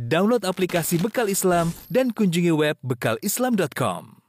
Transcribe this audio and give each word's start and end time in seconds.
Download 0.00 0.40
aplikasi 0.40 0.96
Bekal 0.96 1.28
Islam 1.28 1.76
dan 1.92 2.16
kunjungi 2.16 2.52
web 2.54 2.80
bekalislam.com. 2.80 4.22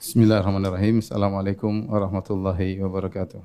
Bismillahirrahmanirrahim. 0.00 1.00
Assalamualaikum 1.00 1.88
warahmatullahi 1.88 2.76
wabarakatuh. 2.80 3.40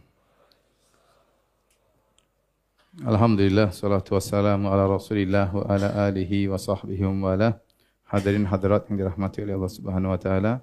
Alhamdulillah, 3.07 3.71
salatu 3.71 4.19
wassalamu 4.19 4.67
ala 4.67 4.83
rasulillah 4.83 5.47
wa 5.55 5.63
ala 5.71 6.11
alihi 6.11 6.51
wa 6.51 6.59
sahbihi 6.59 7.07
wa 7.07 7.31
ala. 7.31 7.63
Hadirin 8.11 8.43
hadirat 8.43 8.91
yang 8.91 8.99
dirahmati 8.99 9.39
oleh 9.47 9.55
Allah 9.55 9.71
subhanahu 9.71 10.11
wa 10.11 10.19
ta'ala. 10.19 10.59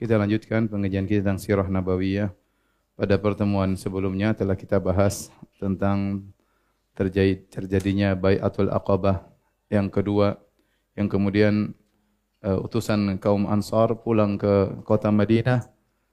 Kita 0.00 0.16
lanjutkan 0.16 0.64
pengajian 0.72 1.04
kita 1.04 1.28
tentang 1.28 1.36
sirah 1.36 1.68
nabawiyah. 1.68 2.32
Pada 2.94 3.18
pertemuan 3.18 3.74
sebelumnya 3.74 4.30
telah 4.38 4.54
kita 4.54 4.78
bahas 4.78 5.26
tentang 5.58 6.22
terjadi, 6.94 7.42
terjadinya 7.50 8.14
Bayatul 8.14 8.70
Aqabah. 8.70 9.26
Yang 9.66 9.88
kedua 9.90 10.38
yang 10.94 11.10
kemudian 11.10 11.74
uh, 12.46 12.62
utusan 12.62 13.18
kaum 13.18 13.50
Ansar 13.50 13.98
pulang 13.98 14.38
ke 14.38 14.78
kota 14.86 15.10
Madinah. 15.10 15.66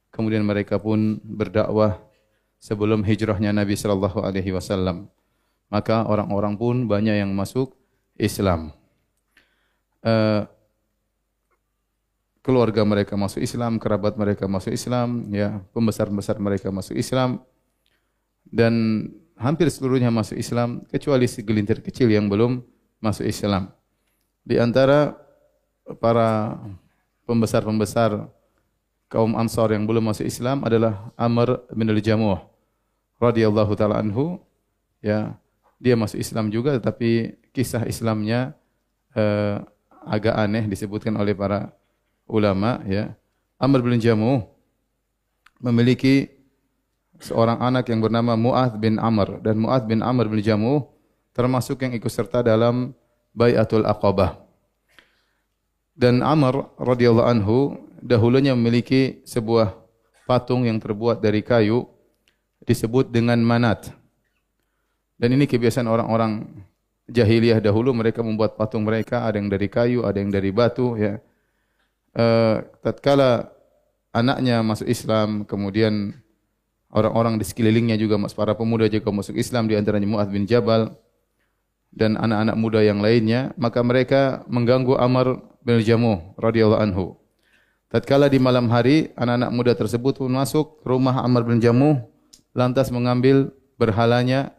Kemudian 0.10 0.42
mereka 0.42 0.82
pun 0.82 1.22
berdakwah 1.22 2.02
sebelum 2.58 3.06
hijrahnya 3.06 3.54
Nabi 3.54 3.78
sallallahu 3.78 4.26
alaihi 4.26 4.50
wasallam. 4.50 5.06
Maka 5.70 6.04
orang-orang 6.10 6.58
pun 6.58 6.76
banyak 6.90 7.22
yang 7.22 7.32
masuk 7.32 7.78
Islam. 8.18 8.74
Uh, 10.02 10.50
keluarga 12.42 12.82
mereka 12.82 13.14
masuk 13.14 13.42
Islam, 13.42 13.78
kerabat 13.78 14.18
mereka 14.18 14.50
masuk 14.50 14.74
Islam, 14.74 15.30
ya, 15.30 15.62
pembesar-pembesar 15.74 16.42
mereka 16.42 16.74
masuk 16.74 16.98
Islam 16.98 17.42
dan 18.50 19.08
hampir 19.38 19.70
seluruhnya 19.70 20.10
masuk 20.10 20.38
Islam 20.38 20.86
kecuali 20.90 21.30
segelintir 21.30 21.82
kecil 21.82 22.10
yang 22.10 22.30
belum 22.30 22.62
masuk 23.02 23.26
Islam. 23.26 23.70
Di 24.42 24.58
antara 24.58 25.18
para 26.02 26.58
pembesar-pembesar 27.30 28.30
kaum 29.12 29.36
Ansar 29.36 29.76
yang 29.76 29.84
belum 29.84 30.08
masuk 30.08 30.24
Islam 30.24 30.64
adalah 30.64 31.12
Amr 31.20 31.68
bin 31.76 31.92
al-Jamuh 31.92 32.40
radhiyallahu 33.20 33.76
taala 33.76 34.00
anhu 34.00 34.40
ya 35.04 35.36
dia 35.78 36.00
masuk 36.00 36.18
Islam 36.18 36.48
juga 36.48 36.80
tetapi 36.80 37.38
kisah 37.52 37.84
Islamnya 37.86 38.56
eh, 39.14 39.60
agak 40.08 40.34
aneh 40.34 40.66
disebutkan 40.66 41.14
oleh 41.20 41.36
para 41.36 41.76
ulama 42.30 42.82
ya. 42.86 43.14
Amr 43.62 43.86
bin 43.86 44.02
Jamuh 44.02 44.50
memiliki 45.62 46.34
seorang 47.22 47.62
anak 47.62 47.86
yang 47.94 48.02
bernama 48.02 48.34
Mu'adh 48.34 48.82
bin 48.82 48.98
Amr 48.98 49.38
dan 49.46 49.62
Mu'adh 49.62 49.86
bin 49.86 50.02
Amr 50.02 50.26
bin 50.26 50.42
Jamuh 50.42 50.90
termasuk 51.38 51.86
yang 51.86 51.94
ikut 51.94 52.10
serta 52.10 52.42
dalam 52.42 52.98
Bayatul 53.32 53.86
Aqabah. 53.86 54.42
Dan 55.94 56.26
Amr 56.26 56.74
radhiyallahu 56.82 57.30
anhu 57.30 57.58
dahulunya 58.02 58.58
memiliki 58.58 59.22
sebuah 59.24 59.78
patung 60.26 60.66
yang 60.66 60.82
terbuat 60.82 61.22
dari 61.22 61.46
kayu 61.46 61.86
disebut 62.66 63.14
dengan 63.14 63.38
manat. 63.46 63.94
Dan 65.22 65.38
ini 65.38 65.46
kebiasaan 65.46 65.86
orang-orang 65.86 66.50
jahiliyah 67.06 67.62
dahulu 67.62 67.94
mereka 67.94 68.26
membuat 68.26 68.58
patung 68.58 68.82
mereka 68.82 69.30
ada 69.30 69.38
yang 69.38 69.54
dari 69.54 69.70
kayu, 69.70 70.02
ada 70.02 70.18
yang 70.18 70.34
dari 70.34 70.50
batu 70.50 70.98
ya 70.98 71.22
uh, 72.16 72.66
tatkala 72.84 73.52
anaknya 74.12 74.60
masuk 74.64 74.88
Islam, 74.88 75.48
kemudian 75.48 76.16
orang-orang 76.92 77.40
di 77.40 77.46
sekelilingnya 77.48 77.96
juga 77.96 78.20
para 78.36 78.56
pemuda 78.56 78.92
juga 78.92 79.12
masuk 79.12 79.36
Islam 79.40 79.72
di 79.72 79.80
antaranya 79.80 80.08
Mu'adz 80.08 80.32
bin 80.32 80.44
Jabal 80.44 80.92
dan 81.92 82.16
anak-anak 82.16 82.56
muda 82.56 82.80
yang 82.84 83.04
lainnya, 83.04 83.52
maka 83.60 83.84
mereka 83.84 84.44
mengganggu 84.48 84.96
Amr 84.96 85.44
bin 85.64 85.84
Jamuh 85.84 86.36
radhiyallahu 86.40 86.82
anhu. 86.82 87.06
Tatkala 87.92 88.32
di 88.32 88.40
malam 88.40 88.72
hari 88.72 89.12
anak-anak 89.20 89.52
muda 89.52 89.72
tersebut 89.76 90.24
pun 90.24 90.32
masuk 90.32 90.80
rumah 90.88 91.20
Amr 91.28 91.44
bin 91.44 91.60
Jamuh 91.60 92.00
lantas 92.56 92.88
mengambil 92.88 93.52
berhalanya 93.76 94.56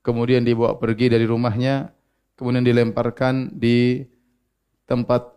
kemudian 0.00 0.44
dibawa 0.44 0.80
pergi 0.80 1.12
dari 1.12 1.28
rumahnya 1.28 1.92
kemudian 2.40 2.64
dilemparkan 2.64 3.52
di 3.52 4.08
tempat 4.88 5.28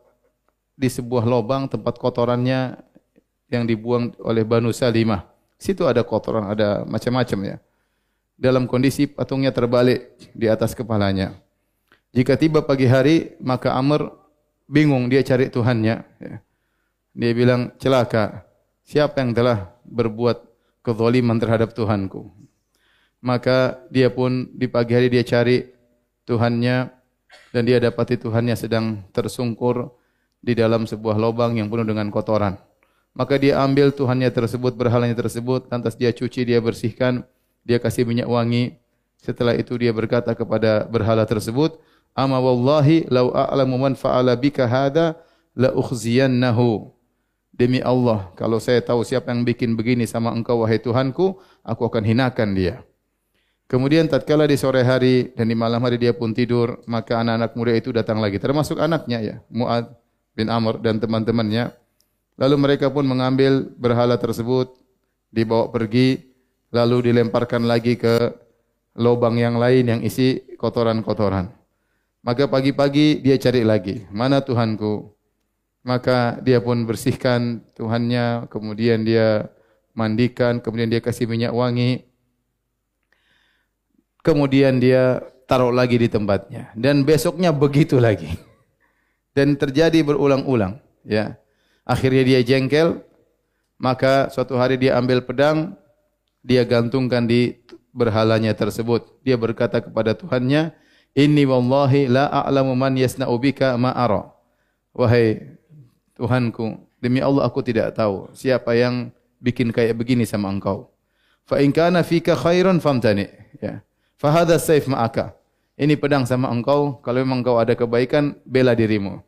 di 0.73 0.89
sebuah 0.89 1.23
lubang 1.25 1.69
tempat 1.69 2.01
kotorannya 2.01 2.81
yang 3.53 3.63
dibuang 3.69 4.17
oleh 4.25 4.41
Banu 4.41 4.73
Salimah. 4.73 5.29
Situ 5.61 5.85
ada 5.85 6.01
kotoran, 6.01 6.49
ada 6.49 6.83
macam-macam 6.83 7.39
ya. 7.55 7.57
Dalam 8.33 8.65
kondisi 8.65 9.05
patungnya 9.05 9.53
terbalik 9.53 10.17
di 10.33 10.49
atas 10.49 10.73
kepalanya. 10.73 11.37
Jika 12.11 12.35
tiba 12.35 12.65
pagi 12.65 12.89
hari, 12.89 13.37
maka 13.39 13.73
Amr 13.77 14.09
bingung 14.67 15.07
dia 15.07 15.21
cari 15.21 15.47
Tuhannya. 15.47 15.95
Ya. 16.19 16.35
Dia 17.13 17.31
bilang, 17.37 17.71
celaka, 17.77 18.43
siapa 18.81 19.21
yang 19.21 19.37
telah 19.37 19.69
berbuat 19.85 20.41
kezaliman 20.81 21.37
terhadap 21.37 21.71
Tuhanku? 21.77 22.33
Maka 23.23 23.79
dia 23.87 24.11
pun 24.11 24.51
di 24.51 24.67
pagi 24.67 24.97
hari 24.97 25.07
dia 25.07 25.23
cari 25.23 25.63
Tuhannya 26.27 26.91
dan 27.55 27.61
dia 27.63 27.79
dapati 27.79 28.19
Tuhannya 28.19 28.57
sedang 28.57 29.05
tersungkur 29.15 29.93
di 30.43 30.53
dalam 30.59 30.83
sebuah 30.83 31.15
lubang 31.15 31.55
yang 31.55 31.71
penuh 31.71 31.87
dengan 31.87 32.11
kotoran. 32.11 32.59
Maka 33.15 33.39
dia 33.39 33.63
ambil 33.63 33.95
Tuhannya 33.95 34.27
tersebut, 34.27 34.75
berhalanya 34.75 35.15
tersebut, 35.15 35.71
lantas 35.71 35.95
dia 35.95 36.11
cuci, 36.11 36.43
dia 36.43 36.59
bersihkan, 36.59 37.23
dia 37.63 37.79
kasih 37.79 38.03
minyak 38.03 38.27
wangi. 38.27 38.75
Setelah 39.23 39.55
itu 39.55 39.79
dia 39.79 39.95
berkata 39.95 40.35
kepada 40.35 40.83
berhala 40.83 41.23
tersebut, 41.23 41.79
"Ama 42.11 42.35
wallahi 42.43 43.07
law 43.07 43.31
a'lamu 43.31 43.79
man 43.79 43.93
fa'ala 43.95 44.35
bika 44.35 44.67
hada 44.67 45.15
la 45.55 45.71
ukhziyannahu." 45.71 46.91
Demi 47.53 47.79
Allah, 47.85 48.33
kalau 48.33 48.57
saya 48.57 48.81
tahu 48.81 49.05
siapa 49.05 49.29
yang 49.29 49.45
bikin 49.45 49.77
begini 49.77 50.09
sama 50.09 50.33
engkau 50.33 50.65
wahai 50.65 50.81
Tuhanku, 50.81 51.37
aku 51.61 51.81
akan 51.85 52.01
hinakan 52.01 52.57
dia. 52.57 52.81
Kemudian 53.69 54.09
tatkala 54.09 54.49
di 54.49 54.57
sore 54.57 54.81
hari 54.81 55.37
dan 55.37 55.53
di 55.53 55.55
malam 55.55 55.77
hari 55.85 56.01
dia 56.01 56.17
pun 56.17 56.33
tidur, 56.33 56.81
maka 56.89 57.21
anak-anak 57.21 57.53
muda 57.53 57.73
itu 57.77 57.93
datang 57.93 58.17
lagi, 58.17 58.41
termasuk 58.41 58.81
anaknya 58.81 59.21
ya, 59.21 59.35
Muad 59.53 60.02
bin 60.33 60.49
Amr 60.49 60.81
dan 60.81 60.97
teman-temannya. 60.97 61.73
Lalu 62.37 62.55
mereka 62.57 62.89
pun 62.89 63.05
mengambil 63.05 63.69
berhala 63.77 64.17
tersebut, 64.17 64.73
dibawa 65.29 65.69
pergi, 65.69 66.33
lalu 66.73 67.13
dilemparkan 67.13 67.69
lagi 67.69 67.93
ke 67.93 68.33
lubang 68.97 69.37
yang 69.37 69.61
lain 69.61 69.85
yang 69.85 70.01
isi 70.01 70.41
kotoran-kotoran. 70.57 71.53
Maka 72.25 72.49
pagi-pagi 72.49 73.21
dia 73.21 73.37
cari 73.37 73.61
lagi, 73.61 74.09
mana 74.09 74.41
Tuhanku? 74.41 75.13
Maka 75.83 76.39
dia 76.41 76.63
pun 76.63 76.87
bersihkan 76.87 77.61
Tuhannya, 77.75 78.47
kemudian 78.47 79.03
dia 79.03 79.51
mandikan, 79.93 80.57
kemudian 80.63 80.89
dia 80.89 81.03
kasih 81.03 81.29
minyak 81.29 81.53
wangi. 81.53 82.07
Kemudian 84.23 84.79
dia 84.79 85.19
taruh 85.43 85.75
lagi 85.75 85.99
di 85.99 86.07
tempatnya. 86.07 86.71
Dan 86.79 87.03
besoknya 87.03 87.51
begitu 87.51 87.99
lagi 87.99 88.52
dan 89.33 89.57
terjadi 89.57 90.01
berulang-ulang 90.05 90.79
ya. 91.03 91.37
Akhirnya 91.83 92.23
dia 92.23 92.39
jengkel 92.45 93.03
maka 93.81 94.31
suatu 94.31 94.55
hari 94.55 94.79
dia 94.79 94.95
ambil 94.95 95.19
pedang 95.19 95.75
dia 96.45 96.63
gantungkan 96.63 97.27
di 97.27 97.59
berhalanya 97.91 98.55
tersebut. 98.55 99.05
Dia 99.21 99.35
berkata 99.35 99.83
kepada 99.83 100.15
Tuhannya 100.15 100.71
inni 101.17 101.43
wallahi 101.43 102.07
la 102.09 102.29
a'lamu 102.29 102.73
man 102.73 102.95
yasna'u 102.95 103.35
bika 103.37 103.75
ma 103.75 103.91
ara. 103.91 104.31
Wahai 104.93 105.57
Tuhanku 106.15 106.79
demi 107.01 107.19
Allah 107.19 107.49
aku 107.49 107.59
tidak 107.65 107.97
tahu 107.97 108.29
siapa 108.31 108.77
yang 108.77 109.09
bikin 109.41 109.73
kayak 109.73 109.97
begini 109.97 110.23
sama 110.23 110.47
engkau. 110.53 110.93
Fa 111.43 111.59
in 111.59 111.75
kana 111.75 112.05
fika 112.05 112.37
khairan 112.37 112.79
famtani 112.79 113.27
ya. 113.59 113.83
Fa 114.15 114.31
hadha 114.31 114.55
sayf 114.55 114.87
ma'aka 114.87 115.35
ini 115.73 115.97
pedang 115.97 116.29
sama 116.29 116.53
engkau, 116.53 117.01
kalau 117.01 117.25
memang 117.25 117.41
engkau 117.41 117.57
ada 117.57 117.73
kebaikan, 117.73 118.37
bela 118.45 118.77
dirimu. 118.77 119.25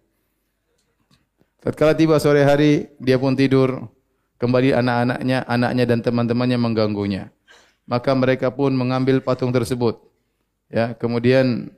Tatkala 1.66 1.98
tiba 1.98 2.22
sore 2.22 2.46
hari, 2.46 2.94
dia 3.02 3.18
pun 3.18 3.34
tidur. 3.34 3.90
Kembali 4.38 4.76
anak-anaknya, 4.76 5.48
anaknya 5.50 5.84
dan 5.90 6.00
teman-temannya 6.06 6.60
mengganggunya. 6.62 7.34
Maka 7.90 8.14
mereka 8.14 8.54
pun 8.54 8.70
mengambil 8.78 9.24
patung 9.24 9.50
tersebut. 9.50 9.98
Ya, 10.70 10.94
kemudian 10.94 11.74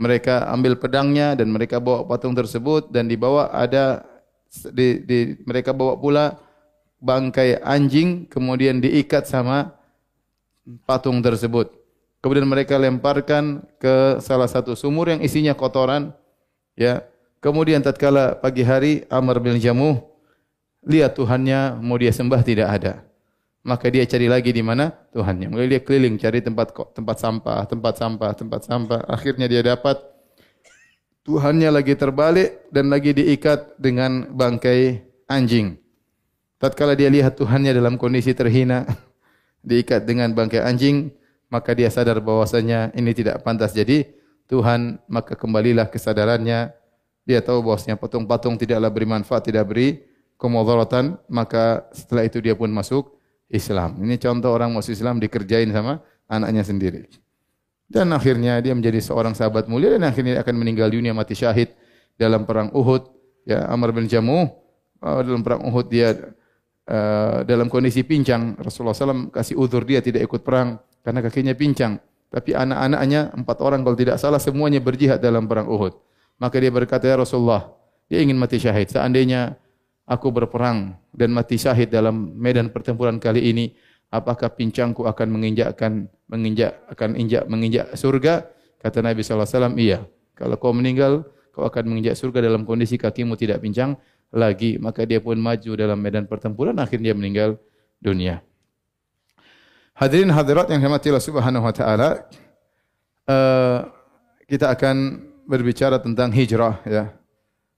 mereka 0.00 0.48
ambil 0.48 0.80
pedangnya 0.80 1.36
dan 1.36 1.52
mereka 1.52 1.76
bawa 1.76 2.08
patung 2.08 2.32
tersebut 2.32 2.88
dan 2.88 3.04
dibawa 3.04 3.52
ada 3.52 4.00
di, 4.72 5.04
di 5.04 5.18
mereka 5.44 5.76
bawa 5.76 6.00
pula 6.00 6.40
bangkai 7.00 7.60
anjing 7.60 8.24
kemudian 8.28 8.80
diikat 8.80 9.28
sama 9.28 9.76
patung 10.88 11.20
tersebut. 11.20 11.79
Kemudian 12.20 12.44
mereka 12.44 12.76
lemparkan 12.76 13.64
ke 13.80 14.20
salah 14.20 14.48
satu 14.48 14.76
sumur 14.76 15.08
yang 15.08 15.24
isinya 15.24 15.56
kotoran. 15.56 16.12
Ya. 16.76 17.04
Kemudian 17.40 17.80
tatkala 17.80 18.36
pagi 18.36 18.60
hari 18.60 19.08
Amr 19.08 19.40
bin 19.40 19.56
Jamuh 19.56 20.04
lihat 20.84 21.16
Tuhannya 21.16 21.80
mau 21.80 21.96
dia 21.96 22.12
sembah 22.12 22.44
tidak 22.44 22.68
ada. 22.68 22.94
maka 23.60 23.92
dia 23.92 24.04
cari 24.08 24.24
lagi 24.24 24.50
di 24.56 24.64
mana 24.64 24.88
Tuhannya. 25.12 25.52
Mulai 25.52 25.76
dia 25.76 25.80
keliling 25.84 26.16
cari 26.16 26.40
tempat 26.40 26.72
tempat 26.96 27.16
sampah, 27.20 27.60
tempat 27.68 27.94
sampah, 28.00 28.30
tempat 28.32 28.60
sampah. 28.64 29.00
Akhirnya 29.04 29.44
dia 29.52 29.60
dapat 29.60 30.00
Tuhannya 31.28 31.68
lagi 31.68 31.92
terbalik 31.92 32.72
dan 32.72 32.88
lagi 32.88 33.12
diikat 33.12 33.76
dengan 33.76 34.32
bangkai 34.32 35.04
anjing. 35.28 35.76
Tatkala 36.56 36.96
dia 36.96 37.12
lihat 37.12 37.36
Tuhannya 37.36 37.76
dalam 37.76 38.00
kondisi 38.00 38.32
terhina, 38.32 38.88
diikat 39.68 40.08
dengan 40.08 40.32
bangkai 40.32 40.64
anjing, 40.64 41.12
maka 41.50 41.74
dia 41.74 41.90
sadar 41.90 42.22
bahwasanya 42.22 42.94
ini 42.94 43.10
tidak 43.10 43.42
pantas 43.42 43.74
jadi 43.74 44.06
Tuhan, 44.50 44.98
maka 45.06 45.38
kembalilah 45.38 45.86
kesadarannya. 45.86 46.74
Dia 47.22 47.38
tahu 47.38 47.62
bahwasanya 47.62 47.94
patung-patung 47.94 48.58
tidaklah 48.58 48.90
beri 48.90 49.06
manfaat, 49.06 49.46
tidak 49.46 49.70
beri 49.70 50.02
kemudaratan, 50.40 51.20
maka 51.30 51.86
setelah 51.94 52.26
itu 52.26 52.42
dia 52.42 52.58
pun 52.58 52.66
masuk 52.72 53.14
Islam. 53.46 53.98
Ini 54.02 54.18
contoh 54.18 54.50
orang 54.50 54.74
masuk 54.74 54.94
Islam 54.94 55.22
dikerjain 55.22 55.70
sama 55.70 56.02
anaknya 56.26 56.66
sendiri. 56.66 57.06
Dan 57.90 58.10
akhirnya 58.14 58.58
dia 58.62 58.74
menjadi 58.74 59.02
seorang 59.02 59.34
sahabat 59.34 59.66
mulia 59.66 59.94
dan 59.94 60.06
akhirnya 60.06 60.38
akan 60.42 60.54
meninggal 60.54 60.90
dunia 60.90 61.10
mati 61.10 61.34
syahid 61.34 61.74
dalam 62.14 62.46
perang 62.46 62.70
Uhud. 62.70 63.10
Ya, 63.46 63.66
Amr 63.66 63.90
bin 63.90 64.06
Jamuh 64.06 64.46
uh, 65.02 65.20
dalam 65.26 65.42
perang 65.42 65.66
Uhud 65.66 65.90
dia 65.90 66.14
uh, 66.86 67.42
dalam 67.42 67.66
kondisi 67.66 68.06
pincang. 68.06 68.54
Rasulullah 68.58 68.94
SAW 68.94 69.34
kasih 69.34 69.58
udur 69.58 69.82
dia 69.82 69.98
tidak 69.98 70.26
ikut 70.26 70.42
perang 70.46 70.78
karena 71.04 71.20
kakinya 71.24 71.54
pincang. 71.56 72.00
Tapi 72.30 72.54
anak-anaknya 72.54 73.34
empat 73.34 73.58
orang 73.58 73.82
kalau 73.82 73.98
tidak 73.98 74.16
salah 74.22 74.38
semuanya 74.38 74.78
berjihad 74.78 75.18
dalam 75.18 75.50
perang 75.50 75.66
Uhud. 75.66 75.98
Maka 76.38 76.56
dia 76.62 76.70
berkata 76.70 77.10
ya 77.10 77.18
Rasulullah, 77.18 77.74
dia 78.06 78.22
ingin 78.22 78.38
mati 78.38 78.62
syahid. 78.62 78.86
Seandainya 78.88 79.58
aku 80.06 80.30
berperang 80.30 80.94
dan 81.10 81.34
mati 81.34 81.58
syahid 81.58 81.90
dalam 81.90 82.38
medan 82.38 82.70
pertempuran 82.70 83.18
kali 83.18 83.50
ini, 83.50 83.74
apakah 84.14 84.50
pincangku 84.54 85.06
akan 85.10 85.26
menginjakkan 85.26 86.06
menginjak 86.30 86.78
akan 86.90 87.18
injak 87.18 87.44
menginjak 87.50 87.86
surga? 87.98 88.46
Kata 88.80 89.04
Nabi 89.04 89.20
SAW, 89.20 89.76
iya. 89.76 90.06
Kalau 90.32 90.56
kau 90.56 90.72
meninggal, 90.72 91.28
kau 91.52 91.68
akan 91.68 91.84
menginjak 91.84 92.16
surga 92.16 92.40
dalam 92.40 92.64
kondisi 92.64 92.96
kakimu 92.96 93.36
tidak 93.36 93.60
pincang 93.60 94.00
lagi. 94.32 94.80
Maka 94.80 95.04
dia 95.04 95.20
pun 95.20 95.36
maju 95.36 95.76
dalam 95.76 96.00
medan 96.00 96.24
pertempuran, 96.24 96.72
akhirnya 96.80 97.12
dia 97.12 97.16
meninggal 97.18 97.50
dunia. 98.00 98.40
Hadirin 100.00 100.32
hadirat 100.32 100.72
yang 100.72 100.80
dirahmati 100.80 101.12
Allah 101.12 101.20
Subhanahu 101.20 101.60
wa 101.60 101.74
taala, 101.76 102.24
uh, 103.28 103.84
kita 104.48 104.72
akan 104.72 105.20
berbicara 105.44 106.00
tentang 106.00 106.32
hijrah 106.32 106.80
ya 106.88 107.12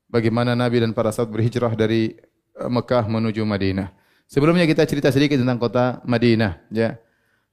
bagaimana 0.06 0.54
Nabi 0.54 0.86
dan 0.86 0.94
para 0.94 1.10
sahabat 1.10 1.34
berhijrah 1.34 1.74
dari 1.74 2.14
eh, 2.54 2.70
Mekah 2.70 3.10
menuju 3.10 3.42
Madinah. 3.42 3.90
Sebelumnya 4.30 4.62
kita 4.70 4.86
cerita 4.86 5.10
sedikit 5.10 5.42
tentang 5.42 5.58
kota 5.58 5.98
Madinah, 6.06 6.62
ya. 6.70 6.94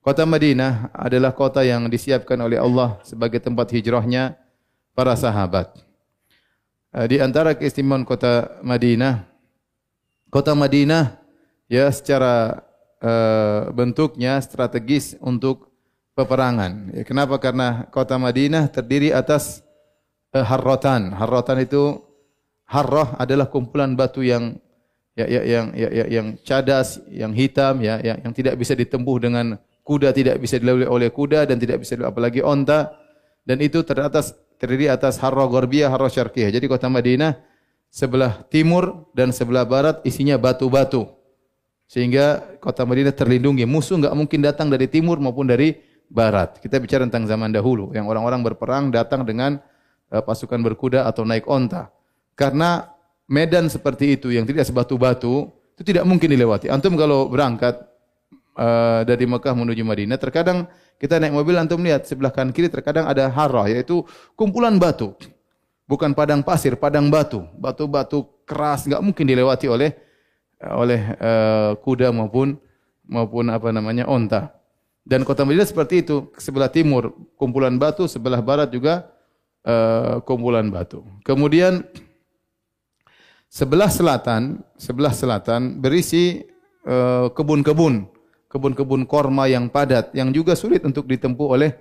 Kota 0.05 0.29
Madinah 0.29 0.93
adalah 0.93 1.33
kota 1.33 1.65
yang 1.65 1.89
disiapkan 1.89 2.37
oleh 2.37 2.61
Allah 2.61 3.01
sebagai 3.01 3.41
tempat 3.41 3.73
hijrahnya 3.73 4.37
para 4.93 5.17
sahabat. 5.17 5.81
Eh, 6.93 7.09
di 7.09 7.17
antara 7.17 7.57
keistimewaan 7.57 8.05
kota 8.05 8.61
Madinah, 8.61 9.25
kota 10.29 10.53
Madinah 10.53 11.17
ya 11.65 11.89
secara 11.89 12.68
uh, 13.03 13.71
bentuknya 13.71 14.39
strategis 14.39 15.15
untuk 15.19 15.71
peperangan. 16.15 16.91
Ya, 16.95 17.03
kenapa? 17.07 17.39
Karena 17.39 17.87
kota 17.91 18.19
Madinah 18.19 18.67
terdiri 18.71 19.15
atas 19.15 19.63
uh, 20.35 20.43
harrotan. 20.43 21.15
Harrotan 21.15 21.63
itu 21.63 22.03
Harrah 22.69 23.17
adalah 23.17 23.49
kumpulan 23.49 23.97
batu 23.97 24.21
yang 24.21 24.53
ya, 25.17 25.25
ya, 25.25 25.41
yang 25.41 25.65
ya, 25.73 25.89
ya, 25.89 26.05
yang 26.05 26.27
cadas, 26.45 27.01
yang 27.09 27.33
hitam, 27.33 27.81
ya, 27.81 27.97
yang, 27.97 28.29
yang 28.29 28.33
tidak 28.37 28.61
bisa 28.61 28.77
ditempuh 28.77 29.17
dengan 29.17 29.57
kuda, 29.81 30.13
tidak 30.13 30.37
bisa 30.37 30.61
dilalui 30.61 30.85
oleh 30.85 31.09
kuda 31.09 31.49
dan 31.49 31.57
tidak 31.57 31.81
bisa 31.81 31.97
dilalui 31.97 32.13
apalagi 32.13 32.45
onta. 32.45 32.93
Dan 33.41 33.57
itu 33.65 33.81
teratas 33.81 34.37
terdiri 34.61 34.85
atas 34.85 35.17
Harrah 35.17 35.49
Gorbiyah, 35.49 35.89
Harrah 35.89 36.13
Syarqiyah. 36.13 36.53
Jadi 36.53 36.69
kota 36.69 36.85
Madinah 36.85 37.41
sebelah 37.89 38.45
timur 38.53 39.09
dan 39.17 39.33
sebelah 39.33 39.65
barat 39.65 39.97
isinya 40.05 40.37
batu-batu. 40.37 41.09
Sehingga 41.89 42.45
kota 42.61 42.85
Madinah 42.85 43.09
terlindungi. 43.17 43.65
Musuh 43.65 43.97
enggak 43.97 44.13
mungkin 44.13 44.45
datang 44.45 44.69
dari 44.69 44.85
timur 44.85 45.17
maupun 45.17 45.49
dari 45.49 45.73
barat. 46.05 46.61
Kita 46.61 46.77
bicara 46.77 47.09
tentang 47.09 47.25
zaman 47.25 47.49
dahulu 47.49 47.89
yang 47.97 48.05
orang-orang 48.05 48.45
berperang 48.45 48.93
datang 48.93 49.25
dengan 49.25 49.57
uh, 50.13 50.21
pasukan 50.21 50.61
berkuda 50.61 51.09
atau 51.09 51.25
naik 51.25 51.49
onta. 51.49 51.89
Karena 52.37 52.93
medan 53.25 53.73
seperti 53.73 54.13
itu 54.13 54.29
yang 54.29 54.45
tidak 54.45 54.69
sebatu-batu 54.69 55.49
itu 55.49 55.81
tidak 55.81 56.05
mungkin 56.05 56.29
dilewati. 56.29 56.69
Antum 56.69 56.93
kalau 56.93 57.25
berangkat 57.25 57.81
uh, 58.53 59.01
dari 59.01 59.25
Mekah 59.25 59.57
menuju 59.57 59.81
Madinah, 59.81 60.21
terkadang 60.21 60.69
kita 61.01 61.17
naik 61.17 61.33
mobil 61.33 61.57
antum 61.57 61.81
lihat 61.81 62.05
sebelah 62.05 62.29
kanan 62.29 62.53
kiri 62.53 62.69
terkadang 62.69 63.09
ada 63.09 63.33
harah 63.33 63.65
yaitu 63.65 64.05
kumpulan 64.37 64.77
batu. 64.77 65.17
Bukan 65.89 66.13
padang 66.13 66.45
pasir, 66.45 66.77
padang 66.77 67.09
batu. 67.09 67.49
Batu-batu 67.57 68.29
keras 68.45 68.85
nggak 68.85 69.01
mungkin 69.01 69.25
dilewati 69.25 69.65
oleh 69.65 70.08
oleh 70.59 71.15
uh, 71.19 71.71
kuda 71.79 72.11
maupun 72.11 72.59
maupun 73.07 73.47
apa 73.49 73.71
namanya 73.71 74.05
onta. 74.05 74.55
Dan 75.07 75.25
kota 75.25 75.41
Madinah 75.41 75.65
seperti 75.65 76.05
itu, 76.05 76.29
sebelah 76.37 76.69
timur 76.69 77.15
kumpulan 77.39 77.73
batu, 77.81 78.05
sebelah 78.05 78.43
barat 78.43 78.69
juga 78.69 79.09
uh, 79.65 80.21
kumpulan 80.21 80.69
batu. 80.69 81.01
Kemudian 81.25 81.81
Sebelah 83.49 83.89
selatan, 83.89 84.61
sebelah 84.77 85.09
selatan 85.09 85.81
berisi 85.81 86.45
eh, 86.85 87.27
kebun-kebun, 87.33 88.05
kebun-kebun 88.45 89.09
korma 89.09 89.49
yang 89.49 89.73
padat, 89.73 90.13
yang 90.13 90.29
juga 90.29 90.53
sulit 90.53 90.85
untuk 90.85 91.09
ditempuh 91.09 91.57
oleh 91.57 91.73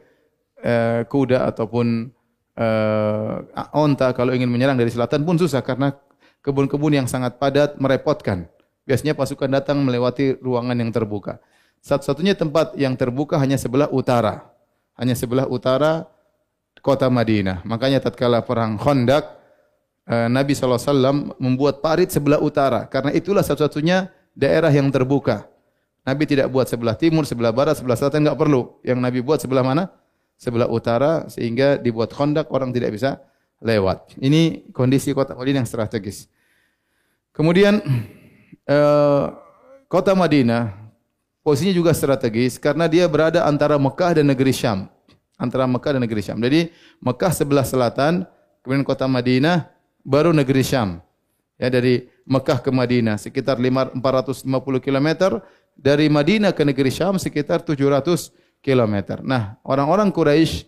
uh, 0.60 1.00
kuda 1.08 1.48
ataupun 1.48 2.12
uh, 2.60 3.72
onta 3.72 4.12
kalau 4.12 4.36
ingin 4.36 4.52
menyerang 4.52 4.76
dari 4.76 4.92
selatan 4.92 5.24
pun 5.24 5.40
susah 5.40 5.64
karena 5.64 5.96
kebun-kebun 6.44 6.92
yang 6.92 7.08
sangat 7.08 7.40
padat 7.40 7.80
merepotkan. 7.80 8.52
Biasanya 8.88 9.12
pasukan 9.12 9.52
datang 9.52 9.84
melewati 9.84 10.40
ruangan 10.40 10.74
yang 10.80 10.88
terbuka. 10.88 11.36
Satu-satunya 11.84 12.32
tempat 12.32 12.72
yang 12.80 12.96
terbuka 12.96 13.36
hanya 13.36 13.60
sebelah 13.60 13.92
utara. 13.92 14.48
Hanya 14.96 15.12
sebelah 15.12 15.44
utara 15.44 16.08
kota 16.80 17.12
Madinah. 17.12 17.62
Makanya 17.68 18.00
tatkala 18.00 18.40
perang 18.40 18.80
Khandaq 18.80 19.38
Eh, 20.08 20.28
Nabi 20.32 20.56
SAW 20.56 21.36
membuat 21.36 21.84
parit 21.84 22.08
sebelah 22.08 22.40
utara. 22.40 22.88
Karena 22.88 23.12
itulah 23.12 23.44
satu-satunya 23.44 24.08
daerah 24.32 24.72
yang 24.72 24.88
terbuka. 24.88 25.44
Nabi 26.00 26.24
tidak 26.24 26.48
buat 26.48 26.64
sebelah 26.64 26.96
timur, 26.96 27.28
sebelah 27.28 27.52
barat, 27.52 27.76
sebelah 27.76 28.00
selatan, 28.00 28.24
enggak 28.24 28.40
perlu. 28.40 28.80
Yang 28.80 28.98
Nabi 29.04 29.18
buat 29.20 29.44
sebelah 29.44 29.60
mana? 29.60 29.92
Sebelah 30.40 30.64
utara, 30.64 31.28
sehingga 31.28 31.76
dibuat 31.76 32.16
kondak, 32.16 32.48
orang 32.48 32.72
tidak 32.72 32.96
bisa 32.96 33.20
lewat. 33.60 34.16
Ini 34.16 34.72
kondisi 34.72 35.12
kota 35.12 35.36
Madinah 35.36 35.60
yang 35.60 35.68
strategis. 35.68 36.32
Kemudian, 37.36 37.84
eh, 38.68 39.24
kota 39.88 40.12
Madinah, 40.12 40.76
posisinya 41.40 41.72
juga 41.72 41.90
strategis, 41.96 42.60
karena 42.60 42.84
dia 42.84 43.08
berada 43.08 43.48
antara 43.48 43.80
Mekah 43.80 44.20
dan 44.20 44.28
negeri 44.28 44.52
Syam. 44.52 44.86
Antara 45.40 45.64
Mekah 45.64 45.96
dan 45.96 46.02
negeri 46.04 46.20
Syam. 46.20 46.38
Jadi, 46.38 46.68
Mekah 47.00 47.32
sebelah 47.32 47.64
selatan, 47.64 48.28
kemudian 48.60 48.84
kota 48.84 49.08
Madinah, 49.08 49.70
baru 50.04 50.36
negeri 50.36 50.60
Syam. 50.60 51.00
Ya 51.58 51.72
dari 51.72 52.06
Mekah 52.22 52.62
ke 52.62 52.70
Madinah 52.70 53.18
sekitar 53.18 53.58
450 53.58 54.46
km, 54.78 55.08
dari 55.74 56.06
Madinah 56.10 56.54
ke 56.54 56.62
negeri 56.62 56.90
Syam 56.90 57.18
sekitar 57.18 57.62
700 57.62 58.30
km. 58.62 59.22
Nah, 59.22 59.58
orang-orang 59.62 60.10
Quraisy 60.10 60.66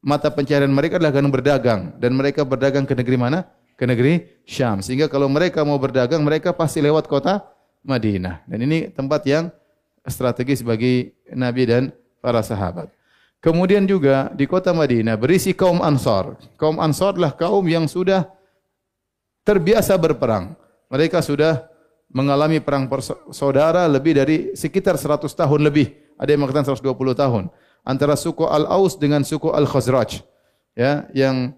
mata 0.00 0.32
pencarian 0.32 0.70
mereka 0.70 0.96
adalah 0.96 1.14
berdagang 1.28 1.96
dan 2.00 2.12
mereka 2.16 2.42
berdagang 2.46 2.88
ke 2.88 2.94
negeri 2.96 3.16
mana? 3.18 3.44
Ke 3.78 3.86
negeri 3.86 4.42
Syam. 4.42 4.82
Sehingga 4.82 5.06
kalau 5.06 5.30
mereka 5.30 5.62
mau 5.62 5.78
berdagang, 5.78 6.26
mereka 6.26 6.50
pasti 6.50 6.82
lewat 6.82 7.06
kota 7.06 7.46
Madinah. 7.86 8.42
Dan 8.50 8.66
ini 8.66 8.90
tempat 8.90 9.22
yang 9.22 9.54
strategis 10.02 10.66
bagi 10.66 11.14
Nabi 11.30 11.62
dan 11.62 11.82
para 12.18 12.42
sahabat. 12.42 12.90
Kemudian 13.38 13.86
juga 13.86 14.34
di 14.34 14.50
kota 14.50 14.74
Madinah 14.74 15.14
berisi 15.14 15.54
kaum 15.54 15.78
Ansar. 15.78 16.34
Kaum 16.58 16.82
Ansar 16.82 17.14
adalah 17.14 17.38
kaum 17.38 17.62
yang 17.70 17.86
sudah 17.86 18.26
terbiasa 19.46 19.94
berperang. 19.94 20.58
Mereka 20.90 21.22
sudah 21.22 21.70
mengalami 22.10 22.58
perang 22.58 22.90
saudara 23.30 23.86
lebih 23.86 24.18
dari 24.18 24.36
sekitar 24.58 24.98
100 24.98 25.30
tahun 25.30 25.60
lebih. 25.62 25.94
Ada 26.18 26.34
yang 26.34 26.42
mengatakan 26.42 26.74
120 26.74 27.14
tahun. 27.14 27.44
Antara 27.86 28.18
suku 28.18 28.42
Al-Aus 28.42 28.98
dengan 28.98 29.22
suku 29.22 29.54
Al-Khazraj. 29.54 30.26
Ya, 30.74 31.06
yang 31.14 31.54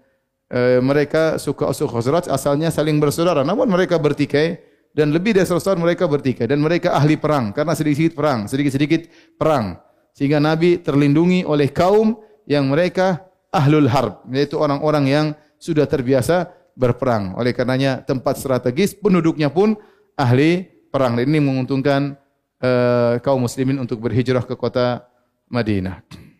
e, 0.51 0.83
mereka 0.83 1.39
suku 1.39 1.63
Al-Khazraj 1.63 2.27
asalnya 2.27 2.67
saling 2.67 2.99
bersaudara. 2.99 3.47
Namun 3.47 3.71
mereka 3.71 3.95
bertikai 3.95 4.59
dan 4.91 5.15
lebih 5.15 5.31
dari 5.31 5.47
100 5.47 5.63
tahun 5.63 5.79
mereka 5.79 6.05
bertikai. 6.11 6.45
Dan 6.51 6.59
mereka 6.59 6.91
ahli 6.91 7.15
perang. 7.15 7.55
Karena 7.55 7.71
sedikit-sedikit 7.71 8.13
perang. 8.19 8.39
Sedikit-sedikit 8.51 9.01
perang. 9.39 9.79
Sehingga 10.11 10.43
Nabi 10.43 10.83
terlindungi 10.83 11.47
oleh 11.47 11.71
kaum 11.71 12.19
yang 12.43 12.67
mereka 12.67 13.23
ahlul 13.55 13.87
harb. 13.87 14.27
Yaitu 14.27 14.59
orang-orang 14.59 15.07
yang 15.07 15.25
sudah 15.55 15.87
terbiasa 15.87 16.51
berperang. 16.75 17.39
Oleh 17.39 17.55
karenanya 17.55 18.03
tempat 18.03 18.35
strategis 18.35 18.91
penduduknya 18.91 19.47
pun 19.47 19.79
ahli 20.19 20.67
perang. 20.91 21.15
Dan 21.15 21.31
ini 21.31 21.39
menguntungkan 21.39 22.19
uh, 22.59 23.15
kaum 23.23 23.47
muslimin 23.47 23.79
untuk 23.79 24.03
berhijrah 24.03 24.43
ke 24.43 24.59
kota 24.59 25.07
Madinah. 25.47 26.30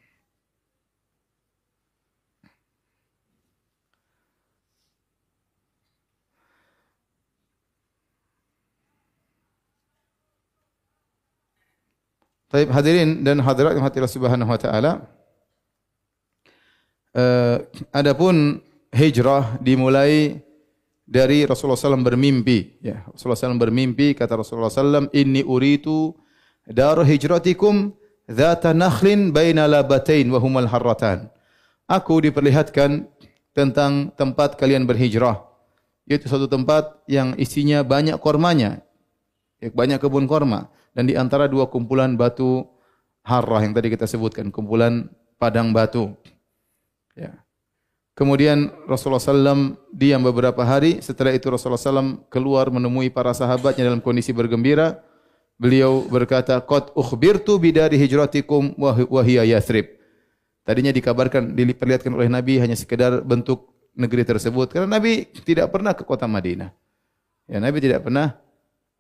Taib 12.52 12.68
hadirin 12.68 13.24
dan 13.24 13.40
hadirat 13.40 13.80
yang 13.80 13.88
hati 13.88 14.04
Subhanahu 14.04 14.52
wa 14.52 14.60
taala. 14.60 15.08
Uh, 17.16 17.64
adapun 17.96 18.60
hijrah 18.92 19.56
dimulai 19.64 20.44
dari 21.08 21.48
Rasulullah 21.48 21.80
SAW 21.80 22.04
bermimpi. 22.04 22.76
Ya, 22.84 23.08
Rasulullah 23.08 23.40
SAW 23.40 23.56
bermimpi, 23.56 24.12
kata 24.12 24.36
Rasulullah 24.36 24.68
SAW, 24.68 25.08
Inni 25.16 25.48
uritu 25.48 26.12
daru 26.68 27.08
hijratikum 27.08 27.96
dhata 28.28 28.76
nakhlin 28.76 29.32
baina 29.32 29.64
labatain 29.64 30.28
wa 30.28 30.40
humal 30.44 30.68
harratan. 30.68 31.32
Aku 31.88 32.20
diperlihatkan 32.20 33.08
tentang 33.56 34.12
tempat 34.20 34.60
kalian 34.60 34.84
berhijrah. 34.84 35.40
Yaitu 36.04 36.28
satu 36.28 36.52
tempat 36.52 37.00
yang 37.08 37.32
isinya 37.40 37.80
banyak 37.80 38.20
kormanya. 38.20 38.84
Ya, 39.64 39.72
banyak 39.72 40.04
kebun 40.04 40.28
korma 40.28 40.68
dan 40.92 41.08
di 41.08 41.16
antara 41.16 41.48
dua 41.48 41.68
kumpulan 41.72 42.20
batu 42.20 42.68
harrah 43.24 43.64
yang 43.64 43.72
tadi 43.72 43.94
kita 43.94 44.10
sebutkan, 44.10 44.52
kumpulan 44.52 45.08
padang 45.40 45.72
batu. 45.72 46.12
Ya. 47.16 47.42
Kemudian 48.12 48.70
Rasulullah 48.86 49.24
SAW 49.24 49.80
diam 49.96 50.22
beberapa 50.22 50.62
hari. 50.62 51.00
Setelah 51.00 51.32
itu 51.32 51.48
Rasulullah 51.48 51.80
SAW 51.80 52.28
keluar 52.28 52.68
menemui 52.68 53.08
para 53.08 53.32
sahabatnya 53.32 53.88
dalam 53.88 54.04
kondisi 54.04 54.36
bergembira. 54.36 55.00
Beliau 55.56 56.04
berkata, 56.06 56.60
Qad 56.60 56.92
ukhbirtu 56.94 57.56
bidari 57.56 57.96
hijratikum 57.96 58.76
wahiyya 58.78 59.48
yathrib. 59.48 59.98
Tadinya 60.62 60.94
dikabarkan, 60.94 61.56
diperlihatkan 61.58 62.14
oleh 62.14 62.30
Nabi 62.30 62.62
hanya 62.62 62.78
sekedar 62.78 63.24
bentuk 63.26 63.74
negeri 63.96 64.28
tersebut. 64.28 64.76
Karena 64.76 65.00
Nabi 65.00 65.26
tidak 65.48 65.72
pernah 65.74 65.96
ke 65.96 66.04
kota 66.06 66.28
Madinah. 66.28 66.70
Ya, 67.50 67.58
Nabi 67.58 67.78
tidak 67.82 68.06
pernah 68.06 68.38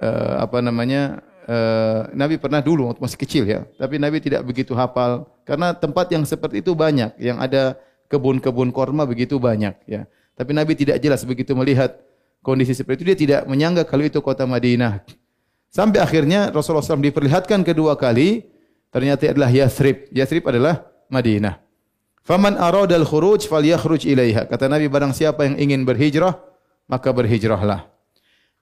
uh, 0.01 0.41
apa 0.41 0.60
namanya 0.63 1.21
uh, 1.48 2.10
Nabi 2.12 2.41
pernah 2.41 2.60
dulu 2.60 2.89
waktu 2.89 3.01
masih 3.01 3.19
kecil 3.19 3.43
ya, 3.48 3.65
tapi 3.77 4.01
Nabi 4.01 4.17
tidak 4.19 4.41
begitu 4.45 4.74
hafal 4.74 5.29
karena 5.45 5.74
tempat 5.74 6.10
yang 6.12 6.25
seperti 6.25 6.62
itu 6.62 6.74
banyak, 6.74 7.15
yang 7.21 7.38
ada 7.38 7.77
kebun-kebun 8.12 8.74
korma 8.75 9.07
begitu 9.07 9.39
banyak 9.39 9.77
ya. 9.88 10.03
Tapi 10.36 10.51
Nabi 10.57 10.74
tidak 10.74 10.98
jelas 11.00 11.21
begitu 11.24 11.53
melihat 11.53 12.01
kondisi 12.41 12.74
seperti 12.74 13.03
itu 13.03 13.05
dia 13.13 13.17
tidak 13.17 13.41
menyangka 13.45 13.86
kalau 13.86 14.03
itu 14.03 14.19
kota 14.19 14.43
Madinah. 14.50 15.05
Sampai 15.71 16.03
akhirnya 16.03 16.51
Rasulullah 16.51 16.83
SAW 16.83 17.00
diperlihatkan 17.00 17.63
kedua 17.63 17.95
kali 17.95 18.43
ternyata 18.91 19.29
adalah 19.31 19.48
Yathrib. 19.48 20.12
Yathrib 20.12 20.43
adalah 20.50 20.83
Madinah. 21.07 21.62
Faman 22.25 22.60
aradal 22.60 23.07
khuruj 23.07 23.48
falyakhruj 23.48 24.07
ilaiha. 24.07 24.48
Kata 24.48 24.67
Nabi 24.67 24.91
barang 24.91 25.15
siapa 25.15 25.48
yang 25.48 25.55
ingin 25.60 25.88
berhijrah 25.88 26.39
maka 26.88 27.12
berhijrahlah. 27.12 27.90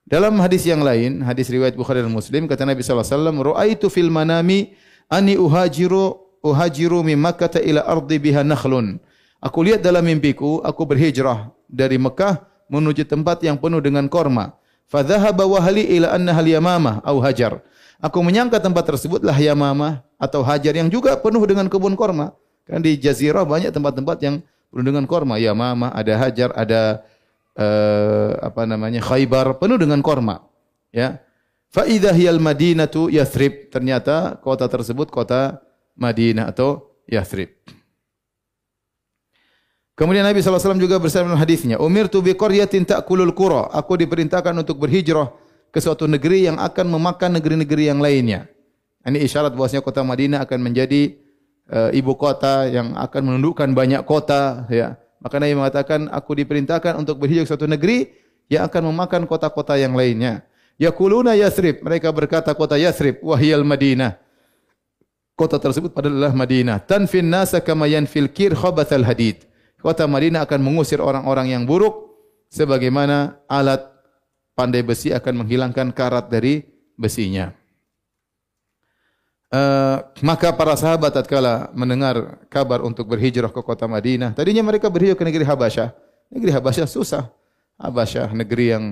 Dalam 0.09 0.41
hadis 0.41 0.65
yang 0.65 0.81
lain, 0.81 1.21
hadis 1.21 1.53
riwayat 1.53 1.77
Bukhari 1.77 2.01
dan 2.01 2.09
Muslim, 2.09 2.49
kata 2.49 2.65
Nabi 2.65 2.81
wasallam, 2.81 3.45
"Ra'aitu 3.45 3.93
fil 3.93 4.09
manami 4.09 4.73
ani 5.05 5.37
uhajiru 5.37 6.17
uhajiru 6.41 7.05
min 7.05 7.21
ila 7.21 7.85
ardi 7.85 8.17
biha 8.17 8.41
nakhlun." 8.41 8.97
Aku 9.37 9.61
lihat 9.61 9.85
dalam 9.85 10.01
mimpiku, 10.01 10.65
aku 10.65 10.83
berhijrah 10.89 11.53
dari 11.69 12.01
Mekah 12.01 12.41
menuju 12.73 13.05
tempat 13.05 13.45
yang 13.45 13.61
penuh 13.61 13.79
dengan 13.85 14.09
korma. 14.09 14.57
Fadhahaba 14.89 15.45
wahli 15.45 15.85
ila 16.01 16.17
anna 16.17 16.33
hal 16.33 16.49
yamamah 16.49 17.05
au 17.05 17.21
hajar. 17.21 17.61
Aku 17.99 18.23
menyangka 18.23 18.63
tempat 18.63 18.87
tersebutlah 18.87 19.35
Yamamah 19.35 19.99
atau 20.15 20.39
Hajar 20.39 20.71
yang 20.71 20.87
juga 20.87 21.19
penuh 21.19 21.43
dengan 21.43 21.67
kebun 21.67 21.99
korma. 21.99 22.31
Kan 22.63 22.79
di 22.79 22.95
Jazirah 22.95 23.43
banyak 23.43 23.75
tempat-tempat 23.75 24.17
yang 24.23 24.39
penuh 24.71 24.85
dengan 24.87 25.03
korma. 25.03 25.35
Yamamah, 25.35 25.91
ada 25.91 26.15
Hajar, 26.15 26.55
ada 26.55 27.03
uh, 27.59 28.39
apa 28.39 28.63
namanya 28.63 29.03
Khaybar 29.03 29.59
penuh 29.59 29.75
dengan 29.75 29.99
korma. 29.99 30.47
Ya. 30.95 31.19
Fa 31.69 31.85
idza 31.85 32.15
hiyal 32.15 32.39
Madinatu 32.39 33.11
Yathrib. 33.11 33.69
Ternyata 33.69 34.39
kota 34.39 34.65
tersebut 34.65 35.11
kota 35.11 35.59
Madinah 35.99 36.49
atau 36.49 36.95
Yathrib. 37.05 37.51
Kemudian 39.99 40.23
Nabi 40.23 40.39
SAW 40.39 40.79
juga 40.79 40.95
bersama 40.95 41.35
dalam 41.35 41.43
hadisnya, 41.43 41.75
Umir 41.75 42.07
tu 42.07 42.23
bi 42.23 42.31
qaryatin 42.31 42.87
ta'kulul 42.87 43.35
qura. 43.35 43.67
Aku 43.75 43.99
diperintahkan 43.99 44.55
untuk 44.55 44.79
berhijrah 44.79 45.27
ke 45.75 45.83
suatu 45.83 46.07
negeri 46.07 46.47
yang 46.47 46.55
akan 46.55 46.87
memakan 46.87 47.35
negeri-negeri 47.35 47.91
yang 47.91 47.99
lainnya. 47.99 48.47
Ini 49.03 49.19
isyarat 49.27 49.51
bahwasanya 49.51 49.83
kota 49.83 49.99
Madinah 49.99 50.47
akan 50.47 50.59
menjadi 50.63 51.19
uh, 51.67 51.91
ibu 51.91 52.15
kota 52.15 52.71
yang 52.71 52.95
akan 52.95 53.21
menundukkan 53.27 53.75
banyak 53.75 54.07
kota 54.07 54.71
ya. 54.71 54.95
Maka 55.19 55.35
Nabi 55.39 55.55
mengatakan, 55.55 56.07
aku 56.09 56.31
diperintahkan 56.35 56.95
untuk 56.95 57.19
berhijrah 57.19 57.43
ke 57.43 57.49
suatu 57.51 57.67
negeri 57.67 58.07
yang 58.47 58.65
akan 58.65 58.91
memakan 58.91 59.27
kota-kota 59.27 59.75
yang 59.75 59.93
lainnya. 59.93 60.47
Yakuluna 60.79 61.35
Yathrib. 61.35 61.83
Mereka 61.83 62.07
berkata 62.15 62.55
kota 62.55 62.79
Yathrib. 62.79 63.19
Wahyal 63.19 63.67
Madinah. 63.67 64.15
Kota 65.35 65.59
tersebut 65.59 65.91
adalah 65.99 66.31
Madinah. 66.31 66.79
Tanfin 66.83 67.27
nasa 67.27 67.59
kama 67.59 67.91
yanfil 67.91 68.31
kir 68.31 68.55
khabathal 68.55 69.03
hadid. 69.03 69.43
Kota 69.79 70.07
Madinah 70.07 70.47
akan 70.47 70.59
mengusir 70.63 71.03
orang-orang 71.03 71.51
yang 71.51 71.63
buruk. 71.67 72.07
Sebagaimana 72.49 73.43
alat 73.45 73.85
pandai 74.55 74.81
besi 74.81 75.11
akan 75.13 75.45
menghilangkan 75.45 75.91
karat 75.91 76.31
dari 76.31 76.63
besinya. 76.95 77.58
Uh, 79.49 80.05
maka 80.21 80.53
para 80.53 80.77
sahabat 80.77 81.09
tatkala 81.09 81.73
mendengar 81.73 82.37
kabar 82.53 82.85
untuk 82.85 83.09
berhijrah 83.09 83.49
ke 83.49 83.61
kota 83.65 83.89
Madinah, 83.89 84.37
tadinya 84.37 84.61
mereka 84.61 84.93
berhijrah 84.93 85.17
ke 85.17 85.25
negeri 85.25 85.41
Habasyah. 85.41 85.89
Negeri 86.29 86.51
Habasyah 86.53 86.85
susah. 86.85 87.33
Habasyah 87.81 88.29
negeri 88.37 88.77
yang 88.77 88.85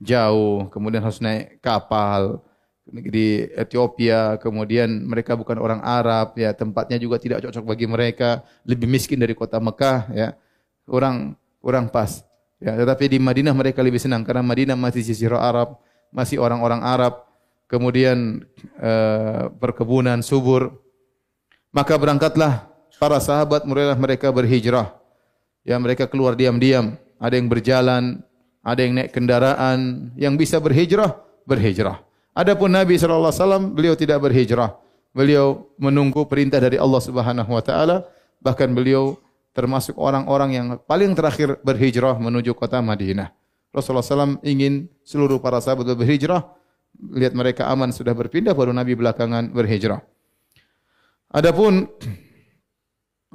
jauh, 0.00 0.72
kemudian 0.72 1.04
harus 1.04 1.20
naik 1.20 1.60
kapal. 1.60 2.40
Negeri 2.88 3.52
Ethiopia, 3.52 4.40
kemudian 4.40 4.88
mereka 4.88 5.36
bukan 5.36 5.60
orang 5.60 5.84
Arab, 5.84 6.32
ya 6.40 6.56
tempatnya 6.56 6.96
juga 6.96 7.20
tidak 7.20 7.44
cocok 7.44 7.60
bagi 7.68 7.84
mereka, 7.84 8.40
lebih 8.64 8.88
miskin 8.88 9.20
dari 9.20 9.36
kota 9.36 9.60
Mekah, 9.60 10.08
ya 10.16 10.32
orang 10.88 11.36
orang 11.60 11.92
pas. 11.92 12.24
Ya, 12.56 12.72
tetapi 12.80 13.12
di 13.12 13.18
Madinah 13.20 13.52
mereka 13.52 13.84
lebih 13.84 14.00
senang 14.00 14.24
karena 14.24 14.40
Madinah 14.40 14.72
masih 14.72 15.04
sisi 15.04 15.28
Arab, 15.28 15.76
masih 16.08 16.40
orang-orang 16.40 16.80
Arab, 16.80 17.27
kemudian 17.68 18.42
uh, 18.80 19.52
perkebunan 19.60 20.24
subur. 20.24 20.74
Maka 21.68 21.94
berangkatlah 22.00 22.66
para 22.96 23.20
sahabat 23.20 23.62
mulailah 23.68 23.94
mereka 23.94 24.32
berhijrah. 24.32 24.96
Ya 25.62 25.76
mereka 25.76 26.08
keluar 26.08 26.32
diam-diam, 26.32 26.96
ada 27.20 27.36
yang 27.36 27.46
berjalan, 27.46 28.24
ada 28.64 28.80
yang 28.80 28.96
naik 28.96 29.12
kendaraan, 29.12 30.10
yang 30.16 30.34
bisa 30.34 30.56
berhijrah, 30.58 31.20
berhijrah. 31.44 32.00
Adapun 32.32 32.72
Nabi 32.72 32.96
wasallam 32.96 33.76
beliau 33.76 33.92
tidak 33.92 34.24
berhijrah. 34.24 34.80
Beliau 35.12 35.68
menunggu 35.76 36.24
perintah 36.24 36.60
dari 36.62 36.80
Allah 36.80 37.00
Subhanahu 37.04 37.50
wa 37.52 37.62
taala, 37.64 38.08
bahkan 38.40 38.70
beliau 38.72 39.20
termasuk 39.52 39.98
orang-orang 39.98 40.50
yang 40.54 40.66
paling 40.86 41.12
terakhir 41.18 41.58
berhijrah 41.60 42.14
menuju 42.16 42.54
kota 42.54 42.78
Madinah. 42.78 43.34
Rasulullah 43.74 44.06
SAW 44.06 44.40
ingin 44.46 44.88
seluruh 45.04 45.42
para 45.42 45.58
sahabat 45.60 45.92
berhijrah, 45.92 46.46
lihat 46.98 47.32
mereka 47.32 47.70
aman 47.70 47.94
sudah 47.94 48.12
berpindah 48.12 48.52
baru 48.52 48.74
Nabi 48.74 48.98
belakangan 48.98 49.54
berhijrah. 49.54 50.02
Adapun 51.30 51.86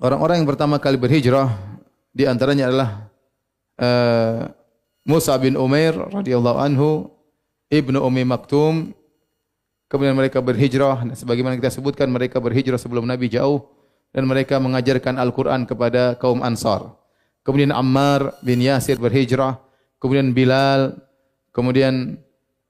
orang-orang 0.02 0.44
yang 0.44 0.50
pertama 0.50 0.82
kali 0.82 1.00
berhijrah 1.00 1.54
di 2.12 2.28
antaranya 2.28 2.70
adalah 2.70 2.90
uh, 3.80 4.40
Musa 5.04 5.36
bin 5.40 5.60
Umair 5.60 5.96
radhiyallahu 5.96 6.60
anhu, 6.60 7.12
Ibnu 7.72 8.00
Ummi 8.00 8.24
Maktum. 8.24 8.96
Kemudian 9.92 10.18
mereka 10.18 10.42
berhijrah 10.42 11.06
sebagaimana 11.14 11.54
kita 11.54 11.70
sebutkan 11.70 12.10
mereka 12.10 12.42
berhijrah 12.42 12.82
sebelum 12.82 13.06
Nabi 13.06 13.30
jauh 13.30 13.70
dan 14.10 14.26
mereka 14.26 14.58
mengajarkan 14.58 15.22
Al-Qur'an 15.22 15.70
kepada 15.70 16.18
kaum 16.18 16.42
Ansar. 16.42 16.98
Kemudian 17.46 17.70
Ammar 17.76 18.40
bin 18.42 18.58
Yasir 18.64 18.98
berhijrah, 18.98 19.60
kemudian 20.02 20.34
Bilal, 20.34 20.98
kemudian 21.54 22.18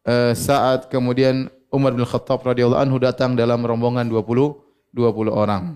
uh, 0.08 0.32
saat 0.36 0.88
kemudian 0.92 1.52
Umar 1.74 1.96
bin 1.98 2.06
Khattab 2.06 2.46
radhiyallahu 2.46 2.80
anhu 2.80 2.98
datang 3.02 3.34
dalam 3.34 3.66
rombongan 3.66 4.06
20 4.08 4.94
20 4.94 5.34
orang. 5.34 5.76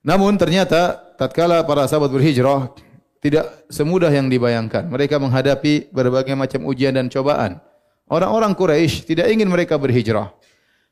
Namun 0.00 0.40
ternyata 0.40 0.96
tatkala 1.20 1.60
para 1.68 1.84
sahabat 1.84 2.08
berhijrah 2.08 2.72
tidak 3.20 3.44
semudah 3.68 4.08
yang 4.08 4.30
dibayangkan. 4.30 4.88
Mereka 4.88 5.20
menghadapi 5.20 5.92
berbagai 5.92 6.32
macam 6.32 6.64
ujian 6.64 6.96
dan 6.96 7.12
cobaan. 7.12 7.60
Orang-orang 8.08 8.56
Quraisy 8.56 9.04
tidak 9.04 9.28
ingin 9.28 9.50
mereka 9.50 9.76
berhijrah. 9.76 10.32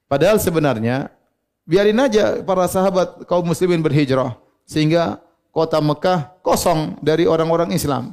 Padahal 0.04 0.36
sebenarnya 0.36 1.08
biarin 1.64 1.96
aja 1.96 2.44
para 2.44 2.68
sahabat 2.68 3.25
kaum 3.25 3.46
muslimin 3.46 3.80
berhijrah 3.80 4.36
sehingga 4.68 5.22
kota 5.48 5.80
Mekah 5.80 6.36
kosong 6.44 7.00
dari 7.00 7.25
orang-orang 7.25 7.72
Islam. 7.72 8.12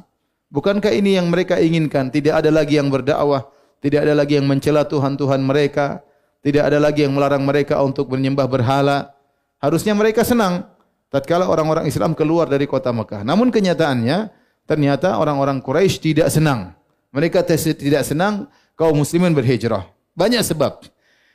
Bukankah 0.54 0.94
ini 0.94 1.18
yang 1.18 1.26
mereka 1.26 1.58
inginkan? 1.58 2.14
Tidak 2.14 2.30
ada 2.30 2.46
lagi 2.46 2.78
yang 2.78 2.86
berdakwah, 2.86 3.50
tidak 3.82 4.06
ada 4.06 4.14
lagi 4.14 4.38
yang 4.38 4.46
mencela 4.46 4.86
Tuhan-Tuhan 4.86 5.42
mereka, 5.42 6.06
tidak 6.46 6.70
ada 6.70 6.78
lagi 6.78 7.02
yang 7.02 7.10
melarang 7.10 7.42
mereka 7.42 7.82
untuk 7.82 8.06
menyembah 8.14 8.46
berhala. 8.46 9.18
Harusnya 9.58 9.98
mereka 9.98 10.22
senang 10.22 10.62
tatkala 11.10 11.50
orang-orang 11.50 11.90
Islam 11.90 12.14
keluar 12.14 12.46
dari 12.46 12.70
kota 12.70 12.94
Mekah. 12.94 13.26
Namun 13.26 13.50
kenyataannya 13.50 14.30
ternyata 14.62 15.18
orang-orang 15.18 15.58
Quraisy 15.58 15.98
tidak 15.98 16.30
senang. 16.30 16.70
Mereka 17.10 17.42
tidak 17.74 18.06
senang 18.06 18.46
kaum 18.78 18.94
muslimin 18.94 19.34
berhijrah. 19.34 19.90
Banyak 20.14 20.46
sebab. 20.46 20.86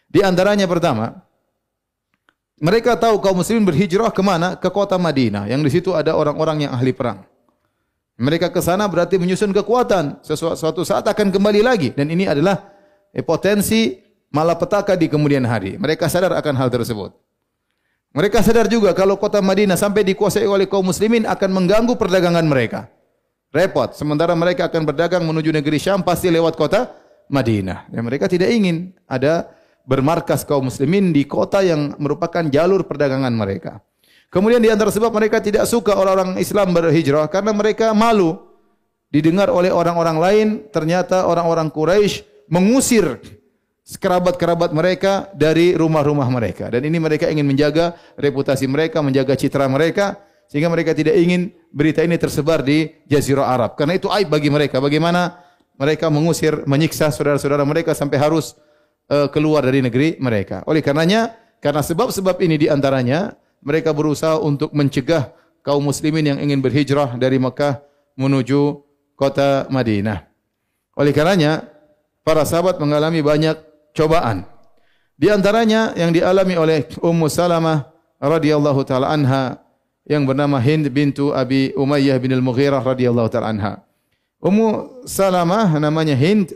Di 0.07 0.23
antaranya 0.23 0.63
pertama, 0.63 1.27
mereka 2.55 2.95
tahu 2.95 3.19
kaum 3.19 3.43
muslimin 3.43 3.67
berhijrah 3.67 4.15
ke 4.15 4.23
mana? 4.23 4.55
Ke 4.55 4.71
kota 4.71 4.95
Madinah. 4.95 5.51
Yang 5.51 5.61
di 5.67 5.71
situ 5.75 5.89
ada 5.91 6.15
orang-orang 6.15 6.67
yang 6.67 6.71
ahli 6.71 6.95
perang. 6.95 7.28
Mereka 8.19 8.51
ke 8.51 8.59
sana 8.59 8.83
berarti 8.91 9.15
menyusun 9.15 9.55
kekuatan. 9.55 10.19
Sesuatu 10.19 10.59
suatu 10.59 10.81
saat 10.83 11.07
akan 11.07 11.31
kembali 11.31 11.63
lagi. 11.63 11.95
Dan 11.95 12.11
ini 12.11 12.27
adalah 12.27 12.67
eh, 13.15 13.23
potensi 13.23 13.95
malapetaka 14.27 14.99
di 14.99 15.07
kemudian 15.07 15.47
hari. 15.47 15.79
Mereka 15.79 16.11
sadar 16.11 16.35
akan 16.35 16.53
hal 16.59 16.67
tersebut. 16.67 17.15
Mereka 18.11 18.43
sadar 18.43 18.67
juga 18.67 18.91
kalau 18.91 19.15
kota 19.15 19.39
Madinah 19.39 19.79
sampai 19.79 20.03
dikuasai 20.03 20.43
oleh 20.43 20.67
kaum 20.67 20.91
muslimin 20.91 21.23
akan 21.23 21.49
mengganggu 21.53 21.95
perdagangan 21.95 22.43
mereka. 22.43 22.91
Repot. 23.55 23.95
Sementara 23.95 24.35
mereka 24.35 24.67
akan 24.67 24.83
berdagang 24.83 25.23
menuju 25.23 25.55
negeri 25.55 25.79
Syam 25.79 26.03
pasti 26.03 26.27
lewat 26.27 26.59
kota 26.59 26.91
Madinah. 27.31 27.87
Dan 27.87 28.03
mereka 28.03 28.27
tidak 28.27 28.51
ingin 28.51 28.91
ada 29.07 29.47
bermarkas 29.87 30.43
kaum 30.43 30.67
muslimin 30.67 31.15
di 31.15 31.23
kota 31.23 31.63
yang 31.63 31.95
merupakan 31.97 32.43
jalur 32.51 32.83
perdagangan 32.83 33.31
mereka. 33.31 33.79
Kemudian 34.29 34.61
di 34.61 34.69
antara 34.69 34.93
sebab 34.93 35.09
mereka 35.09 35.41
tidak 35.41 35.65
suka 35.65 35.97
orang-orang 35.97 36.37
Islam 36.37 36.69
berhijrah 36.69 37.25
karena 37.33 37.49
mereka 37.49 37.97
malu 37.97 38.37
didengar 39.09 39.49
oleh 39.49 39.73
orang-orang 39.73 40.17
lain 40.21 40.47
ternyata 40.69 41.25
orang-orang 41.25 41.73
Quraisy 41.73 42.45
mengusir 42.45 43.17
kerabat-kerabat 43.89 44.69
mereka 44.69 45.33
dari 45.33 45.73
rumah-rumah 45.73 46.29
mereka 46.29 46.69
dan 46.69 46.85
ini 46.85 47.01
mereka 47.01 47.25
ingin 47.25 47.41
menjaga 47.41 47.97
reputasi 48.21 48.69
mereka, 48.69 49.01
menjaga 49.01 49.33
citra 49.33 49.65
mereka 49.65 50.21
sehingga 50.45 50.69
mereka 50.69 50.93
tidak 50.93 51.17
ingin 51.17 51.49
berita 51.73 52.05
ini 52.05 52.13
tersebar 52.21 52.61
di 52.61 52.85
jazirah 53.09 53.49
Arab 53.49 53.73
karena 53.81 53.97
itu 53.97 54.13
aib 54.13 54.29
bagi 54.29 54.53
mereka. 54.53 54.77
Bagaimana 54.77 55.41
mereka 55.79 56.11
mengusir, 56.11 56.67
menyiksa 56.67 57.07
saudara-saudara 57.09 57.63
mereka 57.63 57.95
sampai 57.95 58.19
harus 58.19 58.53
uh, 59.07 59.31
keluar 59.31 59.63
dari 59.63 59.79
negeri 59.79 60.19
mereka. 60.19 60.61
Oleh 60.67 60.83
karenanya, 60.83 61.33
karena 61.63 61.79
sebab-sebab 61.79 62.35
ini 62.43 62.55
di 62.59 62.67
antaranya 62.67 63.31
mereka 63.63 63.91
berusaha 63.91 64.39
untuk 64.39 64.71
mencegah 64.71 65.31
kaum 65.63 65.83
muslimin 65.83 66.35
yang 66.35 66.39
ingin 66.39 66.59
berhijrah 66.63 67.15
dari 67.19 67.37
Mekah 67.37 67.83
menuju 68.15 68.81
kota 69.15 69.67
Madinah. 69.71 70.27
Oleh 70.99 71.15
karenanya, 71.15 71.63
para 72.23 72.43
sahabat 72.43 72.79
mengalami 72.79 73.23
banyak 73.23 73.55
cobaan. 73.95 74.43
Di 75.19 75.27
antaranya 75.31 75.95
yang 75.95 76.15
dialami 76.15 76.55
oleh 76.55 76.87
Ummu 76.99 77.27
Salamah 77.27 77.91
radhiyallahu 78.19 78.83
taala 78.87 79.11
anha 79.11 79.59
yang 80.07 80.23
bernama 80.23 80.59
Hind 80.59 80.87
bintu 80.91 81.35
Abi 81.35 81.75
Umayyah 81.75 82.19
bin 82.19 82.31
Al-Mughirah 82.35 82.83
radhiyallahu 82.83 83.27
taala 83.31 83.51
anha. 83.51 83.73
Ummu 84.39 85.03
Salamah 85.03 85.75
namanya 85.75 86.15
Hind 86.15 86.55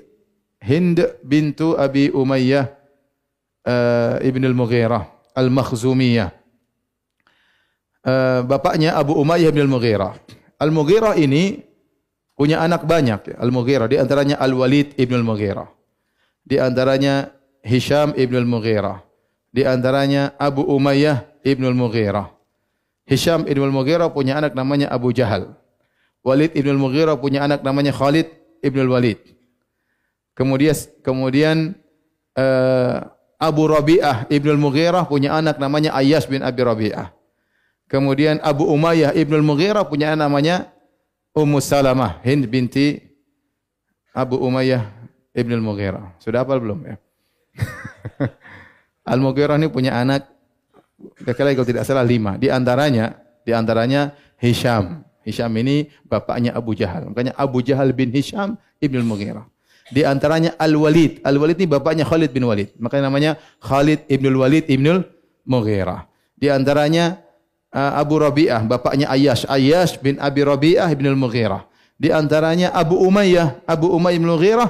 Hind 0.63 1.03
bintu 1.23 1.75
Abi 1.75 2.07
Umayyah 2.07 2.71
uh, 3.67 4.15
ibn 4.23 4.43
Al-Mughirah 4.47 5.11
Al-Makhzumiyah. 5.35 6.42
Uh, 8.03 8.43
bapaknya 8.43 8.99
Abu 8.99 9.15
Umayyah 9.15 9.55
bin 9.55 9.63
Al-Mughirah. 9.63 10.19
Al-Mughirah 10.59 11.15
ini 11.15 11.63
punya 12.35 12.59
anak 12.59 12.83
banyak. 12.83 13.39
Al-Mughirah 13.39 13.87
di 13.87 13.95
antaranya 13.95 14.35
Al-Walid 14.43 14.99
ibn 14.99 15.23
Al-Mughirah. 15.23 15.71
Di 16.43 16.59
antaranya 16.59 17.31
Hisham 17.63 18.11
ibn 18.19 18.35
Al-Mughirah. 18.35 18.99
Di 19.55 19.63
antaranya 19.63 20.35
Abu 20.35 20.67
Umayyah 20.67 21.23
ibn 21.47 21.63
Al-Mughirah. 21.63 22.27
Hisham 23.07 23.47
ibn 23.47 23.63
Al-Mughirah 23.71 24.11
punya 24.11 24.35
anak 24.35 24.51
namanya 24.51 24.91
Abu 24.91 25.15
Jahal. 25.15 25.55
Walid 26.27 26.51
ibn 26.59 26.75
Al-Mughirah 26.75 27.15
punya 27.19 27.47
anak 27.47 27.63
namanya 27.63 27.95
Khalid 27.95 28.27
ibn 28.59 28.83
Al-Walid. 28.83 29.19
Kemudian 30.35 30.75
kemudian 30.99 31.57
uh, 32.35 32.99
Abu 33.39 33.63
Rabi'ah 33.67 34.27
ibn 34.27 34.51
Al-Mughirah 34.55 35.07
punya 35.07 35.39
anak 35.39 35.55
namanya 35.55 35.95
Ayyash 35.95 36.27
bin 36.27 36.43
Abi 36.43 36.63
Rabi'ah. 36.63 37.22
Kemudian 37.93 38.41
Abu 38.41 38.65
Umayyah 38.65 39.13
Ibn 39.13 39.37
al-Mughirah 39.37 39.85
punya 39.85 40.17
namanya 40.17 40.73
Ummu 41.37 41.61
Salamah 41.61 42.17
Hind 42.25 42.49
binti 42.49 42.97
Abu 44.17 44.41
Umayyah 44.41 44.89
Ibn 45.37 45.61
al-Mughirah. 45.61 46.17
Sudah 46.17 46.41
apa 46.41 46.57
belum 46.57 46.89
ya? 46.89 46.97
Al-Mughirah 49.13 49.61
ini 49.61 49.69
punya 49.69 49.93
anak 49.93 50.25
kira 51.21 51.53
kalau 51.53 51.69
tidak 51.69 51.85
salah 51.85 52.01
lima. 52.01 52.33
Di 52.41 52.49
antaranya, 52.49 53.13
di 53.45 53.53
antaranya 53.53 54.17
Hisham. 54.41 55.05
Hisham 55.21 55.53
ini 55.61 55.93
bapaknya 56.09 56.57
Abu 56.57 56.73
Jahal. 56.73 57.13
Makanya 57.13 57.37
Abu 57.37 57.61
Jahal 57.61 57.93
bin 57.93 58.09
Hisham 58.09 58.57
Ibn 58.81 59.05
al-Mughirah. 59.05 59.45
Di 59.93 60.01
antaranya 60.01 60.57
Al-Walid. 60.57 61.21
Al-Walid 61.21 61.61
ini 61.61 61.69
bapaknya 61.69 62.09
Khalid 62.09 62.33
bin 62.33 62.49
Walid. 62.49 62.73
Makanya 62.81 63.13
namanya 63.13 63.31
Khalid 63.61 64.09
Ibn 64.09 64.25
al-Walid 64.33 64.65
Ibn 64.65 64.85
al-Mughirah. 64.97 66.09
Di 66.41 66.49
antaranya 66.49 67.22
uh, 67.73 67.99
Abu 67.99 68.21
Rabi'ah, 68.21 68.61
bapaknya 68.63 69.09
Ayyash, 69.09 69.49
Ayyash 69.49 69.97
bin 69.97 70.21
Abi 70.21 70.45
Rabi'ah 70.45 70.87
bin 70.93 71.09
Al-Mughirah. 71.09 71.65
Di 71.97 72.13
antaranya 72.13 72.71
Abu 72.71 73.01
Umayyah, 73.01 73.65
Abu 73.65 73.89
Umayyah 73.89 74.19
bin 74.21 74.29
Al-Mughirah 74.29 74.69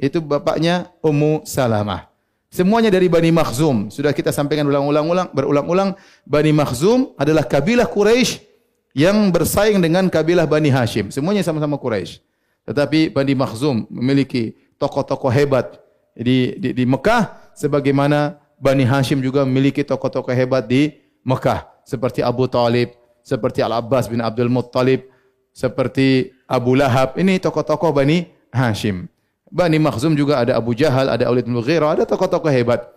itu 0.00 0.18
bapaknya 0.24 0.88
Ummu 1.04 1.44
Salamah. 1.44 2.08
Semuanya 2.52 2.92
dari 2.92 3.08
Bani 3.08 3.32
Makhzum. 3.32 3.88
Sudah 3.88 4.12
kita 4.12 4.28
sampaikan 4.28 4.68
ulang-ulang 4.68 5.32
berulang-ulang 5.32 5.96
Bani 6.28 6.52
Makhzum 6.52 7.16
adalah 7.16 7.48
kabilah 7.48 7.88
Quraisy 7.88 8.44
yang 8.92 9.32
bersaing 9.32 9.80
dengan 9.80 10.04
kabilah 10.12 10.44
Bani 10.44 10.68
Hashim. 10.68 11.08
Semuanya 11.08 11.40
sama-sama 11.40 11.80
Quraisy. 11.80 12.20
Tetapi 12.68 13.08
Bani 13.08 13.32
Makhzum 13.32 13.88
memiliki 13.88 14.52
tokoh-tokoh 14.76 15.32
hebat 15.32 15.80
di, 16.12 16.52
di, 16.60 16.76
di 16.76 16.84
Mekah 16.84 17.56
sebagaimana 17.56 18.36
Bani 18.60 18.84
Hashim 18.84 19.24
juga 19.24 19.48
memiliki 19.48 19.80
tokoh-tokoh 19.80 20.36
hebat 20.36 20.68
di 20.68 20.92
Mekah 21.24 21.71
seperti 21.84 22.20
Abu 22.24 22.48
Talib, 22.48 22.94
seperti 23.22 23.62
Al-Abbas 23.62 24.10
bin 24.10 24.18
Abdul 24.22 24.50
Muttalib, 24.50 25.06
seperti 25.54 26.32
Abu 26.48 26.74
Lahab. 26.74 27.14
Ini 27.16 27.38
tokoh-tokoh 27.38 27.92
Bani 27.94 28.26
Hashim. 28.50 29.06
Bani 29.52 29.76
Makhzum 29.76 30.16
juga 30.16 30.40
ada 30.40 30.56
Abu 30.56 30.72
Jahal, 30.72 31.12
ada 31.12 31.28
Aulid 31.28 31.44
Mughirah, 31.44 32.00
ada 32.00 32.04
tokoh-tokoh 32.08 32.48
hebat. 32.48 32.88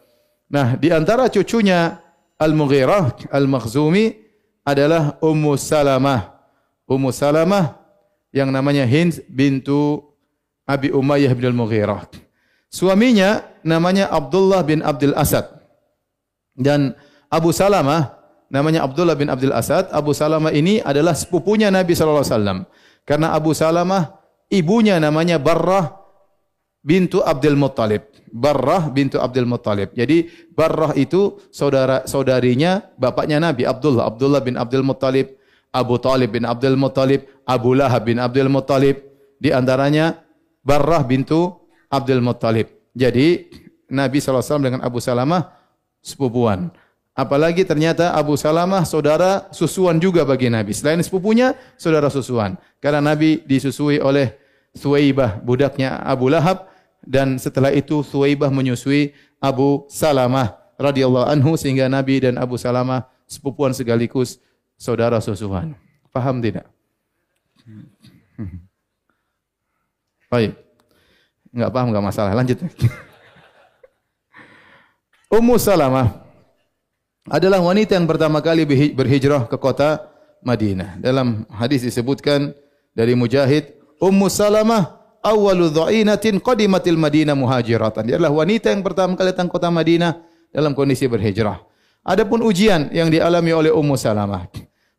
Nah, 0.47 0.79
di 0.79 0.87
antara 0.93 1.27
cucunya 1.27 1.99
Al-Mughirah, 2.39 3.31
Al-Makhzumi 3.31 4.15
adalah 4.63 5.19
Ummu 5.19 5.59
Salamah. 5.59 6.31
Ummu 6.87 7.11
Salamah 7.11 7.75
yang 8.31 8.51
namanya 8.55 8.87
Hind 8.87 9.19
bintu 9.27 9.99
Abi 10.63 10.95
Umayyah 10.95 11.35
bin 11.35 11.51
Al-Mughirah. 11.51 12.07
Suaminya 12.71 13.43
namanya 13.63 14.11
Abdullah 14.11 14.63
bin 14.63 14.79
Abdul 14.83 15.15
Asad. 15.15 15.47
Dan 16.55 16.95
Abu 17.27 17.51
Salamah 17.51 18.14
namanya 18.49 18.85
Abdullah 18.85 19.17
bin 19.17 19.29
Abdul 19.31 19.53
Asad. 19.53 19.89
Abu 19.89 20.11
Salamah 20.13 20.53
ini 20.53 20.81
adalah 20.81 21.13
sepupunya 21.17 21.69
Nabi 21.69 21.93
sallallahu 21.93 22.23
alaihi 22.25 22.35
wasallam. 22.35 22.59
Karena 23.05 23.37
Abu 23.37 23.53
Salamah 23.53 24.17
ibunya 24.49 24.97
namanya 24.97 25.37
Barrah 25.37 26.01
bintu 26.85 27.21
Abdul 27.21 27.57
Muttalib. 27.57 28.05
Barrah 28.35 28.91
bintu 28.91 29.17
Abdul 29.17 29.47
Muttalib. 29.47 29.95
Jadi 29.95 30.27
Barrah 30.53 30.91
itu 30.93 31.39
saudara 31.49 32.03
saudarinya 32.05 32.83
bapaknya 32.99 33.39
Nabi 33.39 33.63
Abdullah, 33.63 34.11
Abdullah 34.11 34.41
bin 34.43 34.59
Abdul 34.59 34.83
Muttalib, 34.83 35.39
Abu 35.71 35.95
Talib 35.99 36.35
bin 36.35 36.43
Abdul 36.43 36.77
Muttalib, 36.77 37.25
Abu 37.47 37.73
Lahab 37.73 38.05
bin 38.05 38.21
Abdul 38.21 38.51
Muttalib. 38.51 39.01
Di 39.39 39.51
antaranya 39.51 40.23
Barrah 40.65 41.03
bintu 41.03 41.53
Abdul 41.91 42.23
Muttalib. 42.23 42.71
Jadi 42.95 43.51
Nabi 43.91 44.17
SAW 44.17 44.63
dengan 44.63 44.81
Abu 44.81 44.97
Salamah 45.03 45.51
sepupuan. 46.01 46.71
Apalagi 47.15 47.63
ternyata 47.63 48.11
Abu 48.11 48.35
Salamah 48.35 48.83
saudara 48.83 49.47
susuan 49.55 49.95
juga 50.03 50.27
bagi 50.27 50.51
Nabi. 50.51 50.75
Selain 50.75 50.99
sepupunya, 50.99 51.55
saudara 51.79 52.11
susuan. 52.11 52.59
Karena 52.83 52.99
Nabi 52.99 53.39
disusui 53.47 54.03
oleh 54.03 54.35
Suwaibah, 54.75 55.39
budaknya 55.39 56.03
Abu 56.03 56.27
Lahab. 56.27 56.67
Dan 56.99 57.39
setelah 57.39 57.71
itu 57.71 58.03
Suwaibah 58.03 58.51
menyusui 58.51 59.15
Abu 59.39 59.87
Salamah 59.87 60.59
radhiyallahu 60.75 61.31
anhu 61.31 61.55
sehingga 61.55 61.87
Nabi 61.87 62.19
dan 62.19 62.35
Abu 62.35 62.59
Salamah 62.59 63.07
sepupuan 63.23 63.71
sekaligus 63.71 64.43
saudara 64.75 65.23
susuan. 65.23 65.71
Paham 66.11 66.43
tidak? 66.43 66.67
Baik. 70.27 70.51
Enggak 71.55 71.71
paham 71.71 71.87
enggak 71.95 72.05
masalah. 72.11 72.35
Lanjut. 72.35 72.59
Ummu 75.39 75.55
Salamah 75.55 76.24
adalah 77.25 77.57
wanita 77.61 77.97
yang 77.97 78.05
pertama 78.05 78.37
kali 78.41 78.65
berhijrah 78.93 79.49
ke 79.49 79.57
kota 79.57 80.13
Madinah. 80.45 81.01
Dalam 81.01 81.49
hadis 81.49 81.81
disebutkan 81.81 82.53
dari 82.93 83.17
Mujahid, 83.17 83.73
Ummu 83.97 84.29
Salamah 84.29 85.01
awwalu 85.25 85.73
dha'inatin 85.73 86.37
qadimatil 86.37 87.01
Madinah 87.01 87.33
muhajiratan. 87.33 88.05
Dia 88.05 88.21
adalah 88.21 88.45
wanita 88.45 88.69
yang 88.69 88.85
pertama 88.85 89.17
kali 89.17 89.33
datang 89.33 89.49
kota 89.49 89.73
Madinah 89.73 90.21
dalam 90.53 90.77
kondisi 90.77 91.09
berhijrah. 91.09 91.65
Adapun 92.05 92.45
ujian 92.45 92.93
yang 92.93 93.09
dialami 93.09 93.49
oleh 93.49 93.71
Ummu 93.73 93.97
Salamah, 93.97 94.45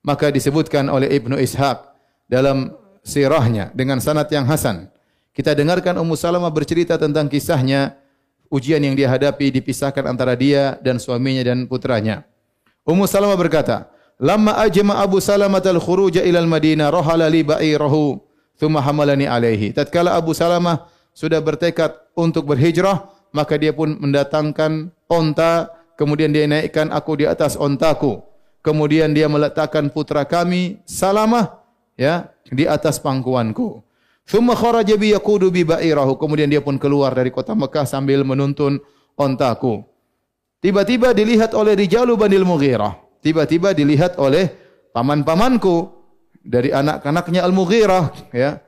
maka 0.03 0.35
disebutkan 0.35 0.91
oleh 0.91 1.07
Ibnu 1.15 1.39
Ishaq 1.39 1.79
dalam 2.27 2.75
sirahnya 3.07 3.71
dengan 3.71 4.03
sanad 4.03 4.27
yang 4.35 4.43
hasan. 4.51 4.91
Kita 5.31 5.55
dengarkan 5.55 5.95
Ummu 6.03 6.19
Salamah 6.19 6.51
bercerita 6.51 6.99
tentang 6.99 7.31
kisahnya 7.31 7.95
ujian 8.51 8.83
yang 8.83 8.95
dia 8.99 9.07
hadapi 9.11 9.51
dipisahkan 9.55 10.07
antara 10.07 10.35
dia 10.35 10.79
dan 10.83 10.99
suaminya 11.01 11.47
dan 11.47 11.65
putranya. 11.71 12.27
Ummu 12.87 13.07
Salamah 13.07 13.39
berkata, 13.39 13.91
"Lamma 14.19 14.59
ajma 14.63 14.99
Abu 14.99 15.19
Salamah 15.23 15.63
al-khuruja 15.63 16.23
ila 16.23 16.43
al-Madinah 16.43 16.91
rahala 16.91 17.27
li 17.27 17.43
ba'irahu 17.43 18.23
thumma 18.59 18.83
hamalani 18.83 19.27
alaihi." 19.27 19.75
Tatkala 19.75 20.15
Abu 20.15 20.35
Salamah 20.35 20.87
sudah 21.17 21.39
bertekad 21.43 21.95
untuk 22.15 22.51
berhijrah, 22.51 23.09
maka 23.31 23.55
dia 23.57 23.71
pun 23.73 23.95
mendatangkan 23.99 24.91
onta, 25.09 25.71
kemudian 25.95 26.35
dia 26.35 26.45
naikkan 26.47 26.91
aku 26.91 27.23
di 27.23 27.27
atas 27.27 27.55
ontaku. 27.55 28.23
Kemudian 28.67 29.15
dia 29.15 29.31
meletakkan 29.31 29.87
putra 29.95 30.27
kami 30.27 30.83
Salamah 30.91 31.63
ya 31.95 32.35
di 32.51 32.67
atas 32.67 32.99
pangkuanku. 32.99 33.86
Thumma 34.27 34.59
kharaja 34.59 34.99
bi 34.99 35.15
yaqudu 35.15 35.55
bi 35.55 35.63
ba'irahu. 35.63 36.19
Kemudian 36.19 36.51
dia 36.51 36.59
pun 36.59 36.77
keluar 36.83 37.15
dari 37.15 37.31
kota 37.31 37.55
Mekah 37.55 37.87
sambil 37.87 38.27
menuntun 38.27 38.83
ontaku. 39.15 39.87
Tiba-tiba 40.59 41.15
dilihat 41.15 41.55
oleh 41.55 41.79
Rijalu 41.79 42.19
Banil 42.19 42.43
Mughirah. 42.43 42.99
Tiba-tiba 43.23 43.71
dilihat 43.71 44.19
oleh 44.19 44.51
paman-pamanku 44.91 45.95
dari 46.43 46.75
anak-anaknya 46.75 47.47
Al-Mughirah 47.47 48.35
ya. 48.35 48.59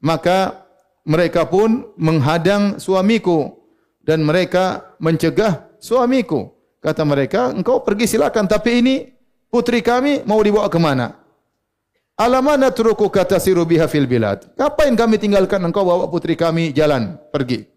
Maka 0.00 0.64
mereka 1.04 1.44
pun 1.44 1.92
menghadang 2.00 2.80
suamiku 2.80 3.60
dan 4.00 4.24
mereka 4.24 4.96
mencegah 5.02 5.68
suamiku. 5.80 6.54
Kata 6.78 7.02
mereka, 7.02 7.50
engkau 7.50 7.82
pergi 7.82 8.06
silakan 8.06 8.46
tapi 8.46 8.80
ini 8.80 8.94
putri 9.50 9.82
kami 9.82 10.22
mau 10.22 10.38
dibawa 10.38 10.70
ke 10.70 10.78
mana? 10.78 11.17
Alamana 12.18 12.74
turuku 12.74 13.06
kata 13.06 13.38
siru 13.38 13.62
biha 13.62 13.86
fil 13.86 14.10
bilad. 14.10 14.42
Ngapain 14.58 14.90
kami 14.98 15.22
tinggalkan 15.22 15.62
engkau 15.62 15.86
bawa 15.86 16.10
putri 16.10 16.34
kami 16.34 16.74
jalan, 16.74 17.14
pergi. 17.30 17.70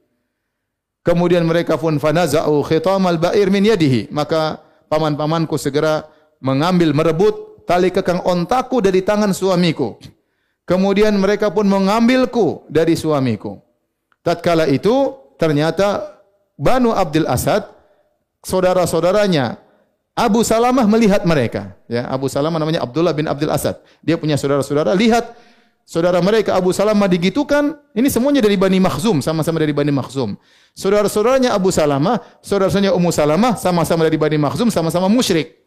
Kemudian 1.05 1.45
mereka 1.45 1.77
pun 1.77 2.01
fanaza'u 2.01 2.65
khitamal 2.65 3.21
ba'ir 3.21 3.53
min 3.53 3.69
yadihi. 3.69 4.09
Maka 4.09 4.57
paman-pamanku 4.89 5.61
segera 5.61 6.09
mengambil 6.41 6.89
merebut 6.89 7.65
tali 7.69 7.93
kekang 7.93 8.25
ontaku 8.25 8.81
dari 8.81 9.05
tangan 9.05 9.29
suamiku. 9.29 10.01
Kemudian 10.65 11.13
mereka 11.21 11.53
pun 11.53 11.69
mengambilku 11.69 12.65
dari 12.65 12.97
suamiku. 12.97 13.61
Tatkala 14.25 14.65
itu 14.65 15.13
ternyata 15.37 16.17
Banu 16.57 16.93
Abdul 16.93 17.29
Asad 17.29 17.65
saudara-saudaranya 18.41 19.57
Abu 20.11 20.43
Salamah 20.43 20.83
melihat 20.87 21.23
mereka. 21.23 21.79
Ya, 21.87 22.03
Abu 22.11 22.27
Salamah 22.27 22.59
namanya 22.59 22.83
Abdullah 22.83 23.15
bin 23.15 23.31
Abdul 23.31 23.51
Asad. 23.51 23.79
Dia 24.03 24.19
punya 24.19 24.35
saudara-saudara. 24.35 24.91
Lihat 24.91 25.31
saudara 25.87 26.19
mereka 26.19 26.55
Abu 26.55 26.75
Salamah 26.75 27.07
digitukan. 27.07 27.79
Ini 27.95 28.07
semuanya 28.11 28.43
dari 28.43 28.59
Bani 28.59 28.79
Makhzum, 28.83 29.23
sama-sama 29.23 29.63
dari 29.63 29.71
Bani 29.71 29.89
Makhzum. 29.89 30.35
Saudara-saudaranya 30.75 31.55
Abu 31.55 31.71
Salamah, 31.71 32.19
saudara-saudaranya 32.43 32.95
Ummu 32.95 33.11
Salamah, 33.11 33.55
sama-sama 33.55 34.07
dari 34.07 34.19
Bani 34.19 34.37
Makhzum, 34.39 34.67
sama-sama 34.67 35.07
musyrik. 35.07 35.59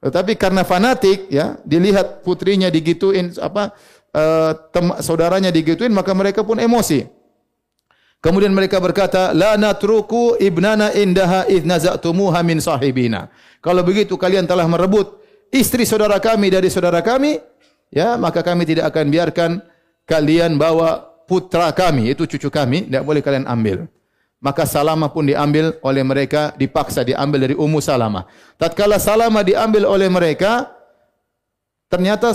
Tetapi 0.00 0.32
karena 0.38 0.64
fanatik, 0.64 1.28
ya, 1.28 1.60
dilihat 1.66 2.24
putrinya 2.24 2.72
digituin, 2.72 3.36
apa, 3.36 3.76
uh, 4.16 4.56
saudaranya 5.04 5.52
digituin, 5.52 5.92
maka 5.92 6.16
mereka 6.16 6.40
pun 6.40 6.56
emosi. 6.56 7.19
Kemudian 8.20 8.52
mereka 8.52 8.76
berkata, 8.76 9.32
la 9.32 9.56
natruku 9.56 10.36
ibnana 10.36 10.92
indaha 10.92 11.48
idh 11.48 11.64
naza'tumuha 11.64 12.44
min 12.44 12.60
sahibina. 12.60 13.32
Kalau 13.64 13.80
begitu 13.80 14.20
kalian 14.20 14.44
telah 14.44 14.68
merebut 14.68 15.24
istri 15.48 15.88
saudara 15.88 16.20
kami 16.20 16.52
dari 16.52 16.68
saudara 16.68 17.00
kami, 17.00 17.40
ya, 17.88 18.20
maka 18.20 18.44
kami 18.44 18.68
tidak 18.68 18.92
akan 18.92 19.08
biarkan 19.08 19.50
kalian 20.04 20.60
bawa 20.60 21.00
putra 21.24 21.72
kami, 21.72 22.12
itu 22.12 22.28
cucu 22.28 22.52
kami, 22.52 22.92
tidak 22.92 23.08
boleh 23.08 23.24
kalian 23.24 23.48
ambil. 23.48 23.88
Maka 24.40 24.64
Salamah 24.68 25.12
pun 25.12 25.24
diambil 25.24 25.76
oleh 25.80 26.04
mereka, 26.04 26.52
dipaksa 26.56 27.04
diambil 27.04 27.48
dari 27.48 27.56
Ummu 27.56 27.80
Salamah. 27.80 28.28
Tatkala 28.56 28.96
Salamah 29.00 29.44
diambil 29.44 29.84
oleh 29.84 30.08
mereka, 30.12 30.68
ternyata 31.88 32.32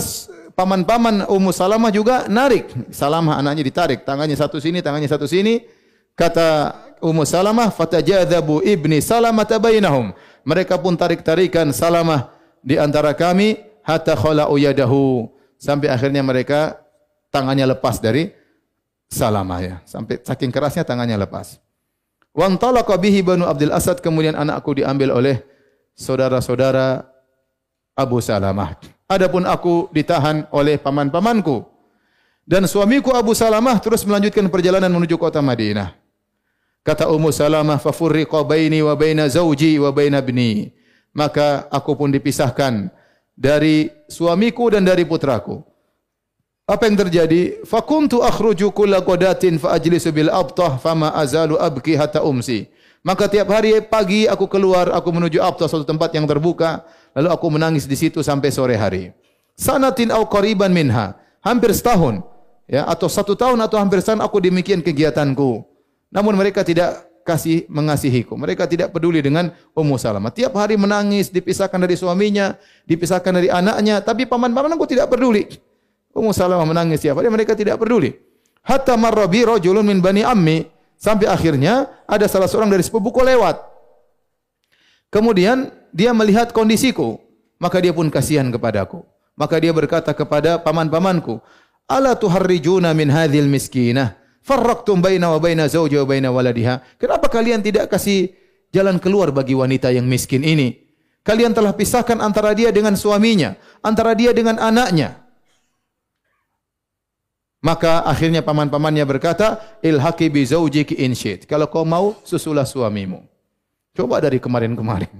paman-paman 0.54 1.26
Ummu 1.26 1.50
Salamah 1.50 1.90
juga 1.90 2.26
narik. 2.30 2.70
Salamah 2.94 3.38
anaknya 3.38 3.66
ditarik, 3.66 4.06
tangannya 4.06 4.38
satu 4.38 4.62
sini, 4.62 4.82
tangannya 4.82 5.10
satu 5.10 5.26
sini, 5.26 5.75
Kata 6.16 6.72
Ummu 7.04 7.28
Salamah, 7.28 7.68
fatajadzabu 7.68 8.64
ibni 8.64 9.04
Salamah 9.04 9.44
bainahum. 9.44 10.16
Mereka 10.48 10.80
pun 10.80 10.96
tarik-tarikan 10.96 11.68
Salamah 11.76 12.32
di 12.64 12.80
antara 12.80 13.12
kami 13.12 13.60
hatta 13.84 14.16
khala'u 14.16 14.56
yadahu. 14.56 15.28
Sampai 15.60 15.92
akhirnya 15.92 16.24
mereka 16.24 16.80
tangannya 17.28 17.68
lepas 17.76 18.00
dari 18.00 18.32
Salamah 19.12 19.60
ya. 19.60 19.76
Sampai 19.84 20.24
saking 20.24 20.48
kerasnya 20.48 20.88
tangannya 20.88 21.20
lepas. 21.20 21.60
Wantalaqa 22.32 22.96
bihi 22.96 23.20
Banu 23.20 23.44
Abdul 23.44 23.72
Asad 23.72 24.00
kemudian 24.00 24.36
anakku 24.36 24.72
diambil 24.72 25.12
oleh 25.12 25.44
saudara-saudara 25.96 27.04
Abu 27.92 28.24
Salamah. 28.24 28.76
Adapun 29.08 29.44
aku 29.44 29.92
ditahan 29.92 30.48
oleh 30.48 30.80
paman-pamanku. 30.80 31.64
Dan 32.46 32.64
suamiku 32.64 33.12
Abu 33.12 33.36
Salamah 33.36 33.76
terus 33.84 34.06
melanjutkan 34.06 34.48
perjalanan 34.48 34.88
menuju 34.92 35.18
kota 35.20 35.44
Madinah. 35.44 36.05
Kata 36.86 37.10
Ummu 37.10 37.34
Salamah, 37.34 37.82
"Fafurriqa 37.82 38.46
baini 38.46 38.78
wa 38.78 38.94
baina 38.94 39.26
zauji 39.26 39.74
wa 39.82 39.90
baina 39.90 40.22
ibni." 40.22 40.70
Maka 41.10 41.66
aku 41.66 41.98
pun 41.98 42.14
dipisahkan 42.14 42.94
dari 43.34 43.90
suamiku 44.06 44.70
dan 44.70 44.86
dari 44.86 45.02
putraku. 45.02 45.66
Apa 46.62 46.86
yang 46.86 46.94
terjadi? 46.94 47.66
Fakuntu 47.66 48.22
akhruju 48.22 48.70
kulla 48.70 49.02
qadatin 49.02 49.58
fa 49.58 49.74
ajlisu 49.74 50.14
bil 50.14 50.30
abtah 50.30 50.78
fama 50.78 51.10
azalu 51.10 51.58
abki 51.58 51.98
hatta 51.98 52.22
umsi. 52.22 52.70
Maka 53.02 53.26
tiap 53.26 53.50
hari 53.50 53.82
pagi 53.82 54.26
aku 54.30 54.46
keluar, 54.46 54.90
aku 54.94 55.10
menuju 55.10 55.42
abtah 55.42 55.66
suatu 55.66 55.86
tempat 55.86 56.14
yang 56.14 56.26
terbuka, 56.26 56.86
lalu 57.14 57.28
aku 57.34 57.46
menangis 57.50 57.86
di 57.86 57.94
situ 57.98 58.22
sampai 58.22 58.50
sore 58.50 58.74
hari. 58.78 59.14
Sanatin 59.58 60.10
au 60.14 60.26
qariban 60.26 60.70
minha. 60.70 61.18
Hampir 61.42 61.70
setahun, 61.70 62.22
ya 62.66 62.82
atau 62.86 63.06
satu 63.06 63.38
tahun 63.38 63.62
atau 63.62 63.78
hampir 63.78 64.02
setahun 64.02 64.22
aku 64.22 64.42
demikian 64.42 64.82
kegiatanku. 64.82 65.75
Namun 66.10 66.38
mereka 66.38 66.62
tidak 66.62 67.06
kasih 67.26 67.66
mengasihiku. 67.66 68.38
Mereka 68.38 68.70
tidak 68.70 68.94
peduli 68.94 69.18
dengan 69.18 69.50
Ummu 69.74 69.98
Salamah. 69.98 70.30
Tiap 70.30 70.54
hari 70.54 70.78
menangis, 70.78 71.28
dipisahkan 71.34 71.76
dari 71.82 71.98
suaminya, 71.98 72.54
dipisahkan 72.86 73.34
dari 73.34 73.50
anaknya, 73.50 73.98
tapi 73.98 74.30
paman-pamanku 74.30 74.86
tidak 74.86 75.10
peduli. 75.10 75.50
Ummu 76.14 76.30
Salamah 76.30 76.64
menangis 76.64 77.02
tiap 77.02 77.18
hari, 77.18 77.26
mereka 77.26 77.58
tidak 77.58 77.82
peduli. 77.82 78.14
Hatta 78.62 78.94
marrabi 78.94 79.42
rajulun 79.42 79.82
min 79.82 79.98
bani 79.98 80.22
ammi. 80.22 80.62
Sampai 80.96 81.28
akhirnya 81.28 81.92
ada 82.08 82.24
salah 82.24 82.48
seorang 82.48 82.72
dari 82.72 82.80
sepupuku 82.80 83.20
lewat. 83.20 83.60
Kemudian 85.12 85.68
dia 85.92 86.16
melihat 86.16 86.56
kondisiku, 86.56 87.20
maka 87.60 87.84
dia 87.84 87.92
pun 87.92 88.08
kasihan 88.08 88.48
kepadaku. 88.48 89.04
Maka 89.36 89.60
dia 89.60 89.76
berkata 89.76 90.16
kepada 90.16 90.56
paman-pamanku, 90.56 91.36
"Ala 91.84 92.16
tuharrijuna 92.16 92.96
min 92.96 93.12
hadhil 93.12 93.44
miskinah?" 93.44 94.16
Farraqtum 94.46 95.02
baina 95.02 95.34
wa 95.34 95.42
baina 95.42 95.66
wa 95.66 96.06
baina 96.06 96.30
waladiha. 96.30 97.02
Kenapa 97.02 97.26
kalian 97.26 97.66
tidak 97.66 97.90
kasih 97.90 98.30
jalan 98.70 99.02
keluar 99.02 99.34
bagi 99.34 99.58
wanita 99.58 99.90
yang 99.90 100.06
miskin 100.06 100.46
ini? 100.46 100.86
Kalian 101.26 101.50
telah 101.50 101.74
pisahkan 101.74 102.22
antara 102.22 102.54
dia 102.54 102.70
dengan 102.70 102.94
suaminya, 102.94 103.58
antara 103.82 104.14
dia 104.14 104.30
dengan 104.30 104.62
anaknya. 104.62 105.18
Maka 107.58 108.06
akhirnya 108.06 108.46
paman-pamannya 108.46 109.02
berkata, 109.02 109.58
ilhaqi 109.82 110.30
bi 110.30 110.46
zawjiki 110.46 110.94
in 111.02 111.18
Kalau 111.50 111.66
kau 111.66 111.82
mau, 111.82 112.14
susulah 112.22 112.62
suamimu. 112.62 113.26
Coba 113.98 114.22
dari 114.22 114.38
kemarin-kemarin. 114.38 115.10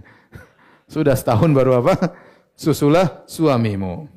Sudah 0.94 1.18
setahun 1.18 1.50
baru 1.50 1.82
apa? 1.82 2.14
Susulah 2.54 3.26
suamimu. 3.26 4.15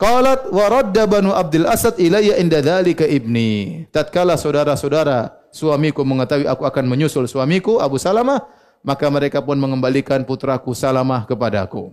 Qalat 0.00 0.48
wa 0.48 0.64
radda 0.64 1.04
banu 1.04 1.36
Abdul 1.36 1.68
Asad 1.68 2.00
ilayya 2.00 2.40
inda 2.40 2.64
dzalika 2.64 3.04
ibni. 3.04 3.84
Tatkala 3.92 4.40
saudara-saudara 4.40 5.28
suamiku 5.52 6.08
mengetahui 6.08 6.48
aku 6.48 6.64
akan 6.64 6.88
menyusul 6.88 7.28
suamiku 7.28 7.84
Abu 7.84 8.00
Salamah, 8.00 8.48
maka 8.80 9.12
mereka 9.12 9.44
pun 9.44 9.60
mengembalikan 9.60 10.24
putraku 10.24 10.72
Salamah 10.72 11.28
kepadaku. 11.28 11.92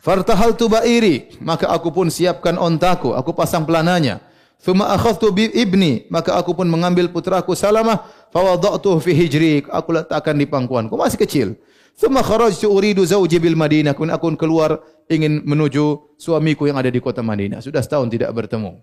Fartahaltu 0.00 0.72
ba'iri, 0.72 1.36
maka 1.44 1.68
aku 1.68 1.92
pun 1.92 2.08
siapkan 2.08 2.56
ontaku, 2.56 3.12
aku 3.12 3.36
pasang 3.36 3.68
pelananya. 3.68 4.24
Thumma 4.56 4.88
akhadtu 4.96 5.36
bi 5.36 5.52
ibni, 5.52 6.08
maka 6.08 6.32
aku 6.32 6.56
pun 6.56 6.64
mengambil 6.64 7.12
putraku 7.12 7.52
Salamah, 7.52 8.08
fa 8.32 8.40
wada'tuhu 8.40 9.04
fi 9.04 9.12
hijri, 9.12 9.68
aku 9.68 10.00
letakkan 10.00 10.32
di 10.32 10.48
pangkuanku, 10.48 10.96
masih 10.96 11.20
kecil. 11.20 11.60
Thumma 11.94 12.26
kharajtu 12.26 12.66
uridu 12.66 13.06
zawji 13.06 13.38
bil 13.38 13.54
Madinah, 13.54 13.94
kun 13.94 14.10
aku 14.10 14.34
keluar 14.34 14.82
ingin 15.06 15.46
menuju 15.46 16.16
suamiku 16.18 16.66
yang 16.66 16.78
ada 16.80 16.90
di 16.90 16.98
kota 16.98 17.22
Madinah. 17.22 17.62
Sudah 17.62 17.84
setahun 17.84 18.10
tidak 18.10 18.34
bertemu. 18.34 18.82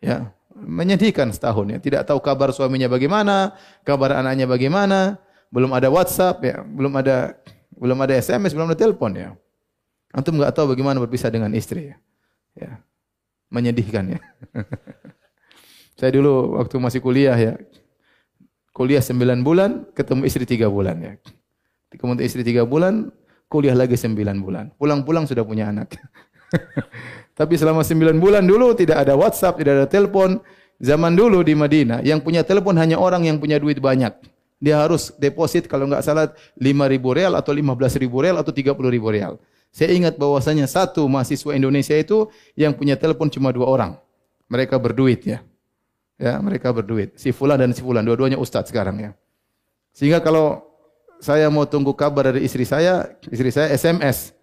Ya, 0.00 0.32
Menyedihkan 0.52 1.32
setahun 1.32 1.66
ya. 1.72 1.78
Tidak 1.80 2.02
tahu 2.04 2.20
kabar 2.20 2.52
suaminya 2.52 2.86
bagaimana, 2.86 3.56
kabar 3.82 4.20
anaknya 4.20 4.44
bagaimana, 4.44 5.16
belum 5.48 5.72
ada 5.72 5.88
WhatsApp 5.88 6.44
ya, 6.44 6.56
belum 6.60 6.92
ada 7.00 7.36
belum 7.76 7.98
ada 7.98 8.14
SMS, 8.14 8.52
belum 8.52 8.68
ada 8.70 8.78
telepon 8.78 9.12
ya. 9.16 9.32
Antum 10.12 10.36
nggak 10.36 10.52
tahu 10.52 10.76
bagaimana 10.76 11.00
berpisah 11.00 11.32
dengan 11.32 11.50
istri 11.56 11.92
ya. 11.92 11.96
ya. 12.54 12.70
Menyedihkan 13.48 14.16
ya. 14.16 14.20
Saya 15.98 16.12
dulu 16.14 16.60
waktu 16.60 16.76
masih 16.76 17.00
kuliah 17.00 17.36
ya, 17.36 17.52
kuliah 18.76 19.00
9 19.00 19.44
bulan, 19.44 19.88
ketemu 19.96 20.22
istri 20.28 20.44
3 20.44 20.68
bulan 20.68 20.96
ya. 21.00 21.12
Ketemu 21.92 22.24
istri 22.24 22.40
3 22.40 22.64
bulan, 22.64 23.12
kuliah 23.52 23.76
lagi 23.76 24.00
9 24.00 24.16
bulan. 24.40 24.72
Pulang-pulang 24.80 25.28
sudah 25.28 25.44
punya 25.44 25.68
anak. 25.68 25.92
Tapi 27.38 27.60
selama 27.60 27.84
9 27.84 28.16
bulan 28.16 28.48
dulu 28.48 28.72
tidak 28.72 29.04
ada 29.04 29.12
WhatsApp, 29.12 29.60
tidak 29.60 29.72
ada 29.76 29.86
telepon. 29.88 30.40
Zaman 30.80 31.12
dulu 31.14 31.44
di 31.44 31.52
Madinah, 31.52 32.00
yang 32.00 32.24
punya 32.24 32.42
telepon 32.42 32.74
hanya 32.80 32.96
orang 32.96 33.28
yang 33.28 33.36
punya 33.36 33.60
duit 33.60 33.78
banyak. 33.78 34.10
Dia 34.58 34.80
harus 34.80 35.12
deposit 35.20 35.68
kalau 35.68 35.84
nggak 35.86 36.02
salah 36.02 36.32
5 36.56 36.64
ribu 36.88 37.12
real 37.12 37.36
atau 37.36 37.52
15 37.52 38.02
ribu 38.02 38.24
real 38.24 38.40
atau 38.40 38.50
30 38.50 38.72
ribu 38.88 39.12
real. 39.12 39.36
Saya 39.72 39.92
ingat 39.92 40.20
bahwasanya 40.20 40.68
satu 40.68 41.04
mahasiswa 41.08 41.52
Indonesia 41.56 41.96
itu 41.96 42.28
yang 42.56 42.76
punya 42.76 42.96
telepon 42.96 43.32
cuma 43.32 43.52
dua 43.52 43.68
orang. 43.68 43.92
Mereka 44.48 44.76
berduit 44.76 45.24
ya. 45.24 45.40
Ya, 46.20 46.36
mereka 46.38 46.70
berduit. 46.70 47.16
Si 47.16 47.32
Fulan 47.32 47.56
dan 47.56 47.72
si 47.72 47.80
Fulan, 47.80 48.04
dua-duanya 48.04 48.36
ustadz 48.36 48.68
sekarang 48.68 49.00
ya. 49.00 49.10
Sehingga 49.96 50.20
kalau 50.20 50.71
saya 51.22 51.46
mau 51.46 51.62
tunggu 51.62 51.94
kabar 51.94 52.34
dari 52.34 52.42
istri 52.42 52.66
saya, 52.66 53.14
istri 53.30 53.54
saya 53.54 53.70
SMS. 53.70 54.34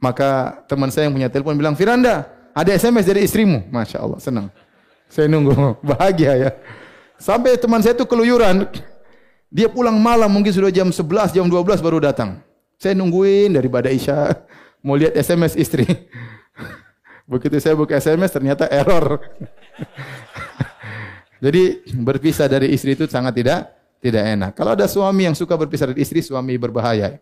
Maka 0.00 0.64
teman 0.64 0.88
saya 0.88 1.04
yang 1.04 1.14
punya 1.20 1.28
telepon 1.28 1.52
bilang, 1.52 1.76
Firanda, 1.76 2.24
ada 2.56 2.72
SMS 2.72 3.04
dari 3.04 3.28
istrimu. 3.28 3.68
Masya 3.68 4.00
Allah, 4.00 4.16
senang. 4.16 4.48
Saya 5.12 5.28
nunggu, 5.28 5.52
bahagia 5.92 6.32
ya. 6.32 6.50
Sampai 7.20 7.60
teman 7.60 7.84
saya 7.84 7.92
itu 7.92 8.08
keluyuran. 8.08 8.64
Dia 9.52 9.68
pulang 9.68 10.00
malam, 10.00 10.32
mungkin 10.32 10.48
sudah 10.48 10.72
jam 10.72 10.88
11, 10.88 11.36
jam 11.36 11.44
12 11.44 11.84
baru 11.84 12.00
datang. 12.00 12.40
Saya 12.80 12.96
nungguin 12.96 13.52
dari 13.52 13.68
pada 13.68 13.92
Isya, 13.92 14.32
mau 14.80 14.96
lihat 14.96 15.12
SMS 15.12 15.60
istri. 15.60 15.84
Begitu 17.30 17.60
saya 17.60 17.76
buka 17.76 18.00
SMS, 18.00 18.32
ternyata 18.32 18.64
error. 18.72 19.20
Jadi 21.44 21.84
berpisah 22.00 22.48
dari 22.48 22.72
istri 22.72 22.96
itu 22.96 23.04
sangat 23.04 23.36
tidak 23.36 23.75
tidak 24.06 24.22
enak. 24.22 24.52
Kalau 24.54 24.78
ada 24.78 24.86
suami 24.86 25.26
yang 25.26 25.34
suka 25.34 25.58
berpisah 25.58 25.90
dari 25.90 26.06
istri, 26.06 26.22
suami 26.22 26.54
berbahaya. 26.54 27.18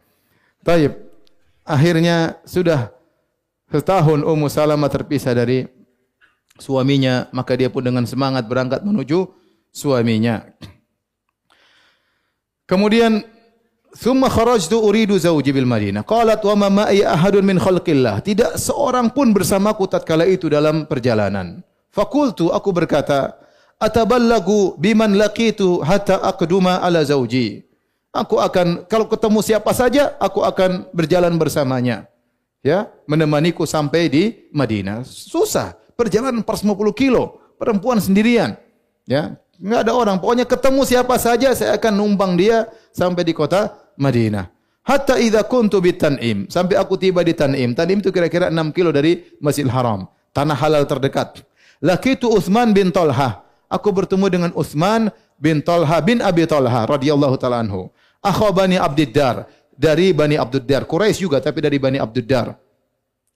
Taib. 0.60 0.92
Akhirnya 1.64 2.36
sudah 2.44 2.92
setahun 3.72 4.20
Ummu 4.20 4.52
Salamah 4.52 4.92
terpisah 4.92 5.32
dari 5.32 5.64
suaminya, 6.60 7.32
maka 7.32 7.56
dia 7.56 7.72
pun 7.72 7.80
dengan 7.80 8.04
semangat 8.04 8.44
berangkat 8.44 8.84
menuju 8.84 9.32
suaminya. 9.72 10.44
Kemudian 12.68 13.24
Thumma 13.94 14.26
kharajtu 14.26 14.74
uridu 14.74 15.14
zawji 15.14 15.54
bil 15.54 15.70
Madinah. 15.70 16.02
Qalat 16.02 16.42
wa 16.42 16.54
ma 16.58 16.68
ma'i 16.82 17.06
ahadun 17.06 17.46
min 17.46 17.62
khalqillah. 17.62 18.26
Tidak 18.26 18.58
seorang 18.58 19.14
pun 19.14 19.30
bersamaku 19.30 19.86
tatkala 19.86 20.26
itu 20.26 20.50
dalam 20.50 20.82
perjalanan. 20.90 21.62
Fakultu 21.94 22.50
aku 22.50 22.74
berkata, 22.74 23.38
ataballagu 23.84 24.80
biman 24.80 25.14
laqitu 25.14 25.84
hatta 25.84 26.18
aqduma 26.24 26.80
ala 26.80 27.04
zauji. 27.04 27.62
Aku 28.14 28.38
akan 28.38 28.86
kalau 28.86 29.10
ketemu 29.10 29.42
siapa 29.42 29.74
saja 29.74 30.14
aku 30.22 30.40
akan 30.46 30.88
berjalan 30.94 31.34
bersamanya. 31.34 32.06
Ya, 32.64 32.88
menemaniku 33.04 33.68
sampai 33.68 34.08
di 34.08 34.48
Madinah. 34.48 35.04
Susah, 35.04 35.76
perjalanan 36.00 36.40
450 36.40 36.96
kilo, 36.96 37.36
perempuan 37.60 38.00
sendirian. 38.00 38.56
Ya, 39.04 39.36
enggak 39.60 39.80
ada 39.84 39.92
orang. 39.92 40.16
Pokoknya 40.16 40.48
ketemu 40.48 40.80
siapa 40.88 41.20
saja 41.20 41.52
saya 41.52 41.76
akan 41.76 41.92
numpang 41.92 42.40
dia 42.40 42.64
sampai 42.96 43.20
di 43.20 43.36
kota 43.36 43.68
Madinah. 44.00 44.48
Hatta 44.84 45.20
idza 45.20 45.44
kuntu 45.44 45.80
Tan'im, 45.80 46.48
sampai 46.48 46.80
aku 46.80 46.96
tiba 46.96 47.20
di 47.20 47.36
Tan'im. 47.36 47.76
Tan'im 47.76 48.00
itu 48.00 48.08
kira-kira 48.08 48.48
6 48.48 48.72
kilo 48.72 48.92
dari 48.92 49.36
Masjidil 49.44 49.72
Haram, 49.72 50.08
tanah 50.32 50.56
halal 50.56 50.88
terdekat. 50.88 51.44
Lakitu 51.84 52.32
Utsman 52.32 52.72
bin 52.72 52.88
Talha 52.88 53.43
aku 53.68 53.88
bertemu 53.90 54.26
dengan 54.30 54.50
Utsman 54.56 55.08
bin 55.36 55.60
Talha 55.60 55.98
bin 56.00 56.20
Abi 56.20 56.44
Talha 56.48 56.86
radhiyallahu 56.88 57.36
taala 57.36 57.60
anhu. 57.64 57.90
Bani 58.24 58.80
Abdiddar 58.80 59.44
dari 59.76 60.14
Bani 60.16 60.40
Abdiddar. 60.40 60.88
Quraisy 60.88 61.20
juga 61.20 61.42
tapi 61.44 61.60
dari 61.60 61.76
Bani 61.76 62.00
Abdiddar. 62.00 62.56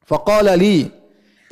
Faqala 0.09 0.57
li 0.57 0.89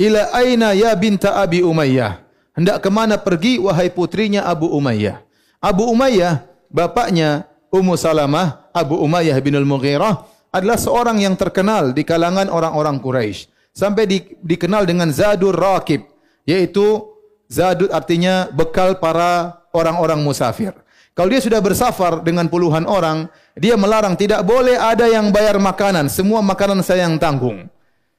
ila 0.00 0.32
aina 0.32 0.72
ya 0.72 0.96
binta 0.96 1.36
Abi 1.36 1.60
Umayyah? 1.60 2.24
Hendak 2.56 2.80
ke 2.80 2.88
mana 2.88 3.20
pergi 3.20 3.60
wahai 3.60 3.92
putrinya 3.92 4.48
Abu 4.48 4.72
Umayyah? 4.72 5.20
Abu 5.60 5.84
Umayyah 5.92 6.48
bapaknya 6.72 7.44
Ummu 7.68 7.98
Salamah, 8.00 8.72
Abu 8.72 8.96
Umayyah 8.96 9.36
bin 9.44 9.52
Al-Mughirah 9.58 10.24
adalah 10.54 10.80
seorang 10.80 11.20
yang 11.20 11.36
terkenal 11.36 11.92
di 11.92 12.06
kalangan 12.06 12.48
orang-orang 12.48 12.96
Quraisy. 12.96 13.52
Sampai 13.76 14.08
di, 14.08 14.24
dikenal 14.40 14.88
dengan 14.88 15.12
Zadur 15.12 15.52
Rakib, 15.52 16.08
yaitu 16.48 17.04
Zadud 17.46 17.90
artinya 17.94 18.50
bekal 18.50 18.98
para 18.98 19.62
orang-orang 19.70 20.18
musafir. 20.22 20.74
Kalau 21.16 21.32
dia 21.32 21.40
sudah 21.40 21.64
bersafar 21.64 22.20
dengan 22.20 22.44
puluhan 22.44 22.84
orang, 22.84 23.30
dia 23.56 23.72
melarang 23.72 24.12
tidak 24.18 24.44
boleh 24.44 24.76
ada 24.76 25.08
yang 25.08 25.32
bayar 25.32 25.56
makanan, 25.56 26.12
semua 26.12 26.44
makanan 26.44 26.84
saya 26.84 27.08
yang 27.08 27.16
tanggung. 27.16 27.72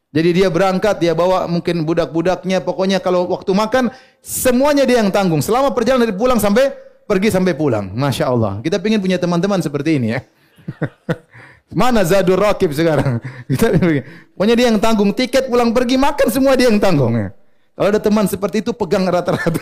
Jadi 0.10 0.42
dia 0.42 0.50
berangkat, 0.50 0.98
dia 0.98 1.13
bawa 1.13 1.46
mungkin 1.46 1.86
budak-budaknya, 1.86 2.66
pokoknya 2.66 2.98
kalau 2.98 3.30
waktu 3.30 3.54
makan 3.54 3.94
semuanya 4.18 4.82
dia 4.82 5.06
yang 5.06 5.13
tanggung. 5.13 5.46
Selama 5.46 5.70
perjalanan 5.78 6.10
dari 6.10 6.16
pulang 6.18 6.42
sampai 6.42 6.74
pergi 7.06 7.30
sampai 7.30 7.54
pulang. 7.54 7.94
Masya 7.94 8.26
Allah. 8.26 8.58
Kita 8.66 8.82
ingin 8.82 8.98
punya 8.98 9.22
teman-teman 9.22 9.62
seperti 9.62 10.02
ini 10.02 10.18
ya. 10.18 10.26
Mana 11.86 12.02
Zadur 12.02 12.42
Rakib 12.42 12.74
sekarang? 12.74 13.22
Kita 13.52 13.78
pokoknya 14.34 14.56
dia 14.58 14.74
yang 14.74 14.82
tanggung 14.82 15.13
tiket 15.13 15.54
pulang 15.54 15.70
pergi 15.70 16.02
makan 16.02 16.28
semua 16.34 16.58
dia 16.58 16.66
yang 16.66 16.82
tanggung 16.82 17.13
ya. 17.13 17.37
Kalau 17.78 17.94
ada 17.94 18.02
teman 18.02 18.26
seperti 18.26 18.66
itu 18.66 18.74
pegang 18.74 19.06
rata-rata. 19.06 19.54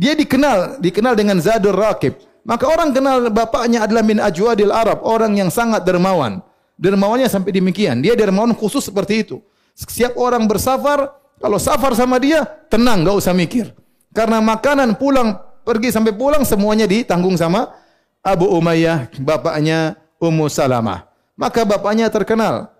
Dia 0.00 0.14
dikenal, 0.14 0.78
dikenal 0.78 1.18
dengan 1.18 1.42
Zadur 1.42 1.74
Rakib. 1.74 2.14
Maka 2.46 2.70
orang 2.70 2.94
kenal 2.94 3.26
bapaknya 3.26 3.82
adalah 3.82 4.06
min 4.06 4.22
ajwadil 4.22 4.70
Arab, 4.70 5.02
orang 5.02 5.34
yang 5.34 5.50
sangat 5.50 5.82
dermawan. 5.82 6.38
Dermawannya 6.78 7.26
sampai 7.26 7.50
demikian. 7.50 7.98
Dia 7.98 8.14
dermawan 8.14 8.54
khusus 8.54 8.86
seperti 8.86 9.26
itu. 9.26 9.42
Setiap 9.74 10.14
orang 10.14 10.46
bersafar, 10.46 11.10
kalau 11.42 11.58
safar 11.58 11.98
sama 11.98 12.22
dia, 12.22 12.46
tenang, 12.70 13.02
gak 13.02 13.18
usah 13.18 13.34
mikir. 13.34 13.74
Karena 14.14 14.38
makanan 14.38 14.94
pulang, 14.94 15.34
pergi 15.66 15.90
sampai 15.90 16.14
pulang, 16.14 16.46
semuanya 16.46 16.86
ditanggung 16.86 17.34
sama 17.34 17.74
Abu 18.22 18.46
Umayyah, 18.46 19.10
bapaknya 19.18 19.98
Ummu 20.22 20.46
Salamah. 20.46 21.10
Maka 21.34 21.66
bapaknya 21.66 22.06
terkenal. 22.14 22.70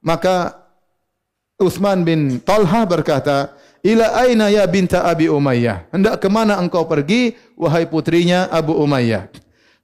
Maka 0.00 0.64
Utsman 1.58 2.06
bin 2.06 2.38
Talha 2.38 2.86
berkata, 2.86 3.50
"Ila 3.82 4.14
aina 4.14 4.46
ya 4.46 4.62
binta 4.70 5.02
Abi 5.02 5.26
Umayyah? 5.26 5.90
Hendak 5.90 6.22
ke 6.22 6.30
mana 6.30 6.54
engkau 6.54 6.86
pergi 6.86 7.34
wahai 7.58 7.82
putrinya 7.82 8.46
Abu 8.46 8.78
Umayyah?" 8.78 9.26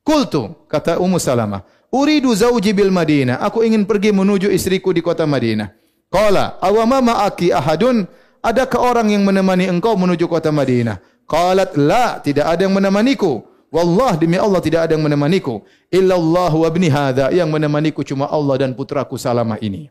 Qultu, 0.06 0.54
kata 0.70 1.02
Ummu 1.02 1.18
Salamah, 1.18 1.66
"Uridu 1.90 2.30
zauji 2.30 2.70
bil 2.70 2.94
Madinah. 2.94 3.42
Aku 3.42 3.66
ingin 3.66 3.82
pergi 3.82 4.14
menuju 4.14 4.54
istriku 4.54 4.94
di 4.94 5.02
kota 5.02 5.26
Madinah." 5.26 5.74
Qala, 6.14 6.62
"Awama 6.62 7.02
ma'aki 7.02 7.50
ahadun? 7.50 8.06
Adakah 8.38 8.78
orang 8.78 9.10
yang 9.10 9.26
menemani 9.26 9.66
engkau 9.66 9.98
menuju 9.98 10.30
kota 10.30 10.54
Madinah?" 10.54 11.02
Qalat, 11.26 11.74
"La, 11.74 12.22
tidak 12.22 12.54
ada 12.54 12.70
yang 12.70 12.74
menemaniku." 12.78 13.42
Wallah 13.74 14.14
demi 14.14 14.38
Allah 14.38 14.62
tidak 14.62 14.86
ada 14.86 14.94
yang 14.94 15.02
menemaniku. 15.02 15.66
Illallah 15.90 16.54
wa 16.54 16.66
ibni 16.70 16.86
hadha. 16.86 17.34
Yang 17.34 17.50
menemaniku 17.50 18.06
cuma 18.06 18.30
Allah 18.30 18.62
dan 18.62 18.70
putraku 18.70 19.18
Salamah 19.18 19.58
ini. 19.58 19.90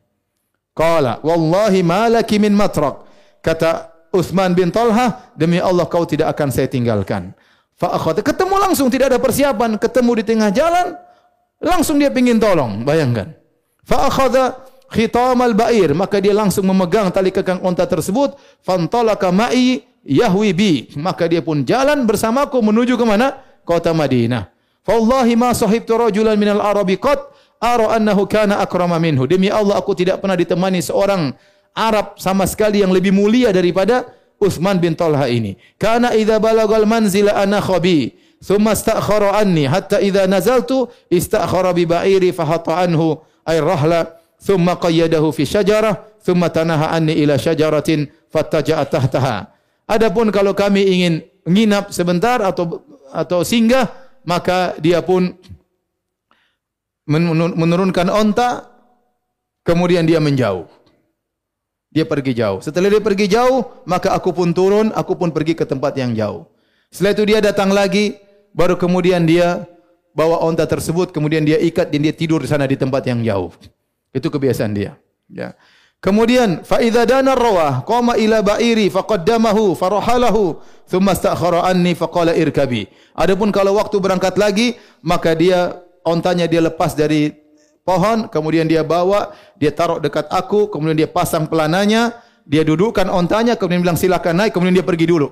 Qala 0.73 1.21
wallahi 1.21 1.85
malaki 1.85 2.41
min 2.41 2.57
matrak. 2.57 3.05
Kata 3.45 3.93
Uthman 4.13 4.53
bin 4.53 4.69
Talha, 4.69 5.33
demi 5.33 5.57
Allah 5.57 5.89
kau 5.89 6.05
tidak 6.05 6.33
akan 6.37 6.53
saya 6.53 6.69
tinggalkan. 6.69 7.33
Fa 7.73 7.97
ketemu 7.97 8.55
langsung 8.61 8.87
tidak 8.89 9.13
ada 9.13 9.19
persiapan, 9.19 9.81
ketemu 9.81 10.11
di 10.21 10.23
tengah 10.23 10.49
jalan, 10.53 10.93
langsung 11.57 11.97
dia 11.97 12.13
pingin 12.13 12.37
tolong, 12.37 12.85
bayangkan. 12.85 13.33
Fa 13.81 14.07
akhadha 14.07 14.61
khitam 14.93 15.41
al-ba'ir, 15.41 15.97
maka 15.97 16.21
dia 16.21 16.31
langsung 16.31 16.69
memegang 16.69 17.09
tali 17.09 17.33
kekang 17.33 17.59
unta 17.65 17.89
tersebut, 17.89 18.37
fantalaka 18.61 19.33
ma'i 19.33 19.81
yahwi 20.05 20.53
bi, 20.53 20.71
maka 20.95 21.25
dia 21.25 21.41
pun 21.41 21.65
jalan 21.65 22.05
bersamaku 22.05 22.61
menuju 22.61 22.93
ke 22.93 23.03
mana? 23.03 23.41
Kota 23.65 23.91
Madinah. 23.91 24.53
Fa 24.85 24.93
wallahi 24.93 25.33
ma 25.33 25.55
sahibtu 25.57 25.97
rajulan 25.97 26.37
minal 26.37 26.61
arabi 26.61 27.01
qat 27.01 27.32
ara 27.63 27.95
annahu 27.95 28.27
kana 28.27 28.59
akrama 28.59 28.99
minhu. 28.99 29.23
Demi 29.23 29.47
Allah 29.47 29.79
aku 29.79 29.95
tidak 29.95 30.19
pernah 30.19 30.35
ditemani 30.35 30.83
seorang 30.83 31.31
Arab 31.71 32.19
sama 32.19 32.43
sekali 32.43 32.83
yang 32.83 32.91
lebih 32.91 33.15
mulia 33.15 33.55
daripada 33.55 34.03
Utsman 34.35 34.83
bin 34.83 34.91
Talha 34.99 35.31
ini. 35.31 35.55
Kana 35.79 36.11
idza 36.11 36.35
balagal 36.43 36.83
manzila 36.83 37.39
ana 37.39 37.63
khabi, 37.63 38.11
thumma 38.43 38.75
istakhara 38.75 39.39
anni 39.39 39.63
hatta 39.63 40.03
idza 40.03 40.27
nazaltu 40.27 40.91
istakhara 41.07 41.71
bi 41.71 41.87
ba'iri 41.87 42.35
fahatta 42.35 42.83
anhu 42.83 43.23
ay 43.47 43.63
rahla 43.63 44.19
thumma 44.43 44.75
qayyadahu 44.75 45.31
fi 45.31 45.47
syajarah 45.47 46.19
thumma 46.19 46.51
tanaha 46.51 46.91
anni 46.91 47.15
ila 47.23 47.39
syajaratin 47.39 48.11
fattaja'a 48.27 48.83
tahtaha. 48.83 49.47
Adapun 49.87 50.27
kalau 50.35 50.51
kami 50.51 50.83
ingin 50.83 51.23
nginap 51.47 51.95
sebentar 51.95 52.43
atau 52.43 52.83
atau 53.13 53.45
singgah, 53.47 53.87
maka 54.27 54.75
dia 54.81 54.99
pun 54.99 55.31
menurunkan 57.05 58.07
onta, 58.07 58.67
kemudian 59.67 60.07
dia 60.07 60.23
menjauh. 60.23 60.67
Dia 61.93 62.09
pergi 62.09 62.33
jauh. 62.33 62.57
Setelah 62.63 62.89
dia 62.89 63.01
pergi 63.03 63.29
jauh, 63.29 63.85
maka 63.85 64.17
aku 64.17 64.33
pun 64.33 64.49
turun, 64.49 64.89
aku 64.97 65.13
pun 65.13 65.29
pergi 65.29 65.53
ke 65.53 65.61
tempat 65.61 65.93
yang 65.93 66.17
jauh. 66.17 66.49
Setelah 66.89 67.13
itu 67.13 67.23
dia 67.29 67.39
datang 67.41 67.69
lagi, 67.69 68.17
baru 68.53 68.73
kemudian 68.77 69.29
dia 69.29 69.61
bawa 70.17 70.41
onta 70.41 70.65
tersebut, 70.65 71.13
kemudian 71.13 71.45
dia 71.45 71.61
ikat 71.61 71.93
dan 71.93 72.01
dia 72.01 72.13
tidur 72.13 72.41
di 72.41 72.49
sana 72.49 72.65
di 72.65 72.73
tempat 72.73 73.05
yang 73.05 73.21
jauh. 73.21 73.53
Itu 74.09 74.33
kebiasaan 74.33 74.73
dia. 74.73 74.97
Ya. 75.29 75.53
Kemudian 76.03 76.67
fa 76.67 76.83
dana 76.83 77.31
rawah 77.31 77.79
qama 77.87 78.19
ila 78.19 78.43
ba'iri 78.43 78.91
faqaddamahu 78.91 79.71
farahalahu 79.71 80.59
thumma 80.83 81.15
anni 81.63 81.95
faqala 81.95 82.35
irkabi. 82.35 82.91
Adapun 83.15 83.55
kalau 83.55 83.79
waktu 83.79 84.03
berangkat 84.03 84.35
lagi 84.35 84.75
maka 84.99 85.31
dia 85.31 85.82
ontanya 86.03 86.45
dia 86.47 86.63
lepas 86.63 86.95
dari 86.95 87.31
pohon 87.83 88.31
kemudian 88.31 88.63
dia 88.67 88.83
bawa 88.83 89.35
dia 89.59 89.71
taruh 89.71 89.99
dekat 89.99 90.27
aku 90.31 90.71
kemudian 90.71 90.95
dia 90.95 91.09
pasang 91.09 91.47
pelananya 91.47 92.23
dia 92.43 92.63
dudukkan 92.63 93.07
ontanya 93.07 93.55
kemudian 93.55 93.83
bilang 93.83 93.99
silakan 93.99 94.43
naik 94.43 94.51
kemudian 94.51 94.75
dia 94.75 94.85
pergi 94.85 95.07
dulu. 95.07 95.31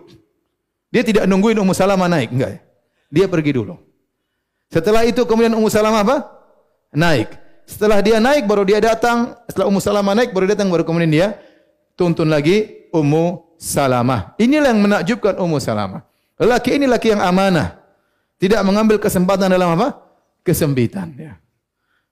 Dia 0.91 1.03
tidak 1.07 1.23
nungguin 1.27 1.55
Ummu 1.59 1.71
Salamah 1.71 2.07
naik 2.11 2.35
enggak. 2.35 2.59
Dia 3.11 3.27
pergi 3.27 3.51
dulu. 3.55 3.79
Setelah 4.71 5.07
itu 5.07 5.23
kemudian 5.23 5.55
Ummu 5.55 5.71
Salamah 5.71 6.03
apa? 6.03 6.17
Naik. 6.91 7.35
Setelah 7.67 8.03
dia 8.03 8.19
naik 8.19 8.43
baru 8.47 8.67
dia 8.67 8.83
datang, 8.83 9.35
setelah 9.47 9.71
Ummu 9.71 9.79
Salamah 9.79 10.15
naik 10.15 10.35
baru 10.35 10.51
datang 10.51 10.67
baru 10.67 10.83
kemudian 10.83 11.11
dia 11.11 11.27
tuntun 11.95 12.27
lagi 12.27 12.87
Ummu 12.91 13.55
Salamah. 13.55 14.35
Inilah 14.35 14.75
yang 14.75 14.83
menakjubkan 14.83 15.39
Ummu 15.39 15.59
Salamah. 15.63 16.03
Lelaki 16.35 16.75
ini 16.75 16.87
laki 16.87 17.15
yang 17.15 17.23
amanah. 17.23 17.79
Tidak 18.41 18.59
mengambil 18.65 18.97
kesempatan 18.99 19.47
dalam 19.47 19.77
apa? 19.79 20.10
Kesempitan. 20.41 21.13
Ya. 21.17 21.33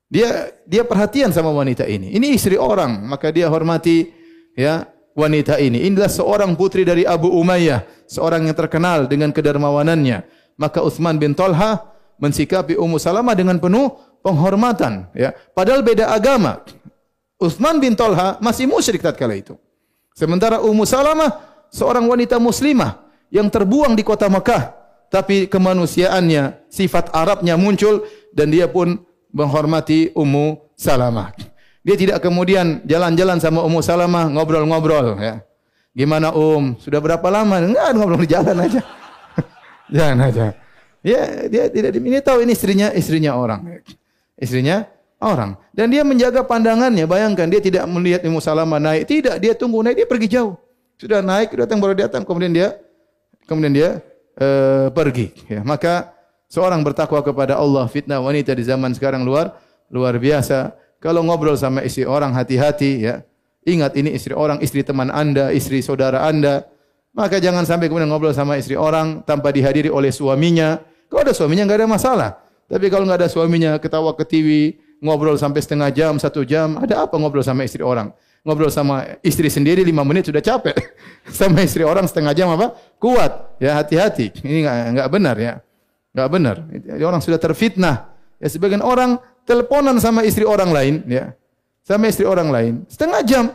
Dia 0.10 0.30
dia 0.66 0.84
perhatian 0.86 1.30
sama 1.30 1.54
wanita 1.54 1.86
ini. 1.86 2.14
Ini 2.14 2.34
istri 2.34 2.58
orang, 2.58 3.06
maka 3.06 3.30
dia 3.30 3.46
hormati 3.50 4.10
ya 4.58 4.90
wanita 5.14 5.62
ini. 5.62 5.86
Inilah 5.86 6.10
seorang 6.10 6.58
putri 6.58 6.82
dari 6.82 7.06
Abu 7.06 7.30
Umayyah, 7.30 7.86
seorang 8.10 8.50
yang 8.50 8.58
terkenal 8.58 9.06
dengan 9.06 9.30
kedermawanannya. 9.30 10.26
Maka 10.58 10.82
Utsman 10.82 11.22
bin 11.22 11.38
Talha 11.38 11.84
mensikapi 12.20 12.76
Ummu 12.76 13.00
Salamah 13.00 13.38
dengan 13.38 13.62
penuh 13.62 13.96
penghormatan 14.26 15.14
ya. 15.16 15.32
Padahal 15.56 15.86
beda 15.86 16.12
agama. 16.12 16.62
Utsman 17.40 17.80
bin 17.80 17.96
Talha 17.96 18.36
masih 18.44 18.68
musyrik 18.68 19.00
tatkala 19.00 19.38
itu. 19.38 19.56
Sementara 20.18 20.60
Ummu 20.60 20.84
Salamah 20.84 21.40
seorang 21.72 22.04
wanita 22.10 22.36
muslimah 22.42 23.08
yang 23.32 23.48
terbuang 23.48 23.96
di 23.96 24.04
kota 24.04 24.28
Mekah, 24.28 24.74
tapi 25.10 25.50
kemanusiaannya, 25.50 26.70
sifat 26.70 27.14
Arabnya 27.14 27.58
muncul 27.58 28.06
dan 28.34 28.54
dia 28.54 28.70
pun 28.70 29.02
menghormati 29.34 30.14
Ummu 30.14 30.74
Salamah. 30.78 31.34
Dia 31.86 31.96
tidak 31.98 32.22
kemudian 32.22 32.86
jalan-jalan 32.86 33.42
sama 33.42 33.66
Ummu 33.66 33.82
Salamah 33.82 34.30
ngobrol-ngobrol 34.30 35.18
ya. 35.18 35.42
Gimana 35.98 36.32
Um? 36.32 36.78
Sudah 36.78 37.02
berapa 37.02 37.26
lama? 37.28 37.60
Enggak 37.60 37.98
ngobrol 37.98 38.22
di 38.24 38.30
jalan 38.30 38.56
aja. 38.62 38.82
Jangan 39.96 40.18
aja. 40.30 40.46
Ya, 41.02 41.48
dia 41.48 41.66
tidak 41.72 41.96
ini 41.98 42.20
tahu 42.22 42.44
ini 42.46 42.54
istrinya 42.54 42.92
istrinya 42.94 43.34
orang 43.34 43.82
istrinya 44.40 44.88
orang. 45.20 45.60
Dan 45.76 45.92
dia 45.92 46.02
menjaga 46.08 46.42
pandangannya. 46.48 47.06
Bayangkan 47.06 47.52
dia 47.52 47.60
tidak 47.60 47.84
melihat 47.92 48.24
Ummu 48.24 48.40
Salamah 48.40 48.80
naik. 48.80 49.06
Tidak, 49.06 49.38
dia 49.38 49.54
tunggu 49.54 49.84
naik, 49.84 50.00
dia 50.04 50.08
pergi 50.08 50.28
jauh. 50.32 50.56
Sudah 50.96 51.20
naik, 51.24 51.56
datang 51.56 51.80
baru 51.80 51.96
datang, 51.96 52.28
kemudian 52.28 52.52
dia 52.52 52.76
kemudian 53.48 53.72
dia 53.72 53.90
uh, 54.40 54.88
pergi. 54.90 55.36
Ya, 55.52 55.62
maka 55.62 56.16
seorang 56.50 56.82
bertakwa 56.82 57.20
kepada 57.22 57.60
Allah, 57.60 57.86
fitnah 57.92 58.24
wanita 58.24 58.56
di 58.56 58.64
zaman 58.66 58.96
sekarang 58.96 59.28
luar 59.28 59.54
luar 59.92 60.16
biasa. 60.18 60.74
Kalau 61.00 61.24
ngobrol 61.24 61.56
sama 61.56 61.84
istri 61.84 62.04
orang 62.04 62.36
hati-hati 62.36 62.92
ya. 63.04 63.24
Ingat 63.68 64.00
ini 64.00 64.16
istri 64.16 64.32
orang, 64.34 64.64
istri 64.64 64.82
teman 64.82 65.12
Anda, 65.12 65.52
istri 65.52 65.84
saudara 65.84 66.26
Anda. 66.26 66.66
Maka 67.12 67.38
jangan 67.44 67.68
sampai 67.68 67.92
kemudian 67.92 68.08
ngobrol 68.08 68.32
sama 68.32 68.56
istri 68.56 68.80
orang 68.80 69.22
tanpa 69.28 69.52
dihadiri 69.52 69.92
oleh 69.92 70.10
suaminya. 70.10 70.80
Kalau 71.12 71.22
ada 71.28 71.34
suaminya 71.36 71.68
nggak 71.68 71.80
ada 71.84 71.90
masalah. 71.90 72.32
Tapi 72.70 72.86
kalau 72.88 73.04
nggak 73.04 73.26
ada 73.26 73.30
suaminya 73.30 73.72
ketawa 73.82 74.14
ke 74.14 74.24
TV, 74.24 74.78
ngobrol 75.00 75.36
sampai 75.40 75.60
setengah 75.64 75.90
jam, 75.92 76.16
satu 76.20 76.44
jam, 76.44 76.80
ada 76.80 77.08
apa 77.08 77.16
ngobrol 77.16 77.44
sama 77.44 77.64
istri 77.66 77.84
orang? 77.84 78.12
Ngobrol 78.44 78.72
sama 78.72 79.20
istri 79.20 79.52
sendiri 79.52 79.84
lima 79.84 80.04
menit 80.08 80.32
sudah 80.32 80.40
capek. 80.40 80.76
sama 81.40 81.60
istri 81.64 81.84
orang 81.84 82.08
setengah 82.08 82.32
jam 82.32 82.48
apa? 82.52 82.72
Kuat. 82.96 83.60
Ya 83.60 83.76
hati-hati. 83.76 84.32
Ini 84.44 84.64
nggak 84.64 84.78
nggak 84.96 85.10
benar 85.12 85.36
ya. 85.36 85.54
Nggak 86.16 86.30
benar. 86.32 86.56
Orang 87.04 87.20
sudah 87.20 87.40
terfitnah. 87.40 88.16
Ya 88.40 88.48
sebagian 88.48 88.80
orang 88.80 89.20
teleponan 89.44 90.00
sama 90.00 90.24
istri 90.24 90.48
orang 90.48 90.72
lain, 90.72 91.04
ya. 91.04 91.36
Sama 91.84 92.08
istri 92.08 92.24
orang 92.24 92.54
lain 92.54 92.74
setengah 92.86 93.22
jam 93.26 93.46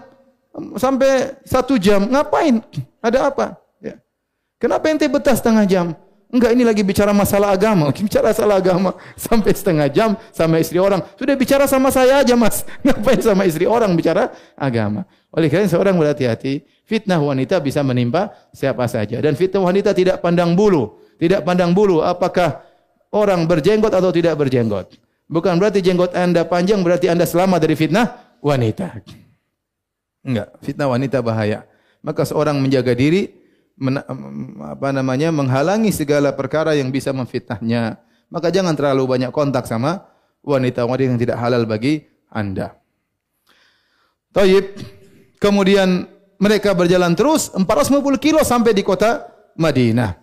sampai 0.76 1.38
satu 1.46 1.78
jam 1.78 2.07
ngapain? 2.11 2.61
Ada 2.98 3.30
apa? 3.30 3.57
Ya. 3.78 3.98
Kenapa 4.59 4.90
ente 4.90 5.07
betah 5.07 5.35
setengah 5.35 5.64
jam? 5.66 5.94
Enggak, 6.34 6.50
ini 6.50 6.66
lagi 6.66 6.82
bicara 6.82 7.14
masalah 7.14 7.54
agama. 7.54 7.94
Bicara 7.94 8.34
masalah 8.34 8.58
agama 8.58 8.98
sampai 9.14 9.54
setengah 9.54 9.86
jam 9.86 10.18
sama 10.34 10.58
istri 10.58 10.82
orang. 10.82 10.98
Sudah 11.14 11.38
bicara 11.38 11.70
sama 11.70 11.94
saya 11.94 12.26
aja, 12.26 12.34
Mas. 12.34 12.66
Ngapain 12.82 13.22
sama 13.22 13.46
istri 13.46 13.70
orang 13.70 13.94
bicara 13.94 14.34
agama? 14.58 15.06
Oleh 15.30 15.46
karena 15.46 15.70
seorang 15.70 15.94
berhati-hati, 15.94 16.66
fitnah 16.82 17.22
wanita 17.22 17.62
bisa 17.62 17.86
menimpa 17.86 18.34
siapa 18.50 18.82
saja. 18.90 19.22
Dan 19.22 19.38
fitnah 19.38 19.62
wanita 19.62 19.94
tidak 19.94 20.18
pandang 20.18 20.58
bulu. 20.58 20.98
Tidak 21.22 21.46
pandang 21.46 21.70
bulu 21.70 22.02
apakah 22.02 22.66
orang 23.14 23.46
berjenggot 23.46 23.94
atau 23.94 24.10
tidak 24.10 24.34
berjenggot. 24.34 24.90
Bukan 25.30 25.54
berarti 25.62 25.86
jenggot 25.86 26.18
Anda 26.18 26.42
panjang 26.42 26.82
berarti 26.82 27.14
Anda 27.14 27.30
selamat 27.30 27.62
dari 27.62 27.78
fitnah 27.78 28.34
wanita. 28.42 29.06
Enggak, 30.26 30.50
fitnah 30.66 30.90
wanita 30.90 31.22
bahaya. 31.22 31.62
Maka 32.02 32.26
seorang 32.26 32.58
menjaga 32.58 32.90
diri 32.90 33.43
men, 33.78 34.00
apa 34.62 34.88
namanya 34.94 35.34
menghalangi 35.34 35.90
segala 35.90 36.34
perkara 36.34 36.74
yang 36.74 36.90
bisa 36.90 37.10
memfitnahnya. 37.10 37.98
Maka 38.30 38.50
jangan 38.50 38.74
terlalu 38.74 39.06
banyak 39.06 39.30
kontak 39.30 39.68
sama 39.68 40.10
wanita-wanita 40.42 41.10
yang 41.14 41.20
tidak 41.20 41.38
halal 41.38 41.62
bagi 41.64 42.06
Anda. 42.30 42.74
Taib. 44.34 44.74
Kemudian 45.38 46.08
mereka 46.40 46.72
berjalan 46.72 47.12
terus 47.12 47.52
450 47.52 48.00
kilo 48.16 48.40
sampai 48.40 48.72
di 48.72 48.80
kota 48.80 49.28
Madinah. 49.60 50.16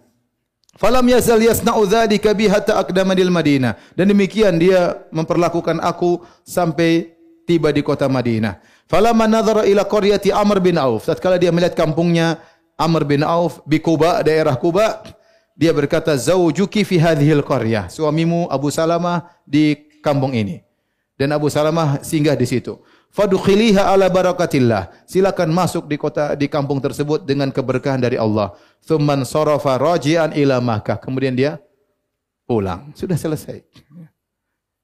Falam 0.75 1.05
yazal 1.05 1.45
yasna'u 1.45 1.85
dzalika 1.85 2.33
bi 2.33 2.49
hatta 2.49 2.81
aqdamanil 2.81 3.29
Madinah. 3.29 3.77
Dan 3.93 4.09
demikian 4.09 4.57
dia 4.57 4.97
memperlakukan 5.13 5.77
aku 5.77 6.25
sampai 6.41 7.13
tiba 7.45 7.69
di 7.69 7.85
kota 7.85 8.09
Madinah. 8.09 8.57
Falamma 8.89 9.29
nadhara 9.29 9.63
ila 9.69 9.87
qaryati 9.87 10.33
Amr 10.35 10.59
bin 10.59 10.75
Auf. 10.75 11.07
Tatkala 11.07 11.39
dia 11.39 11.53
melihat 11.53 11.77
kampungnya 11.77 12.41
Amr 12.81 13.05
bin 13.05 13.21
Auf 13.21 13.61
di 13.69 13.77
Kuba, 13.77 14.25
daerah 14.25 14.57
Kuba, 14.57 15.05
dia 15.53 15.69
berkata, 15.69 16.17
"Zaujuki 16.17 16.81
fi 16.81 16.97
hadhil 16.97 17.45
qaryah." 17.45 17.85
Suamimu 17.93 18.49
Abu 18.49 18.73
Salamah 18.73 19.29
di 19.45 19.77
kampung 20.01 20.33
ini. 20.33 20.65
Dan 21.13 21.29
Abu 21.37 21.53
Salamah 21.53 22.01
singgah 22.01 22.33
di 22.33 22.49
situ. 22.49 22.81
Fadkhiliha 23.13 23.85
ala 23.85 24.09
barakatillah. 24.09 25.05
Silakan 25.05 25.53
masuk 25.53 25.85
di 25.85 26.01
kota 26.01 26.33
di 26.33 26.49
kampung 26.49 26.81
tersebut 26.81 27.21
dengan 27.21 27.53
keberkahan 27.53 28.01
dari 28.01 28.17
Allah. 28.17 28.57
Tsumman 28.81 29.21
sarafa 29.21 29.77
raji'an 29.77 30.33
ila 30.33 30.57
Makkah. 30.57 30.97
Kemudian 30.97 31.37
dia 31.37 31.61
pulang. 32.49 32.89
Sudah 32.97 33.19
selesai. 33.19 33.61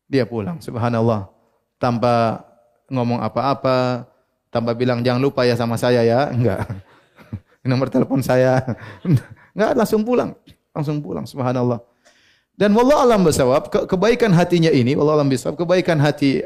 Dia 0.05 0.29
pulang. 0.29 0.61
Subhanallah. 0.61 1.33
Tanpa 1.81 2.45
ngomong 2.93 3.17
apa-apa, 3.25 4.05
tanpa 4.53 4.77
bilang 4.77 5.01
jangan 5.01 5.23
lupa 5.23 5.41
ya 5.41 5.57
sama 5.57 5.73
saya 5.73 6.05
ya. 6.05 6.29
Enggak 6.29 6.85
nomor 7.67 7.91
telepon 7.91 8.23
saya. 8.23 8.63
Enggak 9.55 9.71
langsung 9.77 10.01
pulang. 10.07 10.33
Langsung 10.73 11.03
pulang 11.03 11.27
subhanallah. 11.27 11.83
Dan 12.57 12.73
wallah 12.73 13.05
alam 13.05 13.21
ke 13.69 13.85
kebaikan 13.85 14.33
hatinya 14.33 14.73
ini, 14.73 14.97
wallah 14.97 15.21
alam 15.21 15.29
kebaikan 15.29 16.01
hati 16.01 16.41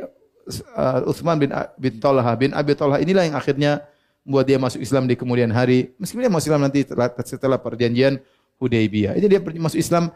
uh, 0.75 1.07
Utsman 1.07 1.39
bin 1.39 1.49
bin 1.79 1.93
Talha 2.03 2.35
bin 2.35 2.51
Abi 2.51 2.75
Talha 2.75 2.99
inilah 2.99 3.23
yang 3.23 3.37
akhirnya 3.39 3.87
membuat 4.27 4.45
dia 4.45 4.59
masuk 4.59 4.83
Islam 4.83 5.07
di 5.07 5.15
kemudian 5.15 5.49
hari. 5.49 5.95
Meskipun 5.97 6.27
dia 6.27 6.33
masuk 6.33 6.47
Islam 6.51 6.61
nanti 6.67 6.79
setelah, 7.25 7.57
perjanjian 7.57 8.19
Hudaybiyah. 8.61 9.17
Itu 9.17 9.25
dia 9.31 9.39
masuk 9.39 9.79
Islam 9.79 10.13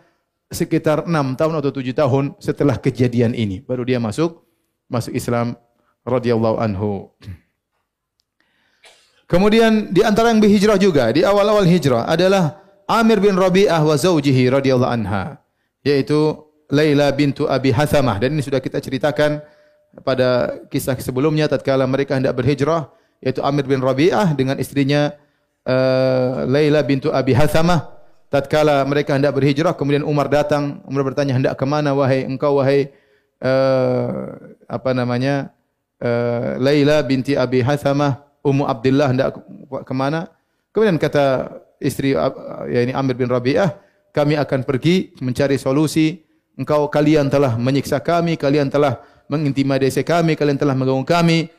sekitar 0.52 1.10
6 1.10 1.40
tahun 1.40 1.54
atau 1.58 1.72
7 1.74 1.90
tahun 1.96 2.24
setelah 2.38 2.78
kejadian 2.78 3.34
ini 3.34 3.66
baru 3.66 3.82
dia 3.82 3.98
masuk 3.98 4.46
masuk 4.86 5.18
Islam 5.18 5.58
radhiyallahu 6.06 6.62
anhu. 6.62 7.10
Kemudian 9.26 9.90
di 9.90 10.06
antara 10.06 10.30
yang 10.30 10.38
berhijrah 10.38 10.78
juga 10.78 11.10
di 11.10 11.26
awal-awal 11.26 11.66
hijrah 11.66 12.06
adalah 12.06 12.62
Amir 12.86 13.18
bin 13.18 13.34
Rabi'ah 13.34 13.82
wa 13.82 13.98
zaujihi 13.98 14.54
radhiyallahu 14.54 14.92
anha 14.94 15.42
yaitu 15.82 16.38
Laila 16.70 17.10
bintu 17.10 17.50
Abi 17.50 17.74
Hathamah 17.74 18.22
dan 18.22 18.38
ini 18.38 18.46
sudah 18.46 18.62
kita 18.62 18.78
ceritakan 18.78 19.42
pada 20.06 20.62
kisah 20.70 20.98
sebelumnya 21.02 21.50
tatkala 21.50 21.90
mereka 21.90 22.18
hendak 22.18 22.38
berhijrah 22.38 22.90
yaitu 23.22 23.42
Amir 23.42 23.66
bin 23.66 23.82
Rabi'ah 23.82 24.38
dengan 24.38 24.62
istrinya 24.62 25.14
uh, 25.66 26.46
Laila 26.46 26.86
bintu 26.86 27.10
Abi 27.10 27.34
Hathamah 27.34 27.90
tatkala 28.30 28.86
mereka 28.86 29.18
hendak 29.18 29.34
berhijrah 29.34 29.74
kemudian 29.74 30.06
Umar 30.06 30.30
datang 30.30 30.86
Umar 30.86 31.02
bertanya 31.02 31.34
hendak 31.34 31.58
ke 31.58 31.66
mana 31.66 31.98
wahai 31.98 32.26
engkau 32.30 32.62
wahai 32.62 32.94
uh, 33.42 34.38
apa 34.70 34.94
namanya 34.94 35.54
uh, 36.02 36.62
Laila 36.62 37.02
binti 37.02 37.34
Abi 37.34 37.66
Hathamah 37.66 38.25
Ummu 38.46 38.70
Abdullah 38.70 39.10
hendak 39.10 39.42
ke 39.66 39.94
mana 39.98 40.30
kemudian 40.70 41.02
kata 41.02 41.50
istri 41.82 42.14
uh, 42.14 42.30
ya 42.70 42.86
ini 42.86 42.94
Amir 42.94 43.18
bin 43.18 43.26
Rabi'ah 43.26 43.74
kami 44.14 44.38
akan 44.38 44.62
pergi 44.62 45.18
mencari 45.18 45.58
solusi 45.58 46.22
engkau 46.54 46.86
kalian 46.88 47.28
telah 47.28 47.58
menyiksa 47.58 47.98
kami 48.00 48.38
kalian 48.38 48.70
telah 48.70 49.02
mengintimidasi 49.26 50.06
kami 50.06 50.38
kalian 50.38 50.62
telah 50.62 50.78
mengganggu 50.78 51.04
kami 51.10 51.50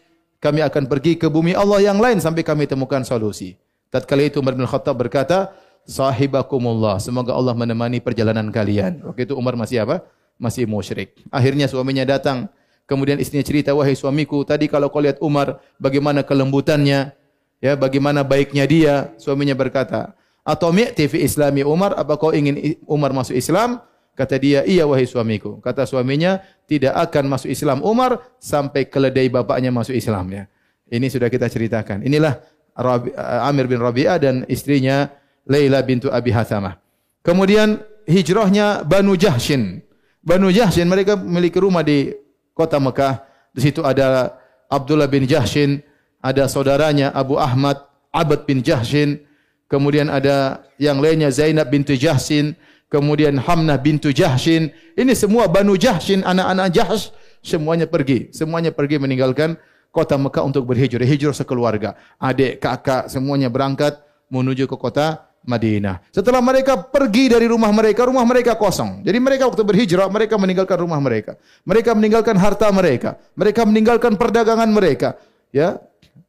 kami 0.40 0.60
akan 0.62 0.84
pergi 0.86 1.16
ke 1.16 1.26
bumi 1.26 1.56
Allah 1.56 1.82
yang 1.82 1.98
lain 1.98 2.20
sampai 2.20 2.44
kami 2.44 2.68
temukan 2.68 3.00
solusi. 3.02 3.56
Tatkala 3.88 4.26
itu 4.28 4.42
Umar 4.42 4.54
bin 4.54 4.68
Khattab 4.68 4.98
berkata, 4.98 5.54
"Sahibakumullah, 5.88 7.00
semoga 7.00 7.32
Allah 7.32 7.56
menemani 7.56 8.02
perjalanan 8.02 8.52
kalian." 8.52 9.00
Waktu 9.06 9.26
itu 9.30 9.34
Umar 9.34 9.56
masih 9.56 9.82
apa? 9.86 10.04
Masih 10.36 10.68
musyrik. 10.68 11.16
Akhirnya 11.32 11.64
suaminya 11.66 12.04
datang, 12.04 12.52
kemudian 12.86 13.20
istrinya 13.20 13.44
cerita, 13.44 13.70
"Wahai 13.74 13.98
suamiku, 13.98 14.46
tadi 14.46 14.70
kalau 14.70 14.88
kau 14.88 15.02
lihat 15.02 15.20
Umar, 15.20 15.60
bagaimana 15.76 16.22
kelembutannya, 16.22 17.12
ya, 17.60 17.72
bagaimana 17.76 18.22
baiknya 18.22 18.64
dia?" 18.64 18.94
Suaminya 19.20 19.52
berkata, 19.52 20.14
"Atau 20.46 20.72
fi 20.94 21.18
islami 21.20 21.66
Umar, 21.66 21.98
apa 21.98 22.16
kau 22.16 22.32
ingin 22.32 22.78
Umar 22.86 23.12
masuk 23.12 23.36
Islam?" 23.36 23.82
Kata 24.16 24.40
dia, 24.40 24.64
iya 24.64 24.88
wahai 24.88 25.04
suamiku. 25.04 25.60
Kata 25.60 25.84
suaminya, 25.84 26.40
tidak 26.64 26.96
akan 26.96 27.36
masuk 27.36 27.52
Islam 27.52 27.84
Umar 27.84 28.24
sampai 28.40 28.88
keledai 28.88 29.28
bapaknya 29.28 29.68
masuk 29.68 29.92
Islam. 29.92 30.32
Ya. 30.32 30.48
Ini 30.88 31.12
sudah 31.12 31.28
kita 31.28 31.52
ceritakan. 31.52 32.00
Inilah 32.00 32.40
Rabi, 32.72 33.12
uh, 33.12 33.44
Amir 33.44 33.68
bin 33.68 33.76
Rabi'ah 33.76 34.16
dan 34.16 34.48
istrinya 34.48 35.12
Laila 35.44 35.84
bintu 35.84 36.08
Abi 36.08 36.32
Hathamah. 36.32 36.80
Kemudian 37.20 37.76
hijrahnya 38.08 38.88
Banu 38.88 39.20
Jahshin. 39.20 39.84
Banu 40.24 40.48
Jahshin 40.48 40.88
mereka 40.88 41.12
memiliki 41.20 41.60
rumah 41.60 41.84
di 41.84 42.08
kota 42.56 42.80
Mekah. 42.80 43.20
Di 43.52 43.68
situ 43.68 43.84
ada 43.84 44.32
Abdullah 44.72 45.06
bin 45.06 45.28
Jahshin, 45.28 45.84
ada 46.24 46.48
saudaranya 46.48 47.12
Abu 47.12 47.36
Ahmad, 47.36 47.84
Abad 48.10 48.48
bin 48.48 48.64
Jahshin, 48.64 49.20
kemudian 49.68 50.08
ada 50.08 50.64
yang 50.80 50.98
lainnya 50.98 51.28
Zainab 51.28 51.68
bintu 51.68 51.92
Jahshin, 51.92 52.56
kemudian 52.88 53.36
Hamnah 53.36 53.76
bintu 53.76 54.10
Jahshin. 54.10 54.72
Ini 54.96 55.12
semua 55.12 55.46
Banu 55.46 55.76
Jahshin, 55.76 56.24
anak-anak 56.24 56.72
Jahsh, 56.72 57.12
semuanya 57.44 57.84
pergi. 57.84 58.32
Semuanya 58.32 58.72
pergi 58.72 58.96
meninggalkan 58.96 59.60
kota 59.92 60.16
Mekah 60.16 60.44
untuk 60.44 60.64
berhijrah. 60.66 61.04
Hijrah 61.04 61.36
sekeluarga. 61.36 61.94
Adik, 62.18 62.58
kakak, 62.58 63.12
semuanya 63.12 63.52
berangkat 63.52 64.00
menuju 64.32 64.66
ke 64.66 64.76
kota 64.76 65.25
Madinah. 65.46 66.02
Setelah 66.10 66.42
mereka 66.42 66.74
pergi 66.76 67.30
dari 67.30 67.46
rumah 67.46 67.70
mereka, 67.70 68.04
rumah 68.04 68.26
mereka 68.26 68.58
kosong. 68.58 69.06
Jadi 69.06 69.18
mereka 69.22 69.46
waktu 69.46 69.62
berhijrah, 69.62 70.10
mereka 70.10 70.34
meninggalkan 70.36 70.78
rumah 70.82 70.98
mereka. 70.98 71.38
Mereka 71.62 71.94
meninggalkan 71.94 72.34
harta 72.34 72.66
mereka. 72.74 73.16
Mereka 73.38 73.62
meninggalkan 73.62 74.18
perdagangan 74.18 74.68
mereka. 74.68 75.14
Ya, 75.54 75.78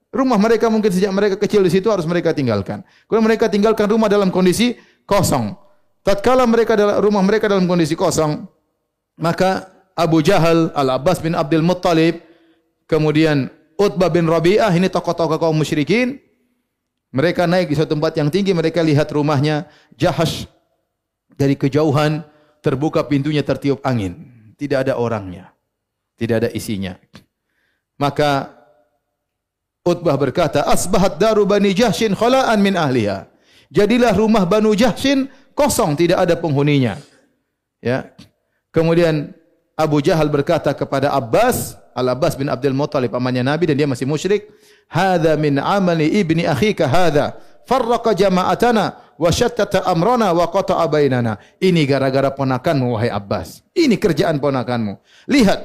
Rumah 0.07 0.39
mereka 0.39 0.71
mungkin 0.71 0.87
sejak 0.87 1.11
mereka 1.11 1.35
kecil 1.35 1.61
di 1.67 1.71
situ 1.71 1.91
harus 1.91 2.07
mereka 2.07 2.31
tinggalkan. 2.31 2.79
Kemudian 3.05 3.27
mereka 3.27 3.51
tinggalkan 3.51 3.91
rumah 3.91 4.07
dalam 4.07 4.31
kondisi 4.31 4.79
kosong. 5.03 5.51
Tatkala 6.01 6.47
mereka 6.47 6.79
rumah 7.03 7.19
mereka 7.19 7.51
dalam 7.51 7.67
kondisi 7.67 7.91
kosong, 7.91 8.47
maka 9.19 9.67
Abu 9.91 10.23
Jahal, 10.23 10.71
Al-Abbas 10.71 11.19
bin 11.19 11.35
Abdul 11.35 11.59
Muttalib, 11.59 12.23
kemudian 12.87 13.51
Utbah 13.75 14.07
bin 14.07 14.23
Rabi'ah, 14.31 14.71
ini 14.71 14.87
tokoh-tokoh 14.87 15.35
kaum 15.35 15.59
musyrikin, 15.59 16.23
mereka 17.17 17.49
naik 17.49 17.73
di 17.73 17.75
suatu 17.75 17.97
tempat 17.97 18.13
yang 18.13 18.29
tinggi, 18.29 18.53
mereka 18.53 18.85
lihat 18.85 19.09
rumahnya 19.09 19.65
Jahash 19.97 20.45
dari 21.33 21.57
kejauhan, 21.57 22.21
terbuka 22.61 23.01
pintunya 23.09 23.41
tertiup 23.41 23.81
angin. 23.81 24.29
Tidak 24.53 24.85
ada 24.85 25.01
orangnya. 25.01 25.49
Tidak 26.13 26.45
ada 26.45 26.49
isinya. 26.53 26.93
Maka 27.97 28.53
Utbah 29.81 30.13
berkata, 30.13 30.61
Asbahat 30.69 31.17
daru 31.17 31.49
bani 31.49 31.73
Jahshin 31.73 32.13
khala'an 32.13 32.61
min 32.61 32.77
ahliha. 32.77 33.25
Jadilah 33.73 34.13
rumah 34.13 34.45
Banu 34.45 34.77
Jahshin 34.77 35.27
kosong 35.57 35.97
tidak 35.97 36.23
ada 36.23 36.37
penghuninya. 36.37 37.01
Ya. 37.81 38.13
Kemudian 38.69 39.33
Abu 39.77 40.01
Jahal 40.01 40.25
berkata 40.33 40.73
kepada 40.73 41.13
Abbas, 41.13 41.77
Al-Abbas 41.93 42.33
bin 42.33 42.49
Abdul 42.49 42.73
Muttalib 42.73 43.13
pamannya 43.13 43.45
Nabi 43.45 43.69
dan 43.69 43.77
dia 43.77 43.85
masih 43.85 44.09
musyrik, 44.09 44.49
"Hadza 44.89 45.37
min 45.37 45.61
amali 45.61 46.17
ibni 46.17 46.49
akhika 46.49 46.89
hadza, 46.89 47.37
farraqa 47.61 48.17
jama'atana 48.17 49.13
wa 49.21 49.29
shattata 49.29 49.85
amrana 49.85 50.33
wa 50.33 50.49
qata'a 50.49 50.81
bainana." 50.89 51.37
Ini 51.61 51.85
gara-gara 51.85 52.33
ponakanmu 52.33 52.97
wahai 52.97 53.13
Abbas. 53.13 53.61
Ini 53.77 54.01
kerjaan 54.01 54.41
ponakanmu. 54.41 54.97
Lihat, 55.29 55.59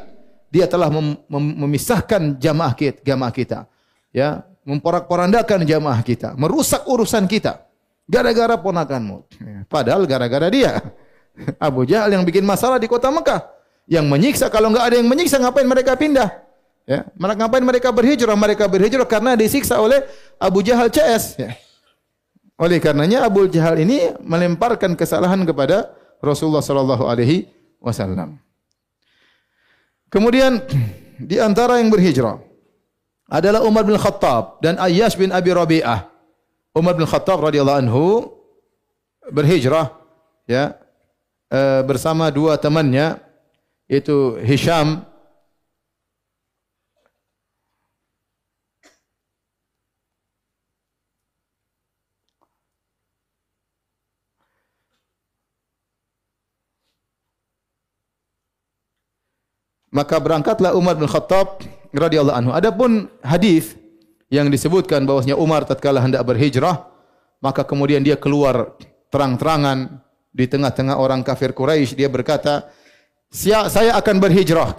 dia 0.53 0.69
telah 0.69 0.93
mem 0.93 1.17
mem 1.33 1.45
memisahkan 1.65 2.37
jamaah 2.37 2.77
kita, 2.77 3.01
jamaah 3.01 3.33
kita. 3.33 3.65
Ya, 4.13 4.45
memporak-porandakan 4.69 5.65
jamaah 5.65 6.05
kita, 6.05 6.37
merusak 6.37 6.85
urusan 6.85 7.25
kita. 7.25 7.65
Gara-gara 8.05 8.61
ponakanmu. 8.61 9.25
Padahal 9.73 10.05
gara-gara 10.05 10.53
dia. 10.53 10.85
Abu 11.57 11.89
Jahal 11.89 12.13
yang 12.13 12.29
bikin 12.29 12.45
masalah 12.45 12.77
di 12.77 12.85
kota 12.85 13.09
Mekah. 13.09 13.62
Yang 13.87 14.07
menyiksa, 14.09 14.47
kalau 14.49 14.71
nggak 14.71 14.85
ada 14.93 14.97
yang 14.99 15.09
menyiksa, 15.11 15.37
ngapain 15.43 15.67
mereka 15.67 15.99
pindah? 15.99 16.43
Ya, 16.83 17.07
ngapain 17.15 17.63
mereka 17.63 17.95
berhijrah? 17.95 18.35
Mereka 18.35 18.67
berhijrah 18.67 19.07
karena 19.07 19.39
disiksa 19.39 19.79
oleh 19.79 20.03
Abu 20.39 20.67
Jahal 20.67 20.91
CS. 20.91 21.39
Ya. 21.39 21.55
Oleh 22.59 22.83
karenanya 22.83 23.27
Abu 23.27 23.47
Jahal 23.47 23.79
ini 23.79 24.15
melemparkan 24.23 24.95
kesalahan 24.99 25.43
kepada 25.47 25.95
Rasulullah 26.23 26.63
Sallallahu 26.63 27.07
Alaihi 27.07 27.51
Wasallam. 27.83 28.39
Kemudian 30.11 30.63
di 31.31 31.39
antara 31.43 31.79
yang 31.83 31.91
berhijrah 31.91 32.39
adalah 33.33 33.65
Umar 33.65 33.83
bin 33.87 33.97
Khattab 33.97 34.61
dan 34.61 34.77
Ayyash 34.79 35.17
bin 35.19 35.33
Abi 35.33 35.51
Rabi'ah. 35.51 36.13
Umar 36.77 36.95
bin 36.95 37.09
Khattab 37.09 37.41
radhiyallahu 37.41 37.81
anhu 37.83 38.05
berhijrah 39.33 39.93
ya 40.45 40.77
e, 41.49 41.61
bersama 41.89 42.29
dua 42.29 42.61
temannya 42.61 43.21
yaitu 43.93 44.41
Hisham 44.41 45.05
Maka 59.93 60.17
berangkatlah 60.17 60.73
Umar 60.73 60.97
bin 60.97 61.05
Khattab 61.05 61.61
radhiyallahu 61.93 62.33
anhu. 62.33 62.51
Adapun 62.57 63.13
hadis 63.21 63.77
yang 64.33 64.49
disebutkan 64.49 65.05
bahwasanya 65.05 65.37
Umar 65.37 65.69
tatkala 65.69 66.01
hendak 66.01 66.25
berhijrah, 66.25 66.89
maka 67.45 67.61
kemudian 67.61 68.01
dia 68.01 68.17
keluar 68.17 68.73
terang-terangan 69.13 70.01
di 70.33 70.49
tengah-tengah 70.49 70.97
orang 70.97 71.21
kafir 71.21 71.53
Quraisy 71.53 71.93
dia 71.93 72.09
berkata, 72.09 72.73
"Saya 73.33 73.97
akan 73.97 74.21
berhijrah. 74.21 74.77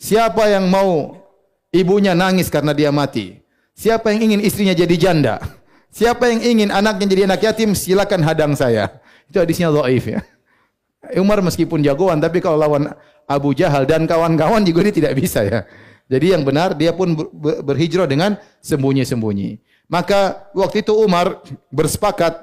Siapa 0.00 0.48
yang 0.48 0.66
mau 0.72 1.20
ibunya 1.68 2.16
nangis 2.16 2.48
karena 2.48 2.72
dia 2.72 2.88
mati? 2.88 3.38
Siapa 3.76 4.10
yang 4.16 4.32
ingin 4.32 4.40
istrinya 4.40 4.72
jadi 4.72 4.96
janda? 4.96 5.36
Siapa 5.92 6.32
yang 6.32 6.40
ingin 6.40 6.68
anaknya 6.72 7.06
jadi 7.12 7.22
anak 7.28 7.40
yatim, 7.44 7.76
silakan 7.76 8.24
hadang 8.24 8.56
saya." 8.56 8.88
Itu 9.28 9.38
hadisnya 9.38 9.68
dhaif 9.68 10.08
ya. 10.08 10.20
Umar 11.20 11.44
meskipun 11.44 11.84
jagoan 11.84 12.16
tapi 12.22 12.40
kalau 12.40 12.56
lawan 12.56 12.88
Abu 13.28 13.52
Jahal 13.52 13.84
dan 13.84 14.08
kawan-kawan 14.08 14.64
juga 14.64 14.88
dia 14.88 14.94
tidak 15.04 15.12
bisa 15.18 15.44
ya. 15.44 15.68
Jadi 16.08 16.36
yang 16.36 16.42
benar 16.44 16.76
dia 16.76 16.92
pun 16.92 17.12
berhijrah 17.64 18.04
dengan 18.04 18.36
sembunyi-sembunyi. 18.60 19.60
Maka 19.88 20.48
waktu 20.52 20.84
itu 20.84 20.92
Umar 20.96 21.40
bersepakat 21.72 22.40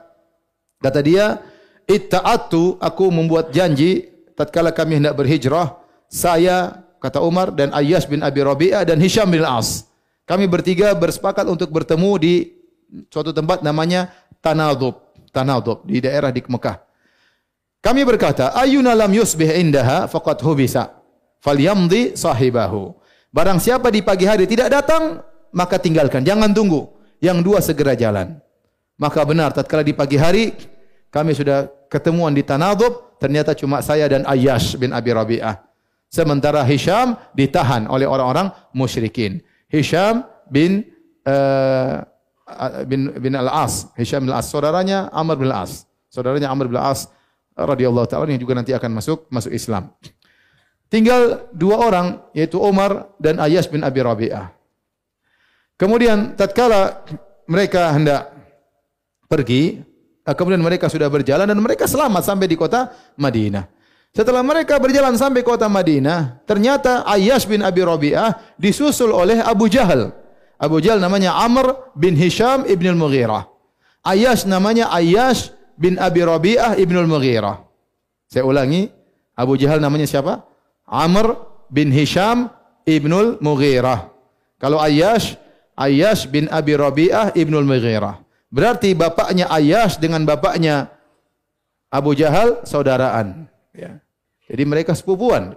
kata 0.81 0.99
dia, 1.01 1.41
"Itta'atu 1.85 2.77
aku 2.81 3.09
membuat 3.09 3.53
janji 3.53 4.09
tatkala 4.39 4.71
kami 4.71 5.03
hendak 5.03 5.19
berhijrah, 5.19 5.75
saya 6.07 6.87
kata 7.03 7.19
Umar 7.19 7.51
dan 7.51 7.75
Ayyas 7.75 8.07
bin 8.07 8.23
Abi 8.23 8.39
Rabi'ah 8.39 8.87
dan 8.87 8.95
Hisham 9.03 9.27
bin 9.27 9.43
As. 9.43 9.83
Kami 10.23 10.47
bertiga 10.47 10.95
bersepakat 10.95 11.43
untuk 11.43 11.67
bertemu 11.75 12.11
di 12.15 12.33
suatu 13.11 13.35
tempat 13.35 13.59
namanya 13.59 14.07
Tanadub, 14.39 14.95
Tanadub 15.35 15.83
di 15.83 15.99
daerah 15.99 16.31
di 16.31 16.39
Mekah. 16.39 16.79
Kami 17.83 18.07
berkata, 18.07 18.55
"Ayyuna 18.55 18.95
lam 18.95 19.11
yusbih 19.11 19.51
indaha 19.59 20.07
faqad 20.07 20.39
hubisa, 20.39 20.95
falyamdi 21.43 22.15
sahibahu." 22.15 22.95
Barang 23.29 23.59
siapa 23.59 23.91
di 23.91 23.99
pagi 23.99 24.23
hari 24.23 24.47
tidak 24.47 24.71
datang, 24.71 25.19
maka 25.51 25.77
tinggalkan. 25.77 26.23
Jangan 26.23 26.55
tunggu. 26.55 26.87
Yang 27.19 27.37
dua 27.43 27.59
segera 27.59 27.93
jalan. 27.99 28.39
Maka 28.95 29.21
benar, 29.27 29.51
tatkala 29.51 29.83
di 29.83 29.91
pagi 29.91 30.15
hari, 30.15 30.55
kami 31.11 31.35
sudah 31.35 31.67
ketemuan 31.91 32.31
di 32.31 32.43
Tanadub, 32.47 33.08
ternyata 33.19 33.53
cuma 33.53 33.83
saya 33.83 34.07
dan 34.07 34.23
Ayyash 34.25 34.79
bin 34.79 34.95
Abi 34.95 35.11
Rabi'ah. 35.11 35.59
Sementara 36.09 36.65
Hisham 36.65 37.13
ditahan 37.37 37.85
oleh 37.85 38.09
orang-orang 38.09 38.49
musyrikin. 38.73 39.45
Hisham 39.69 40.25
bin 40.49 40.89
uh, 41.29 42.01
bin 42.89 43.13
bin 43.21 43.37
Al-As, 43.37 43.93
Hisham 43.93 44.25
bin 44.25 44.33
Al-As, 44.33 44.49
saudaranya 44.49 45.13
Amr 45.13 45.37
bin 45.37 45.53
Al-As. 45.53 45.85
Saudaranya 46.09 46.49
Amr 46.49 46.65
bin 46.65 46.81
Al-As 46.81 47.13
radhiyallahu 47.53 48.09
taala 48.09 48.25
yang 48.31 48.41
juga 48.41 48.57
nanti 48.57 48.73
akan 48.73 48.97
masuk 48.97 49.29
masuk 49.29 49.53
Islam. 49.53 49.93
Tinggal 50.89 51.45
dua 51.53 51.77
orang 51.77 52.25
yaitu 52.33 52.57
Umar 52.57 53.13
dan 53.21 53.37
Ayyash 53.37 53.69
bin 53.69 53.85
Abi 53.85 54.01
Rabi'ah. 54.01 54.49
Kemudian 55.77 56.33
tatkala 56.33 57.05
mereka 57.45 57.93
hendak 57.93 58.33
pergi, 59.29 59.85
kemudian 60.35 60.61
mereka 60.61 60.89
sudah 60.89 61.07
berjalan 61.07 61.47
dan 61.47 61.59
mereka 61.59 61.85
selamat 61.85 62.25
sampai 62.25 62.47
di 62.49 62.57
kota 62.57 62.91
Madinah. 63.15 63.69
Setelah 64.09 64.41
mereka 64.41 64.81
berjalan 64.81 65.13
sampai 65.13 65.45
kota 65.45 65.69
Madinah, 65.69 66.41
ternyata 66.49 67.05
Ayyash 67.05 67.45
bin 67.45 67.61
Abi 67.61 67.85
Rabi'ah 67.85 68.57
disusul 68.57 69.13
oleh 69.13 69.37
Abu 69.37 69.69
Jahal. 69.69 70.09
Abu 70.57 70.81
Jahal 70.81 70.97
namanya 70.97 71.37
Amr 71.37 71.93
bin 71.93 72.17
Hisham 72.17 72.65
ibn 72.65 72.89
al-Mughirah. 72.89 73.45
Ayyash 74.01 74.49
namanya 74.49 74.89
Ayyash 74.89 75.53
bin 75.77 76.01
Abi 76.01 76.25
Rabi'ah 76.25 76.75
ibn 76.81 76.97
al-Mughirah. 76.97 77.61
Saya 78.25 78.43
ulangi, 78.49 78.89
Abu 79.37 79.55
Jahal 79.61 79.77
namanya 79.77 80.09
siapa? 80.09 80.41
Amr 80.89 81.37
bin 81.69 81.93
Hisham 81.93 82.49
ibn 82.89 83.13
al-Mughirah. 83.13 84.09
Kalau 84.57 84.81
Ayyash, 84.81 85.37
Ayyash 85.77 86.25
bin 86.27 86.49
Abi 86.49 86.75
Rabi'ah 86.75 87.37
ibn 87.37 87.53
al-Mughirah. 87.55 88.28
Berarti 88.49 88.97
bapaknya 88.97 89.45
Ayyash 89.49 90.01
dengan 90.01 90.25
bapaknya 90.25 90.89
Abu 91.89 92.17
Jahal 92.17 92.65
saudaraan. 92.65 93.45
Ya. 93.73 94.01
Jadi 94.49 94.63
mereka 94.65 94.97
sepupuan. 94.97 95.53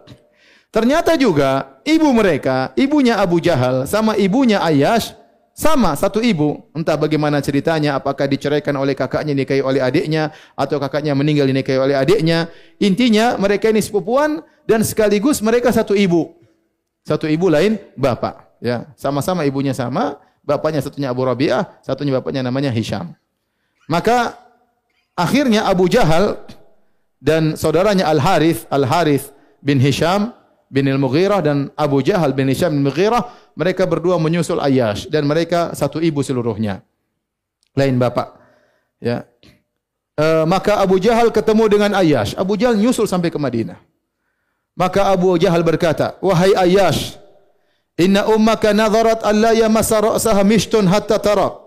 Ternyata 0.72 1.16
juga 1.20 1.80
ibu 1.84 2.08
mereka, 2.12 2.72
ibunya 2.76 3.20
Abu 3.20 3.40
Jahal 3.40 3.84
sama 3.84 4.16
ibunya 4.16 4.60
Ayyash 4.60 5.12
sama 5.52 5.92
satu 5.92 6.24
ibu. 6.24 6.64
Entah 6.72 6.96
bagaimana 6.96 7.44
ceritanya, 7.44 8.00
apakah 8.00 8.24
diceraikan 8.24 8.72
oleh 8.80 8.96
kakaknya 8.96 9.36
nikahi 9.36 9.60
oleh 9.60 9.84
adiknya 9.84 10.32
atau 10.56 10.80
kakaknya 10.80 11.12
meninggal 11.12 11.44
dinikahi 11.44 11.76
oleh 11.76 11.96
adiknya. 11.96 12.48
Intinya 12.80 13.36
mereka 13.36 13.68
ini 13.68 13.84
sepupuan 13.84 14.40
dan 14.64 14.80
sekaligus 14.80 15.44
mereka 15.44 15.68
satu 15.68 15.92
ibu. 15.92 16.32
Satu 17.04 17.28
ibu 17.28 17.52
lain 17.52 17.76
bapak, 17.92 18.56
ya. 18.64 18.88
Sama-sama 18.96 19.44
ibunya 19.44 19.76
sama, 19.76 20.16
bapaknya 20.42 20.82
satunya 20.82 21.08
Abu 21.10 21.22
Rabi'ah, 21.24 21.82
satunya 21.82 22.18
bapaknya 22.18 22.42
namanya 22.42 22.68
Hisham. 22.74 23.14
Maka 23.86 24.36
akhirnya 25.14 25.66
Abu 25.66 25.86
Jahal 25.86 26.38
dan 27.22 27.54
saudaranya 27.54 28.10
Al 28.10 28.18
Harith, 28.18 28.66
Al 28.68 28.84
Harith 28.86 29.30
bin 29.62 29.78
Hisham 29.78 30.34
bin 30.66 30.90
Al 30.90 30.98
Mughirah 30.98 31.40
dan 31.40 31.70
Abu 31.78 32.02
Jahal 32.02 32.34
bin 32.34 32.50
Hisham 32.50 32.74
bin 32.74 32.82
Mughirah, 32.82 33.30
mereka 33.54 33.86
berdua 33.86 34.18
menyusul 34.18 34.58
Ayyash 34.58 35.06
dan 35.06 35.24
mereka 35.24 35.72
satu 35.78 36.02
ibu 36.02 36.20
seluruhnya. 36.20 36.82
Lain 37.78 37.96
bapak. 37.96 38.36
Ya. 39.00 39.24
E, 40.18 40.44
maka 40.44 40.82
Abu 40.82 41.00
Jahal 41.00 41.32
ketemu 41.32 41.64
dengan 41.70 41.90
Ayyash. 41.96 42.36
Abu 42.36 42.58
Jahal 42.58 42.76
nyusul 42.76 43.08
sampai 43.08 43.32
ke 43.32 43.38
Madinah. 43.40 43.80
Maka 44.72 45.12
Abu 45.12 45.36
Jahal 45.36 45.60
berkata, 45.60 46.16
"Wahai 46.24 46.56
Ayyash, 46.56 47.20
inna 47.98 48.28
ummaka 48.28 48.72
nadharat 48.72 49.24
an 49.24 49.34
la 49.40 49.52
yamassa 49.56 50.00
ra'saha 50.00 50.42
mishtun 50.44 50.88
hatta 50.88 51.18
tara." 51.18 51.62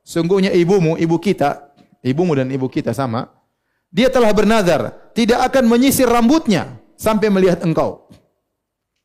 Sungguhnya 0.00 0.50
ibumu, 0.56 0.96
ibu 0.96 1.16
kita, 1.20 1.70
ibumu 2.00 2.32
dan 2.34 2.48
ibu 2.48 2.66
kita 2.66 2.90
sama, 2.96 3.28
dia 3.92 4.08
telah 4.08 4.30
bernazar 4.32 5.12
tidak 5.12 5.50
akan 5.50 5.66
menyisir 5.66 6.06
rambutnya 6.06 6.78
sampai 6.94 7.28
melihat 7.28 7.60
engkau. 7.66 8.06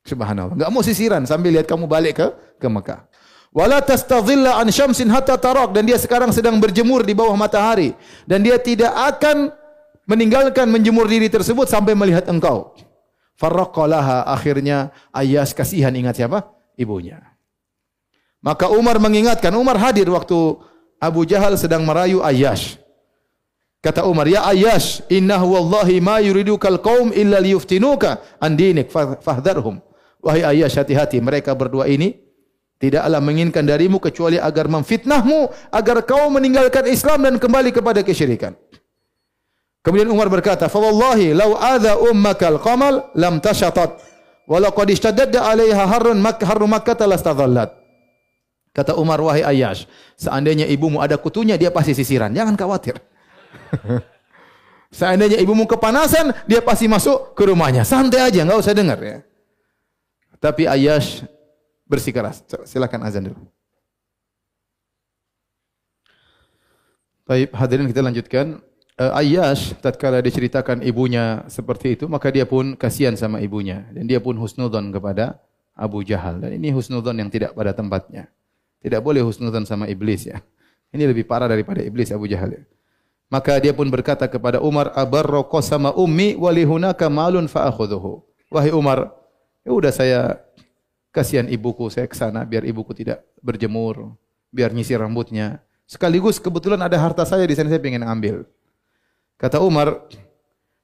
Subhanallah. 0.06 0.54
Enggak 0.54 0.72
mau 0.72 0.86
sisiran 0.86 1.26
sampai 1.26 1.50
lihat 1.50 1.66
kamu 1.66 1.90
balik 1.90 2.22
ke 2.22 2.28
ke 2.62 2.68
Mekah. 2.70 3.10
Wala 3.50 3.82
tastadhilla 3.82 4.62
an 4.62 4.70
syamsin 4.70 5.10
hatta 5.10 5.40
tarak 5.40 5.74
dan 5.74 5.88
dia 5.88 5.98
sekarang 5.98 6.30
sedang 6.30 6.62
berjemur 6.62 7.02
di 7.02 7.18
bawah 7.18 7.34
matahari 7.34 7.96
dan 8.30 8.44
dia 8.46 8.60
tidak 8.62 8.94
akan 8.94 9.50
meninggalkan 10.06 10.70
menjemur 10.70 11.10
diri 11.10 11.32
tersebut 11.32 11.66
sampai 11.66 11.98
melihat 11.98 12.30
engkau. 12.30 12.78
Farraqalaha 13.36 14.28
akhirnya 14.30 14.94
Ayas 15.10 15.52
kasihan 15.52 15.92
ingat 15.92 16.22
siapa? 16.22 16.46
Ibunya. 16.76 17.24
Maka 18.46 18.70
Umar 18.70 19.02
mengingatkan, 19.02 19.50
Umar 19.58 19.82
hadir 19.82 20.06
waktu 20.12 20.38
Abu 21.02 21.26
Jahal 21.26 21.58
sedang 21.58 21.82
merayu 21.82 22.22
Ayyash. 22.22 22.78
Kata 23.82 24.02
Umar, 24.10 24.26
"Ya 24.26 24.42
Ayyash, 24.42 25.06
innahu 25.14 25.54
wallahi 25.54 26.02
ma 26.02 26.18
yuridukal 26.18 26.82
qaum 26.82 27.14
illa 27.14 27.38
liyuftinuka 27.38 28.18
an 28.42 28.58
dinik 28.58 28.90
fahdharhum." 29.22 29.78
Wahai 30.26 30.42
Ayyash, 30.42 30.82
hati-hati 30.82 31.22
mereka 31.22 31.54
berdua 31.54 31.86
ini 31.86 32.18
tidaklah 32.82 33.22
menginginkan 33.22 33.62
darimu 33.62 34.02
kecuali 34.02 34.42
agar 34.42 34.66
memfitnahmu 34.66 35.70
agar 35.70 36.02
kau 36.02 36.34
meninggalkan 36.34 36.90
Islam 36.90 37.30
dan 37.30 37.38
kembali 37.38 37.70
kepada 37.70 38.02
kesyirikan. 38.02 38.58
Kemudian 39.86 40.10
Umar 40.10 40.34
berkata, 40.34 40.66
"Fa 40.66 40.82
wallahi 40.82 41.38
law 41.38 41.54
adha 41.54 41.94
ummakal 42.02 42.58
qamal 42.58 43.14
lam 43.14 43.38
tashatat 43.38 44.02
wa 44.46 44.58
laqad 44.62 44.88
ishtadda 44.90 45.42
'alaiha 45.42 45.84
harrun 45.86 46.18
makkah 46.22 46.48
harru 46.48 46.66
makkah 46.70 46.96
lastadhallat." 47.06 47.74
Kata 48.76 48.94
Umar, 49.00 49.24
"Wahai 49.24 49.44
Ayyash, 49.44 49.88
seandainya 50.20 50.68
ibumu 50.68 51.00
ada 51.00 51.16
kutunya 51.16 51.56
dia 51.56 51.72
pasti 51.72 51.96
sisiran. 51.96 52.34
Jangan 52.36 52.56
khawatir." 52.60 53.00
Seandainya 54.96 55.36
ibumu 55.44 55.68
kepanasan, 55.68 56.32
dia 56.48 56.64
pasti 56.64 56.88
masuk 56.88 57.36
ke 57.36 57.44
rumahnya. 57.52 57.84
Santai 57.84 58.32
aja, 58.32 58.48
nggak 58.48 58.64
usah 58.64 58.72
dengar 58.72 58.96
ya. 59.04 59.20
Tapi 60.40 60.72
Ayyash 60.72 61.28
bersikeras. 61.84 62.48
Silakan 62.64 63.04
azan 63.04 63.28
dulu. 63.28 63.44
Baik, 67.28 67.52
hadirin 67.52 67.90
kita 67.92 68.06
lanjutkan. 68.06 68.64
Uh, 68.96 69.12
Ayyash 69.12 69.76
tatkala 69.84 70.24
diceritakan 70.24 70.80
ibunya 70.80 71.44
seperti 71.52 72.00
itu, 72.00 72.08
maka 72.08 72.32
dia 72.32 72.48
pun 72.48 72.80
kasihan 72.80 73.12
sama 73.20 73.44
ibunya 73.44 73.84
dan 73.92 74.08
dia 74.08 74.24
pun 74.24 74.40
husnudzon 74.40 74.88
kepada 74.96 75.36
Abu 75.76 76.00
Jahal. 76.08 76.40
Dan 76.40 76.56
ini 76.56 76.72
husnudzon 76.72 77.20
yang 77.20 77.28
tidak 77.28 77.52
pada 77.52 77.76
tempatnya. 77.76 78.32
Tidak 78.80 79.04
boleh 79.04 79.20
husnudzon 79.20 79.68
sama 79.68 79.92
iblis 79.92 80.32
ya. 80.32 80.40
Ini 80.96 81.12
lebih 81.12 81.28
parah 81.28 81.52
daripada 81.52 81.84
iblis 81.84 82.08
Abu 82.16 82.32
Jahal 82.32 82.56
ya. 82.56 82.64
Maka 83.28 83.60
dia 83.60 83.76
pun 83.76 83.92
berkata 83.92 84.32
kepada 84.32 84.64
Umar, 84.64 84.96
"Abarra 84.96 85.44
sama 85.60 85.92
ummi 85.92 86.40
wa 86.40 86.48
lihunaka 86.56 87.12
malun 87.12 87.52
fa 87.52 87.68
akhudhuhu." 87.68 88.24
Wahai 88.48 88.72
Umar, 88.72 89.12
ya 89.68 89.76
udah 89.76 89.92
saya 89.92 90.40
kasihan 91.12 91.52
ibuku, 91.52 91.92
saya 91.92 92.08
ke 92.08 92.16
sana 92.16 92.48
biar 92.48 92.64
ibuku 92.64 92.96
tidak 92.96 93.28
berjemur, 93.44 94.16
biar 94.56 94.72
nyisir 94.72 95.04
rambutnya. 95.04 95.60
Sekaligus 95.84 96.40
kebetulan 96.40 96.80
ada 96.80 96.96
harta 96.96 97.28
saya 97.28 97.44
di 97.44 97.60
sana 97.60 97.68
saya 97.68 97.84
ingin 97.84 98.08
ambil. 98.08 98.48
Kata 99.36 99.60
Umar, 99.60 100.08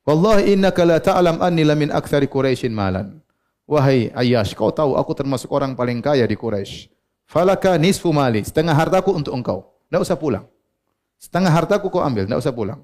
"Wallahi 0.03 0.55
innaka 0.55 0.83
la 0.83 0.99
ta'lam 0.99 1.39
anni 1.39 1.63
lamin 1.63 1.89
aktsari 1.89 2.27
Quraisyin 2.27 2.75
malan." 2.75 3.23
Wahai 3.71 4.11
Ayyash, 4.11 4.51
kau 4.51 4.67
tahu 4.67 4.99
aku 4.99 5.15
termasuk 5.15 5.47
orang 5.47 5.71
paling 5.79 6.03
kaya 6.03 6.27
di 6.27 6.35
Quraisy. 6.35 6.91
Falaka 7.23 7.79
nisfu 7.79 8.11
mali, 8.11 8.43
setengah 8.43 8.75
hartaku 8.75 9.15
untuk 9.15 9.31
engkau. 9.31 9.71
Tidak 9.87 10.03
usah 10.03 10.19
pulang. 10.19 10.43
Setengah 11.15 11.47
hartaku 11.47 11.87
kau 11.87 12.03
ambil, 12.03 12.27
tidak 12.27 12.43
usah 12.43 12.51
pulang. 12.51 12.83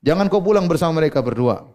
Jangan 0.00 0.32
kau 0.32 0.40
pulang 0.40 0.64
bersama 0.64 1.04
mereka 1.04 1.20
berdua. 1.20 1.68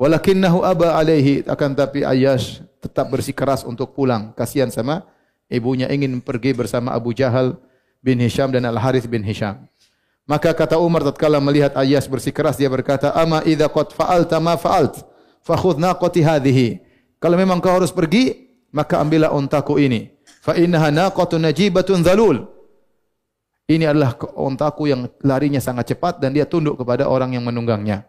Walakinnahu 0.00 0.64
aba 0.64 0.96
alaihi 0.96 1.44
akan 1.44 1.76
tapi 1.76 2.04
Ayyash 2.08 2.64
tetap 2.80 3.12
bersikeras 3.12 3.68
untuk 3.68 3.92
pulang. 3.92 4.32
Kasihan 4.32 4.72
sama 4.72 5.04
ibunya 5.52 5.92
ingin 5.92 6.16
pergi 6.24 6.56
bersama 6.56 6.96
Abu 6.96 7.12
Jahal 7.12 7.60
bin 8.00 8.16
Hisham 8.16 8.48
dan 8.48 8.64
Al 8.64 8.80
Harith 8.80 9.04
bin 9.04 9.20
Hisham. 9.20 9.68
Maka 10.26 10.50
kata 10.50 10.82
Umar 10.82 11.06
tatkala 11.06 11.38
melihat 11.38 11.78
Ayyash 11.78 12.10
bersikeras 12.10 12.58
dia 12.58 12.66
berkata, 12.66 13.14
"Ama 13.14 13.46
idza 13.46 13.70
qad 13.70 13.94
fa'alta 13.94 14.42
ma 14.42 14.58
fa'alt, 14.58 15.06
fakhudh 15.46 15.78
naqati 15.78 16.20
hadhihi." 16.26 16.82
Kalau 17.22 17.38
memang 17.38 17.62
kau 17.62 17.70
harus 17.70 17.94
pergi, 17.94 18.50
maka 18.74 18.98
ambillah 18.98 19.30
untaku 19.30 19.78
ini. 19.78 20.10
Fa 20.42 20.58
innaha 20.58 20.90
naqatun 20.90 21.46
najibatun 21.46 22.02
dzalul. 22.02 22.42
Ini 23.66 23.90
adalah 23.90 24.14
ontaku 24.34 24.90
yang 24.90 25.10
larinya 25.22 25.58
sangat 25.58 25.94
cepat 25.94 26.22
dan 26.22 26.34
dia 26.34 26.46
tunduk 26.46 26.78
kepada 26.78 27.06
orang 27.06 27.34
yang 27.34 27.42
menunggangnya. 27.42 28.06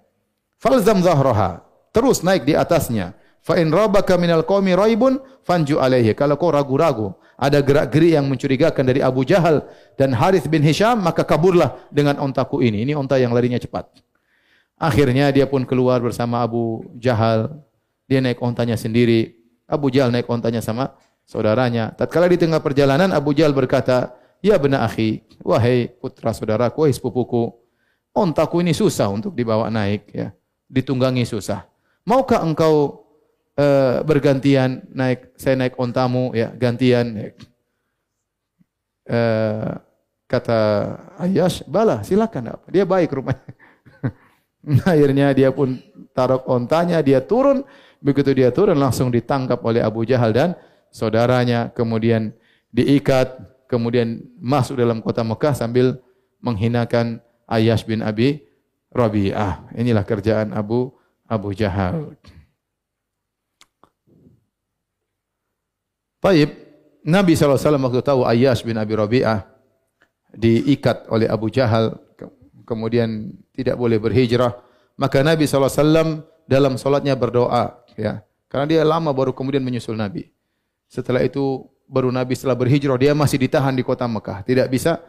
Falzam 0.57 1.01
zahraha. 1.01 1.65
Terus 1.93 2.21
naik 2.21 2.45
di 2.45 2.53
atasnya. 2.53 3.17
Fa 3.41 3.55
in 3.55 3.71
rabaka 3.71 4.19
minal 4.19 4.43
qaumi 4.43 4.75
raibun 4.75 5.19
fanju 5.47 5.79
alaihi. 5.79 6.11
Kalau 6.11 6.35
kau 6.35 6.51
ragu-ragu, 6.51 7.15
ada 7.39 7.63
gerak-gerik 7.63 8.17
yang 8.17 8.25
mencurigakan 8.27 8.83
dari 8.83 8.99
Abu 8.99 9.23
Jahal 9.23 9.63
dan 9.95 10.11
Harith 10.11 10.49
bin 10.51 10.65
Hisham, 10.65 10.99
maka 10.99 11.23
kaburlah 11.23 11.77
dengan 11.93 12.17
ontaku 12.19 12.65
ini. 12.65 12.83
Ini 12.83 12.97
onta 12.97 13.15
yang 13.21 13.31
larinya 13.31 13.61
cepat. 13.61 13.87
Akhirnya 14.77 15.29
dia 15.31 15.45
pun 15.45 15.63
keluar 15.63 16.01
bersama 16.03 16.43
Abu 16.43 16.85
Jahal. 16.97 17.49
Dia 18.09 18.19
naik 18.19 18.41
ontanya 18.41 18.75
sendiri. 18.75 19.37
Abu 19.69 19.93
Jahal 19.93 20.11
naik 20.11 20.27
ontanya 20.27 20.59
sama 20.59 20.97
saudaranya. 21.23 21.93
Tatkala 21.93 22.25
di 22.27 22.41
tengah 22.41 22.59
perjalanan 22.59 23.13
Abu 23.13 23.31
Jahal 23.37 23.53
berkata, 23.53 24.17
Ya 24.41 24.53
benar 24.61 24.85
akhi, 24.85 25.25
wahai 25.41 25.89
putra 25.89 26.29
saudaraku, 26.29 26.85
wahai 26.85 26.93
sepupuku, 26.93 27.57
ontaku 28.13 28.61
ini 28.61 28.73
susah 28.73 29.09
untuk 29.09 29.33
dibawa 29.33 29.69
naik 29.69 30.09
ya. 30.13 30.29
Ditunggangi 30.69 31.25
susah. 31.25 31.65
Maukah 32.05 32.43
engkau 32.43 33.06
uh, 33.57 34.05
bergantian 34.05 34.85
naik 34.93 35.33
saya 35.35 35.57
naik 35.57 35.75
ontamu 35.75 36.31
ya, 36.37 36.53
gantian. 36.53 37.33
Uh, 39.07 39.81
Kata 40.27 40.59
Ayyash, 41.23 41.63
bala 41.63 42.03
silakan. 42.03 42.59
Dia 42.67 42.83
baik 42.83 43.15
rumahnya. 43.15 43.55
Akhirnya 44.91 45.31
dia 45.31 45.55
pun 45.55 45.79
taruh 46.11 46.43
ontanya, 46.51 46.99
dia 46.99 47.23
turun. 47.23 47.63
Begitu 48.03 48.35
dia 48.35 48.51
turun 48.51 48.75
langsung 48.75 49.07
ditangkap 49.07 49.63
oleh 49.63 49.79
Abu 49.79 50.03
Jahal 50.03 50.35
dan 50.35 50.49
saudaranya. 50.91 51.71
Kemudian 51.71 52.35
diikat, 52.75 53.39
kemudian 53.71 54.19
masuk 54.35 54.75
dalam 54.75 54.99
kota 54.99 55.23
Mekah 55.23 55.55
sambil 55.55 55.95
menghinakan 56.43 57.23
Ayyash 57.47 57.87
bin 57.87 58.03
Abi 58.03 58.43
Rabi'ah. 58.91 59.71
Inilah 59.79 60.03
kerjaan 60.03 60.51
Abu 60.51 60.91
Abu 61.23 61.55
Jahal. 61.55 62.19
Taib, 66.17 66.49
Nabi 67.05 67.37
SAW 67.37 67.55
waktu 67.57 68.01
tahu 68.01 68.25
Ayyash 68.25 68.65
bin 68.65 68.75
Abi 68.75 68.97
Rabi'ah 68.97 69.45
diikat 70.33 71.07
oleh 71.07 71.29
Abu 71.29 71.47
Jahal, 71.53 71.95
kemudian 72.67 73.31
tidak 73.55 73.79
boleh 73.79 74.01
berhijrah, 74.01 74.57
maka 74.99 75.21
Nabi 75.21 75.45
SAW 75.45 76.25
dalam 76.49 76.75
solatnya 76.75 77.15
berdoa, 77.15 77.79
ya, 77.95 78.25
karena 78.49 78.65
dia 78.67 78.81
lama 78.83 79.13
baru 79.13 79.31
kemudian 79.31 79.63
menyusul 79.63 79.95
Nabi. 79.95 80.27
Setelah 80.89 81.23
itu 81.23 81.67
baru 81.87 82.11
Nabi 82.11 82.35
setelah 82.35 82.59
berhijrah 82.59 82.99
dia 82.99 83.15
masih 83.15 83.39
ditahan 83.39 83.71
di 83.71 83.85
kota 83.85 84.03
Mekah, 84.09 84.43
tidak 84.43 84.67
bisa 84.67 84.99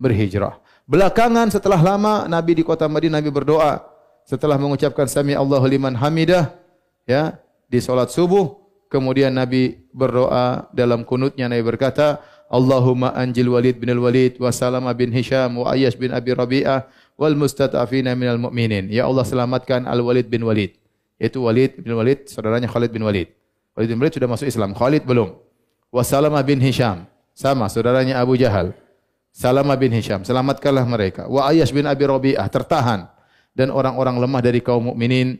berhijrah. 0.00 0.58
Belakangan 0.84 1.52
setelah 1.52 1.80
lama 1.80 2.26
Nabi 2.26 2.60
di 2.60 2.62
kota 2.66 2.90
Madinah 2.90 3.22
Nabi 3.22 3.30
berdoa 3.30 3.84
setelah 4.24 4.56
mengucapkan 4.56 5.04
sami 5.06 5.36
Allahu 5.36 5.64
liman 5.68 5.92
hamidah 5.96 6.52
ya 7.04 7.36
di 7.68 7.78
salat 7.80 8.08
subuh 8.08 8.63
kemudian 8.94 9.34
Nabi 9.34 9.82
berdoa 9.90 10.70
dalam 10.70 11.02
kunutnya 11.02 11.50
Nabi 11.50 11.66
berkata 11.66 12.22
Allahumma 12.46 13.10
anjil 13.18 13.50
Walid 13.50 13.82
bin 13.82 13.90
Al-Walid 13.90 14.38
wa 14.38 14.54
Salama 14.54 14.94
bin 14.94 15.10
Hisham 15.10 15.58
wa 15.58 15.74
Ayyash 15.74 15.98
bin 15.98 16.14
Abi 16.14 16.30
Rabi'ah 16.30 16.86
wal 17.18 17.34
mustata'afina 17.34 18.14
minal 18.14 18.38
mu'minin. 18.38 18.86
Ya 18.86 19.10
Allah 19.10 19.26
selamatkan 19.26 19.90
Al-Walid 19.90 20.30
bin 20.30 20.46
Walid. 20.46 20.78
Yaitu 21.18 21.42
Walid 21.42 21.82
bin 21.82 21.90
Walid, 21.98 22.30
saudaranya 22.30 22.70
Khalid 22.70 22.94
bin 22.94 23.02
Walid. 23.02 23.34
Walid 23.74 23.88
bin 23.90 23.98
Walid 23.98 24.14
sudah 24.14 24.30
masuk 24.30 24.46
Islam, 24.46 24.70
Khalid 24.70 25.02
belum. 25.02 25.34
Wa 25.90 26.02
Salama 26.06 26.38
bin 26.46 26.62
Hisham, 26.62 27.06
sama 27.34 27.66
saudaranya 27.66 28.22
Abu 28.22 28.38
Jahal. 28.38 28.74
Salama 29.34 29.74
bin 29.74 29.90
Hisham, 29.90 30.22
selamatkanlah 30.22 30.86
mereka. 30.86 31.26
Wa 31.26 31.50
Ayyash 31.50 31.74
bin 31.74 31.86
Abi 31.90 32.06
Rabi'ah, 32.06 32.46
tertahan. 32.46 33.10
Dan 33.54 33.70
orang-orang 33.70 34.18
lemah 34.18 34.42
dari 34.42 34.58
kaum 34.58 34.90
mukminin 34.90 35.38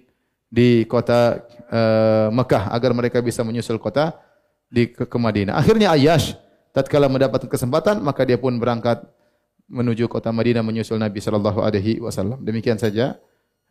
di 0.55 0.87
kota 0.87 1.43
uh, 1.67 2.31
Mekah 2.31 2.71
agar 2.71 2.95
mereka 2.95 3.19
bisa 3.19 3.43
menyusul 3.43 3.83
kota 3.83 4.15
di 4.71 4.87
ke, 4.87 5.03
ke 5.03 5.19
Madinah. 5.19 5.59
Akhirnya 5.59 5.91
Ayyash 5.91 6.39
tatkala 6.71 7.11
mendapatkan 7.11 7.51
kesempatan 7.51 7.99
maka 7.99 8.23
dia 8.23 8.39
pun 8.39 8.55
berangkat 8.55 9.03
menuju 9.67 10.07
kota 10.07 10.31
Madinah 10.31 10.63
menyusul 10.63 11.03
Nabi 11.03 11.19
sallallahu 11.19 11.59
alaihi 11.59 11.99
wasallam. 11.99 12.39
Demikian 12.47 12.79
saja 12.79 13.19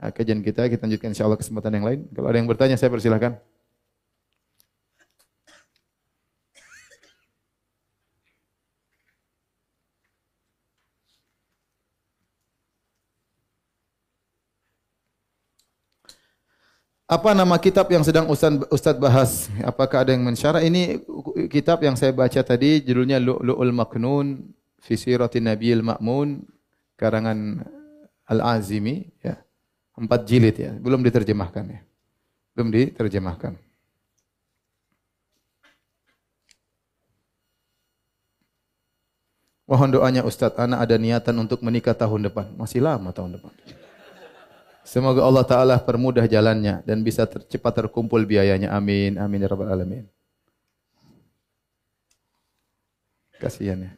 uh, 0.04 0.12
kajian 0.12 0.44
kita. 0.44 0.68
Kita 0.68 0.84
lanjutkan 0.84 1.16
insyaallah 1.16 1.40
kesempatan 1.40 1.72
yang 1.80 1.86
lain. 1.88 2.00
Kalau 2.12 2.28
ada 2.28 2.36
yang 2.36 2.52
bertanya 2.52 2.76
saya 2.76 2.92
persilakan. 2.92 3.40
Apa 17.14 17.38
nama 17.38 17.54
kitab 17.62 17.86
yang 17.94 18.02
sedang 18.02 18.26
Ustaz, 18.26 18.58
Ustaz 18.74 18.98
bahas? 18.98 19.46
Apakah 19.62 20.02
ada 20.02 20.18
yang 20.18 20.26
mensyarah? 20.26 20.66
Ini 20.66 20.98
kitab 21.46 21.86
yang 21.86 21.94
saya 21.94 22.10
baca 22.10 22.42
tadi 22.42 22.82
judulnya 22.82 23.22
Lu'lu'ul 23.22 23.70
Maknun 23.70 24.50
fi 24.82 24.98
Siratin 24.98 25.46
Nabiyil 25.46 25.86
Ma'mun 25.86 26.42
karangan 26.98 27.70
Al-Azimi 28.26 29.14
ya. 29.22 29.38
Empat 29.94 30.26
jilid 30.26 30.58
ya, 30.58 30.74
belum 30.74 31.06
diterjemahkan 31.06 31.66
ya. 31.70 31.86
Belum 32.58 32.74
diterjemahkan. 32.74 33.62
Mohon 39.70 39.90
doanya 40.02 40.26
Ustaz, 40.26 40.58
anak 40.58 40.82
ada 40.82 40.98
niatan 40.98 41.38
untuk 41.38 41.62
menikah 41.62 41.94
tahun 41.94 42.26
depan. 42.26 42.58
Masih 42.58 42.82
lama 42.82 43.14
tahun 43.14 43.38
depan. 43.38 43.54
Semoga 44.84 45.24
Allah 45.24 45.46
Ta'ala 45.48 45.76
permudah 45.80 46.28
jalannya 46.28 46.84
dan 46.84 47.02
bisa 47.08 47.24
cepat 47.28 47.74
terkumpul 47.84 48.28
biayanya. 48.28 48.76
Amin. 48.76 49.16
Amin 49.16 49.44
ya 49.44 49.48
Rabbal 49.48 49.72
Alamin. 49.72 50.06
Kasihan 53.40 53.80
ya. 53.88 53.92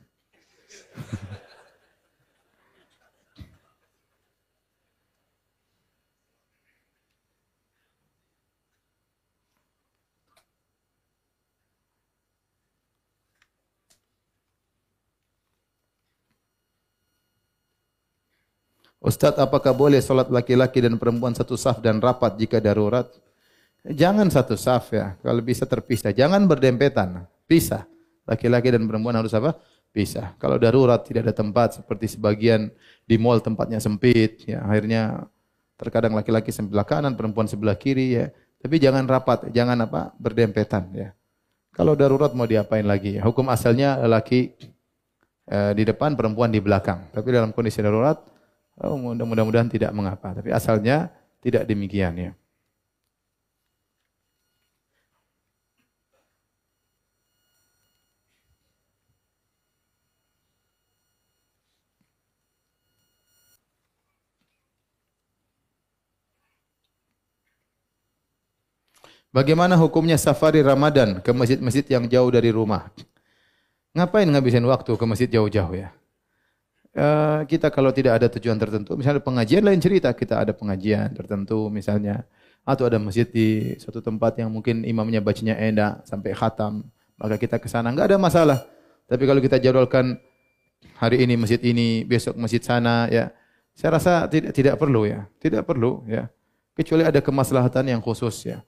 Ustaz, 19.03 19.35
apakah 19.37 19.75
boleh 19.75 20.01
solat 20.01 20.31
laki-laki 20.31 20.81
dan 20.81 20.95
perempuan 20.97 21.35
satu 21.35 21.59
saf 21.59 21.77
dan 21.83 21.99
rapat 21.99 22.39
jika 22.39 22.57
darurat? 22.57 23.05
Jangan 23.85 24.33
satu 24.33 24.57
saf 24.57 24.89
ya. 24.89 25.13
Kalau 25.21 25.41
bisa 25.45 25.69
terpisah. 25.69 26.09
Jangan 26.09 26.49
berdempetan. 26.49 27.29
Pisah. 27.45 27.85
Laki-laki 28.25 28.73
dan 28.73 28.89
perempuan 28.89 29.13
harus 29.13 29.29
apa? 29.37 29.53
Pisah. 29.93 30.33
Kalau 30.41 30.57
darurat 30.57 31.05
tidak 31.05 31.29
ada 31.29 31.35
tempat 31.37 31.77
seperti 31.77 32.17
sebagian 32.17 32.73
di 33.05 33.15
mall 33.21 33.37
tempatnya 33.45 33.77
sempit. 33.77 34.41
Ya, 34.49 34.65
akhirnya 34.65 35.29
terkadang 35.77 36.17
laki-laki 36.17 36.49
sebelah 36.49 36.87
kanan, 36.87 37.13
perempuan 37.13 37.45
sebelah 37.45 37.77
kiri 37.77 38.17
ya. 38.17 38.25
Tapi 38.57 38.81
jangan 38.81 39.05
rapat, 39.05 39.53
jangan 39.53 39.85
apa? 39.85 40.17
Berdempetan 40.17 40.89
ya. 40.97 41.13
Kalau 41.69 41.93
darurat 41.93 42.33
mau 42.33 42.49
diapain 42.49 42.87
lagi? 42.87 43.21
Hukum 43.21 43.45
asalnya 43.53 44.01
laki 44.09 44.57
eh, 45.45 45.71
di 45.77 45.83
depan, 45.85 46.17
perempuan 46.17 46.49
di 46.49 46.57
belakang. 46.57 47.13
Tapi 47.13 47.27
dalam 47.29 47.53
kondisi 47.53 47.85
darurat 47.85 48.17
Oh, 48.75 48.99
mudah-mudahan 48.99 49.71
tidak 49.71 49.95
mengapa. 49.95 50.35
Tapi 50.35 50.51
asalnya 50.51 51.07
tidak 51.39 51.63
demikian 51.63 52.13
ya. 52.19 52.31
Bagaimana 69.35 69.75
hukumnya 69.75 70.15
safari 70.15 70.63
Ramadan 70.63 71.19
ke 71.19 71.27
masjid-masjid 71.35 71.83
yang 71.91 72.07
jauh 72.07 72.31
dari 72.31 72.55
rumah? 72.55 72.87
Ngapain 73.91 74.23
ngabisin 74.31 74.63
waktu 74.63 74.95
ke 74.95 75.03
masjid 75.03 75.27
jauh-jauh 75.27 75.75
ya? 75.75 75.91
Eh, 76.95 77.39
kita 77.51 77.67
kalau 77.75 77.91
tidak 77.91 78.23
ada 78.23 78.31
tujuan 78.31 78.55
tertentu, 78.55 78.95
misalnya 78.95 79.19
pengajian 79.19 79.67
lain 79.67 79.83
cerita, 79.83 80.15
kita 80.15 80.39
ada 80.39 80.55
pengajian 80.55 81.11
tertentu 81.11 81.67
misalnya, 81.67 82.23
atau 82.63 82.87
ada 82.87 82.95
masjid 82.95 83.27
di 83.27 83.75
suatu 83.75 83.99
tempat 83.99 84.39
yang 84.39 84.47
mungkin 84.47 84.87
imamnya 84.87 85.19
bacanya 85.19 85.59
enak 85.59 86.07
sampai 86.07 86.31
khatam, 86.31 86.87
maka 87.19 87.35
kita 87.35 87.59
ke 87.59 87.67
sana 87.67 87.91
enggak 87.91 88.15
ada 88.15 88.17
masalah. 88.17 88.63
Tapi 89.11 89.27
kalau 89.27 89.43
kita 89.43 89.59
jadwalkan 89.59 90.15
hari 90.95 91.19
ini 91.27 91.35
masjid 91.35 91.59
ini, 91.67 92.07
besok 92.07 92.39
masjid 92.39 92.63
sana 92.63 93.11
ya, 93.11 93.27
saya 93.75 93.99
rasa 93.99 94.31
tidak 94.31 94.55
tidak 94.55 94.79
perlu 94.79 95.03
ya, 95.03 95.27
tidak 95.43 95.67
perlu 95.67 95.99
ya. 96.07 96.31
Kecuali 96.79 97.03
ada 97.03 97.19
kemaslahatan 97.19 97.91
yang 97.91 97.99
khusus 97.99 98.47
ya. 98.47 98.63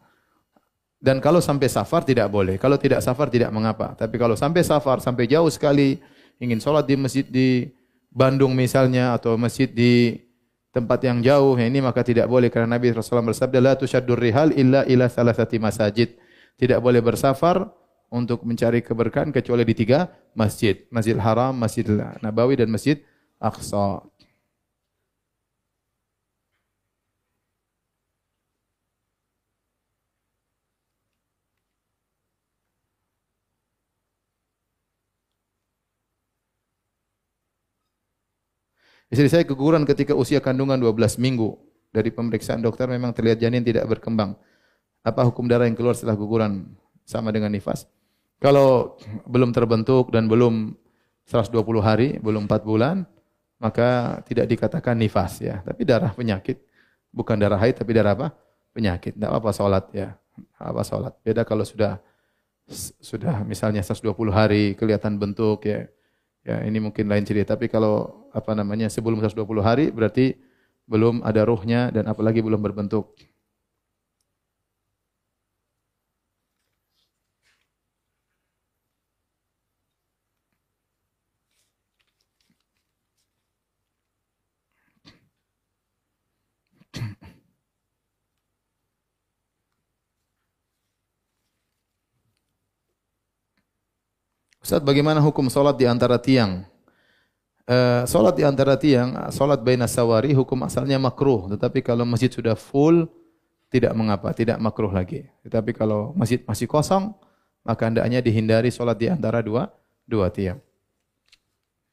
Dan 0.99 1.23
kalau 1.23 1.39
sampai 1.39 1.71
safar 1.71 2.03
tidak 2.03 2.28
boleh. 2.28 2.59
Kalau 2.59 2.75
tidak 2.75 2.99
safar 2.99 3.32
tidak 3.32 3.55
mengapa. 3.55 3.95
Tapi 3.95 4.19
kalau 4.19 4.36
sampai 4.36 4.67
safar, 4.67 4.99
sampai 4.99 5.32
jauh 5.32 5.47
sekali 5.47 5.99
ingin 6.43 6.59
sholat 6.59 6.84
di 6.88 6.95
masjid 6.99 7.23
di 7.23 7.76
Bandung 8.11 8.57
misalnya 8.57 9.13
atau 9.13 9.37
masjid 9.37 9.69
di 9.69 10.17
tempat 10.73 11.01
yang 11.05 11.25
jauh 11.25 11.57
ya 11.57 11.65
ini 11.65 11.81
maka 11.81 12.05
tidak 12.05 12.29
boleh 12.29 12.53
karena 12.53 12.77
Nabi 12.77 12.93
Rasulullah 12.93 13.33
bersabda 13.33 13.57
la 13.57 13.73
tusyaddur 13.73 14.17
rihal 14.17 14.53
illa 14.53 14.85
ila 14.85 15.09
salasati 15.09 15.57
masajid. 15.57 16.17
Tidak 16.57 16.81
boleh 16.81 17.05
bersafar 17.05 17.69
untuk 18.09 18.41
mencari 18.41 18.81
keberkahan 18.81 19.29
kecuali 19.29 19.61
di 19.67 19.75
tiga 19.77 20.09
masjid. 20.33 20.87
Masjid 20.89 21.13
Haram, 21.19 21.53
Masjid 21.53 21.85
Nabawi 22.23 22.57
dan 22.57 22.71
Masjid 22.73 22.97
Aqsa. 23.37 24.01
Istri 39.07 39.27
saya 39.31 39.43
keguguran 39.47 39.87
ketika 39.87 40.11
usia 40.11 40.43
kandungan 40.43 40.75
12 40.79 41.19
minggu. 41.19 41.55
Dari 41.95 42.11
pemeriksaan 42.11 42.59
dokter 42.59 42.85
memang 42.91 43.15
terlihat 43.15 43.39
janin 43.39 43.63
tidak 43.63 43.87
berkembang. 43.87 44.35
Apa 45.01 45.23
hukum 45.23 45.47
darah 45.47 45.63
yang 45.63 45.79
keluar 45.79 45.95
setelah 45.95 46.19
guguran 46.19 46.67
sama 47.07 47.31
dengan 47.31 47.47
nifas? 47.47 47.87
Kalau 48.43 48.99
belum 49.23 49.55
terbentuk 49.55 50.11
dan 50.11 50.27
belum 50.27 50.75
120 51.23 51.63
hari, 51.79 52.19
belum 52.19 52.45
4 52.45 52.67
bulan, 52.67 53.07
maka 53.57 54.19
tidak 54.27 54.51
dikatakan 54.51 54.99
nifas 54.99 55.39
ya. 55.39 55.63
Tapi 55.63 55.81
darah 55.87 56.11
penyakit, 56.11 56.59
bukan 57.09 57.39
darah 57.39 57.57
haid 57.57 57.79
tapi 57.79 57.95
darah 57.95 58.13
apa? 58.13 58.27
Penyakit. 58.75 59.15
Tidak 59.15 59.31
apa 59.31 59.49
sholat 59.55 59.87
ya. 59.95 60.13
Apa 60.59 60.83
sholat. 60.83 61.15
Beda 61.23 61.47
kalau 61.47 61.63
sudah 61.63 61.97
sudah 62.99 63.47
misalnya 63.47 63.79
120 63.79 64.11
hari 64.29 64.75
kelihatan 64.75 65.15
bentuk 65.15 65.63
ya. 65.63 65.87
Ya 66.47 66.63
ini 66.63 66.79
mungkin 66.79 67.11
lain 67.11 67.27
cerita. 67.27 67.59
Tapi 67.59 67.67
kalau 67.67 68.23
apa 68.31 68.55
namanya 68.55 68.87
sebelum 68.87 69.19
120 69.19 69.43
hari 69.59 69.91
berarti 69.91 70.39
belum 70.87 71.19
ada 71.27 71.43
ruhnya 71.43 71.91
dan 71.91 72.07
apalagi 72.07 72.39
belum 72.39 72.63
berbentuk. 72.63 73.19
Ustaz, 94.68 94.84
bagaimana 94.84 95.24
hukum 95.24 95.47
solat 95.47 95.80
di 95.80 95.88
antara 95.88 96.20
tiang? 96.20 96.68
Uh, 97.63 98.03
solat 98.03 98.36
di 98.36 98.43
antara 98.43 98.76
tiang, 98.76 99.15
solat 99.32 99.63
baina 99.63 99.88
sawari, 99.88 100.36
hukum 100.36 100.59
asalnya 100.68 100.99
makruh. 100.99 101.47
Tetapi 101.55 101.80
kalau 101.80 102.03
masjid 102.03 102.28
sudah 102.28 102.51
full, 102.51 103.07
tidak 103.72 103.95
mengapa, 103.95 104.36
tidak 104.36 104.59
makruh 104.59 104.91
lagi. 104.91 105.24
Tetapi 105.47 105.72
kalau 105.72 106.11
masjid 106.20 106.43
masih 106.43 106.68
kosong, 106.68 107.15
maka 107.63 107.88
hendaknya 107.88 108.20
dihindari 108.20 108.68
solat 108.68 108.99
di 108.99 109.07
antara 109.07 109.39
dua, 109.39 109.72
dua 110.03 110.28
tiang. 110.28 110.59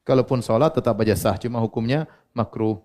Kalaupun 0.03 0.43
solat 0.43 0.75
tetap 0.75 0.99
aja 0.99 1.15
sah, 1.15 1.39
cuma 1.39 1.63
hukumnya 1.63 2.11
makruh. 2.35 2.83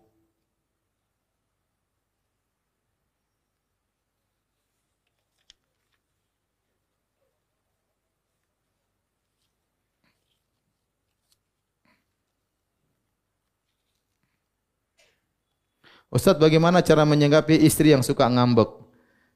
Ustaz, 16.09 16.41
bagaimana 16.41 16.81
cara 16.81 17.05
menyinggapi 17.05 17.61
istri 17.61 17.93
yang 17.93 18.01
suka 18.01 18.25
ngambek 18.25 18.65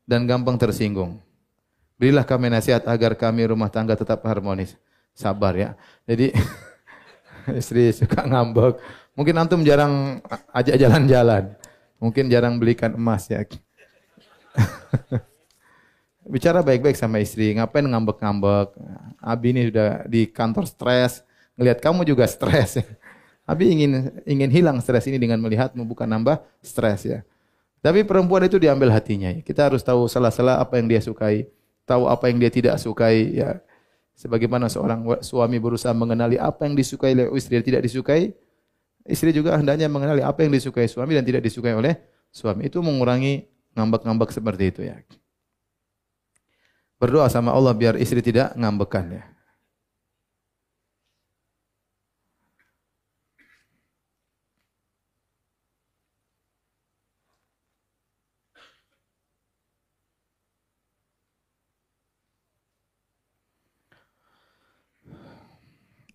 dan 0.09 0.26
gampang 0.26 0.57
tersinggung? 0.57 1.21
Berilah 2.01 2.26
kami 2.26 2.49
nasihat 2.49 2.89
agar 2.89 3.13
kami 3.13 3.45
rumah 3.45 3.69
tangga 3.69 3.93
tetap 3.93 4.26
harmonis. 4.26 4.74
Sabar 5.13 5.53
ya. 5.53 5.78
Jadi 6.09 6.34
istri 7.61 7.93
suka 7.93 8.26
ngambek. 8.26 8.82
Mungkin 9.13 9.38
antum 9.38 9.61
jarang 9.61 10.17
ajak 10.49 10.82
jalan-jalan. 10.82 11.53
Mungkin 12.01 12.26
jarang 12.34 12.57
belikan 12.57 12.97
emas 12.97 13.30
ya. 13.30 13.45
Bicara 16.34 16.65
baik-baik 16.65 16.97
sama 16.97 17.21
istri, 17.21 17.53
ngapain 17.53 17.86
ngambek-ngambek? 17.86 18.74
Abi 19.21 19.53
ini 19.53 19.69
sudah 19.69 20.09
di 20.09 20.26
kantor 20.26 20.65
stres, 20.65 21.21
ngelihat 21.53 21.78
kamu 21.86 22.01
juga 22.01 22.26
stres. 22.26 22.82
Abi 23.43 23.75
ingin 23.75 24.23
ingin 24.23 24.49
hilang 24.51 24.79
stres 24.79 25.03
ini 25.11 25.19
dengan 25.19 25.43
melihatmu 25.43 25.83
bukan 25.83 26.07
nambah 26.07 26.39
stres 26.63 27.03
ya. 27.03 27.19
Tapi 27.83 28.07
perempuan 28.07 28.47
itu 28.47 28.55
diambil 28.55 28.95
hatinya. 28.95 29.35
Kita 29.43 29.67
harus 29.67 29.83
tahu 29.83 30.07
salah-salah 30.07 30.63
apa 30.63 30.79
yang 30.79 30.87
dia 30.87 31.03
sukai, 31.03 31.51
tahu 31.83 32.07
apa 32.07 32.31
yang 32.31 32.39
dia 32.39 32.47
tidak 32.47 32.79
sukai 32.79 33.35
ya. 33.35 33.59
Sebagaimana 34.15 34.71
seorang 34.71 35.19
suami 35.19 35.59
berusaha 35.59 35.91
mengenali 35.91 36.39
apa 36.39 36.63
yang 36.63 36.79
disukai 36.79 37.11
oleh 37.11 37.27
istri 37.35 37.59
dan 37.59 37.65
tidak 37.65 37.81
disukai, 37.83 38.31
istri 39.03 39.35
juga 39.35 39.59
hendaknya 39.59 39.91
mengenali 39.91 40.23
apa 40.23 40.47
yang 40.47 40.55
disukai 40.55 40.87
suami 40.87 41.19
dan 41.19 41.27
tidak 41.27 41.43
disukai 41.43 41.75
oleh 41.75 41.99
suami. 42.31 42.71
Itu 42.71 42.79
mengurangi 42.79 43.43
ngambek-ngambek 43.75 44.31
seperti 44.31 44.63
itu 44.71 44.81
ya. 44.87 44.95
Berdoa 47.01 47.27
sama 47.27 47.51
Allah 47.51 47.75
biar 47.75 47.99
istri 47.99 48.23
tidak 48.23 48.55
ngambekan 48.55 49.11
ya. 49.11 49.32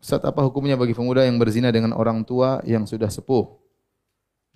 Ustaz, 0.08 0.24
apa 0.24 0.40
hukumnya 0.40 0.72
bagi 0.72 0.96
pemuda 0.96 1.20
yang 1.20 1.36
berzina 1.36 1.68
dengan 1.68 1.92
orang 1.92 2.24
tua 2.24 2.64
yang 2.64 2.88
sudah 2.88 3.12
sepuh? 3.12 3.44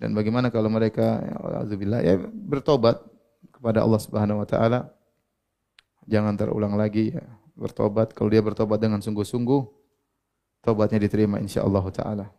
Dan 0.01 0.17
bagaimana 0.17 0.49
kalau 0.49 0.65
mereka 0.65 1.21
ya, 1.21 2.01
ya 2.01 2.17
bertobat 2.25 2.97
kepada 3.53 3.85
Allah 3.85 4.01
Subhanahu 4.01 4.41
wa 4.41 4.49
taala? 4.49 4.89
Jangan 6.09 6.33
terulang 6.41 6.73
lagi 6.73 7.13
ya. 7.13 7.21
Bertobat 7.53 8.17
kalau 8.17 8.33
dia 8.33 8.41
bertobat 8.41 8.81
dengan 8.81 8.97
sungguh-sungguh, 8.97 9.61
tobatnya 10.65 10.97
diterima 10.97 11.37
insyaallah 11.37 11.85
taala. 11.93 12.33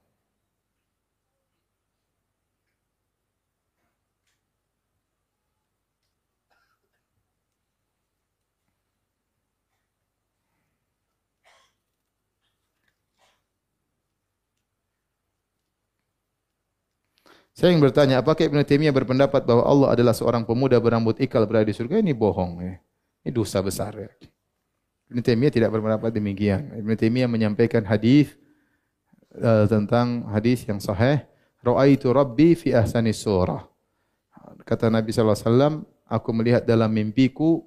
Saya 17.54 17.70
ingin 17.70 17.86
bertanya, 17.86 18.18
apakah 18.18 18.50
Ibn 18.50 18.66
Taimiyah 18.66 18.90
berpendapat 18.90 19.46
bahwa 19.46 19.62
Allah 19.62 19.94
adalah 19.94 20.10
seorang 20.10 20.42
pemuda 20.42 20.74
berambut 20.82 21.14
ikal 21.22 21.46
berada 21.46 21.70
di 21.70 21.74
surga? 21.74 22.02
Ini 22.02 22.10
bohong. 22.10 22.58
Ya. 22.58 22.82
Ini 23.22 23.30
dosa 23.30 23.62
besar. 23.62 23.94
Ya. 23.94 24.10
Ibn 25.14 25.22
Taimiyah 25.22 25.54
tidak 25.54 25.70
berpendapat 25.70 26.10
demikian. 26.10 26.74
Ibn 26.74 26.90
Taimiyah 26.98 27.30
menyampaikan 27.30 27.86
hadis 27.86 28.34
uh, 29.38 29.70
tentang 29.70 30.26
hadis 30.34 30.66
yang 30.66 30.82
sahih. 30.82 31.22
Ra'aitu 31.62 32.10
Rabbi 32.10 32.58
fi 32.58 32.74
ahsani 32.74 33.14
surah. 33.14 33.62
Kata 34.66 34.90
Nabi 34.90 35.14
SAW, 35.14 35.86
aku 36.10 36.30
melihat 36.34 36.66
dalam 36.66 36.90
mimpiku 36.90 37.62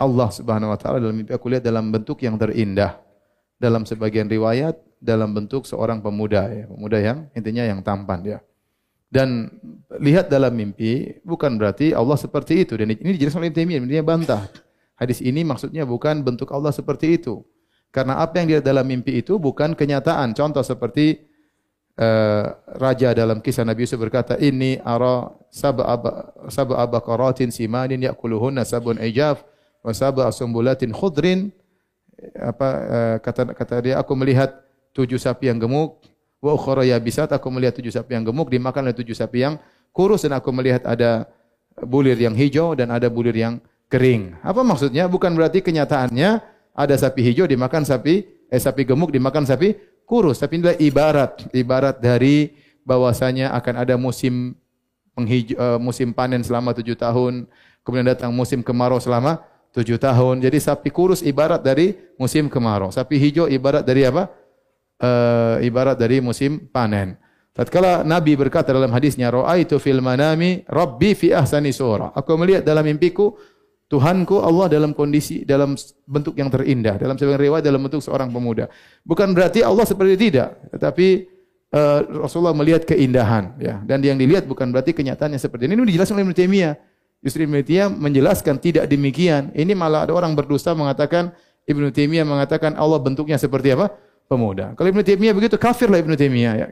Allah 0.00 0.34
Subhanahu 0.34 0.72
wa 0.72 0.78
taala 0.80 0.96
dalam 0.96 1.14
mimpi 1.14 1.30
aku 1.30 1.46
lihat 1.46 1.62
dalam 1.62 1.94
bentuk 1.94 2.18
yang 2.26 2.34
terindah. 2.34 2.98
Dalam 3.60 3.84
sebagian 3.84 4.26
riwayat 4.26 4.80
dalam 4.98 5.36
bentuk 5.36 5.68
seorang 5.68 6.00
pemuda 6.00 6.48
ya, 6.48 6.64
pemuda 6.64 6.98
yang 6.98 7.18
intinya 7.36 7.64
yang 7.64 7.84
tampan 7.84 8.20
ya. 8.24 8.38
Dan 9.10 9.50
lihat 9.98 10.30
dalam 10.30 10.54
mimpi 10.54 11.18
bukan 11.26 11.58
berarti 11.58 11.90
Allah 11.90 12.14
seperti 12.14 12.62
itu. 12.62 12.78
Dan 12.78 12.94
ini 12.94 13.18
dijelaskan 13.18 13.42
oleh 13.42 13.50
Taimiyah, 13.50 13.82
dia 13.82 14.06
bantah. 14.06 14.46
Hadis 14.94 15.18
ini 15.18 15.42
maksudnya 15.42 15.82
bukan 15.82 16.22
bentuk 16.22 16.54
Allah 16.54 16.70
seperti 16.70 17.18
itu. 17.18 17.42
Karena 17.90 18.22
apa 18.22 18.38
yang 18.38 18.46
dilihat 18.54 18.66
dalam 18.70 18.86
mimpi 18.86 19.18
itu 19.18 19.34
bukan 19.42 19.74
kenyataan. 19.74 20.30
Contoh 20.30 20.62
seperti 20.62 21.26
uh, 21.98 22.54
raja 22.78 23.10
dalam 23.10 23.42
kisah 23.42 23.66
Nabi 23.66 23.82
Yusuf 23.82 23.98
berkata, 23.98 24.38
"Ini 24.38 24.78
ara 24.86 25.26
sab'a 25.50 25.98
sab'a 26.46 26.84
baqaratin 26.86 27.50
simanin 27.50 28.06
ya'kuluhunna 28.06 28.62
sab'un 28.62 29.02
ijaf 29.02 29.42
wa 29.82 29.90
sab'a 29.90 30.30
sumbulatin 30.30 30.94
khudrin." 30.94 31.50
Apa 32.36 32.68
uh, 32.68 33.16
kata 33.18 33.56
kata 33.58 33.74
dia, 33.82 33.94
aku 33.98 34.14
melihat 34.14 34.54
tujuh 34.94 35.18
sapi 35.18 35.50
yang 35.50 35.58
gemuk, 35.58 35.98
Wa 36.40 36.56
ukhra 36.56 36.88
yabisat 36.88 37.28
aku 37.36 37.52
melihat 37.52 37.76
tujuh 37.76 37.92
sapi 37.92 38.16
yang 38.16 38.24
gemuk 38.24 38.48
dimakan 38.48 38.88
oleh 38.88 38.96
tujuh 38.96 39.12
sapi 39.12 39.44
yang 39.44 39.60
kurus 39.92 40.24
dan 40.24 40.40
aku 40.40 40.48
melihat 40.50 40.88
ada 40.88 41.28
bulir 41.84 42.16
yang 42.16 42.32
hijau 42.32 42.72
dan 42.72 42.88
ada 42.88 43.12
bulir 43.12 43.36
yang 43.36 43.60
kering. 43.92 44.40
Apa 44.40 44.64
maksudnya? 44.64 45.04
Bukan 45.04 45.36
berarti 45.36 45.60
kenyataannya 45.60 46.40
ada 46.72 46.94
sapi 46.96 47.20
hijau 47.20 47.44
dimakan 47.44 47.84
sapi 47.84 48.24
eh 48.50 48.58
sapi 48.58 48.88
gemuk 48.88 49.12
dimakan 49.12 49.44
sapi 49.44 49.76
kurus, 50.08 50.42
tapi 50.42 50.58
ini 50.58 50.74
ibarat 50.82 51.46
ibarat 51.54 52.02
dari 52.02 52.56
bahwasanya 52.82 53.54
akan 53.54 53.74
ada 53.86 53.94
musim 53.94 54.58
penghijau, 55.14 55.54
uh, 55.60 55.78
musim 55.78 56.10
panen 56.10 56.42
selama 56.42 56.74
tujuh 56.74 56.98
tahun, 56.98 57.46
kemudian 57.86 58.10
datang 58.10 58.34
musim 58.34 58.64
kemarau 58.64 58.98
selama 58.98 59.44
tujuh 59.70 60.00
tahun. 60.02 60.42
Jadi 60.42 60.58
sapi 60.58 60.90
kurus 60.90 61.22
ibarat 61.22 61.62
dari 61.62 61.94
musim 62.18 62.50
kemarau, 62.50 62.90
sapi 62.90 63.20
hijau 63.20 63.46
ibarat 63.46 63.86
dari 63.86 64.02
apa? 64.08 64.26
Uh, 65.00 65.56
ibarat 65.64 65.96
dari 65.96 66.20
musim 66.20 66.68
panen. 66.68 67.16
Tatkala 67.50 68.06
Nabi 68.06 68.38
berkata 68.38 68.70
dalam 68.70 68.94
hadisnya, 68.94 69.28
"Ra'aitu 69.28 69.82
fil 69.82 69.98
manami 69.98 70.62
Rabbi 70.70 71.18
fi 71.18 71.34
ahsani 71.34 71.74
surah." 71.74 72.14
Aku 72.14 72.38
melihat 72.38 72.62
dalam 72.62 72.86
mimpiku 72.86 73.34
Tuhanku 73.90 74.38
Allah 74.38 74.70
dalam 74.70 74.94
kondisi 74.94 75.42
dalam 75.42 75.74
bentuk 76.06 76.38
yang 76.38 76.46
terindah, 76.46 76.94
dalam 76.94 77.18
sebagian 77.18 77.42
riwayat 77.42 77.66
dalam 77.66 77.82
bentuk 77.82 77.98
seorang 77.98 78.30
pemuda. 78.30 78.70
Bukan 79.02 79.34
berarti 79.34 79.66
Allah 79.66 79.82
seperti 79.82 80.30
tidak, 80.30 80.62
tetapi 80.70 81.26
uh, 81.74 82.22
Rasulullah 82.22 82.54
melihat 82.54 82.86
keindahan 82.86 83.58
ya. 83.58 83.82
Dan 83.82 83.98
yang 84.06 84.14
dilihat 84.14 84.46
bukan 84.46 84.70
berarti 84.70 84.94
kenyataannya 84.94 85.42
seperti 85.42 85.66
ini. 85.66 85.74
Ini 85.74 85.90
dijelaskan 85.90 86.22
oleh 86.22 86.24
Ibnu 86.30 86.36
Taimiyah. 86.38 86.74
Justru 87.18 87.50
Ibnu 87.50 87.66
Taimiyah 87.66 87.90
menjelaskan 87.90 88.54
tidak 88.62 88.86
demikian. 88.86 89.50
Ini 89.58 89.74
malah 89.74 90.06
ada 90.06 90.14
orang 90.14 90.38
berdusta 90.38 90.70
mengatakan 90.70 91.34
Ibnu 91.66 91.90
Taimiyah 91.90 92.22
mengatakan 92.22 92.78
Allah 92.78 93.02
bentuknya 93.02 93.42
seperti 93.42 93.74
apa? 93.74 93.90
Pemuda. 94.30 94.78
Kalau 94.78 94.88
Ibnu 94.94 95.02
Taimiyah 95.02 95.34
begitu 95.34 95.58
kafirlah 95.58 95.98
Ibnu 95.98 96.14
Taimiyah 96.14 96.54
ya. 96.54 96.68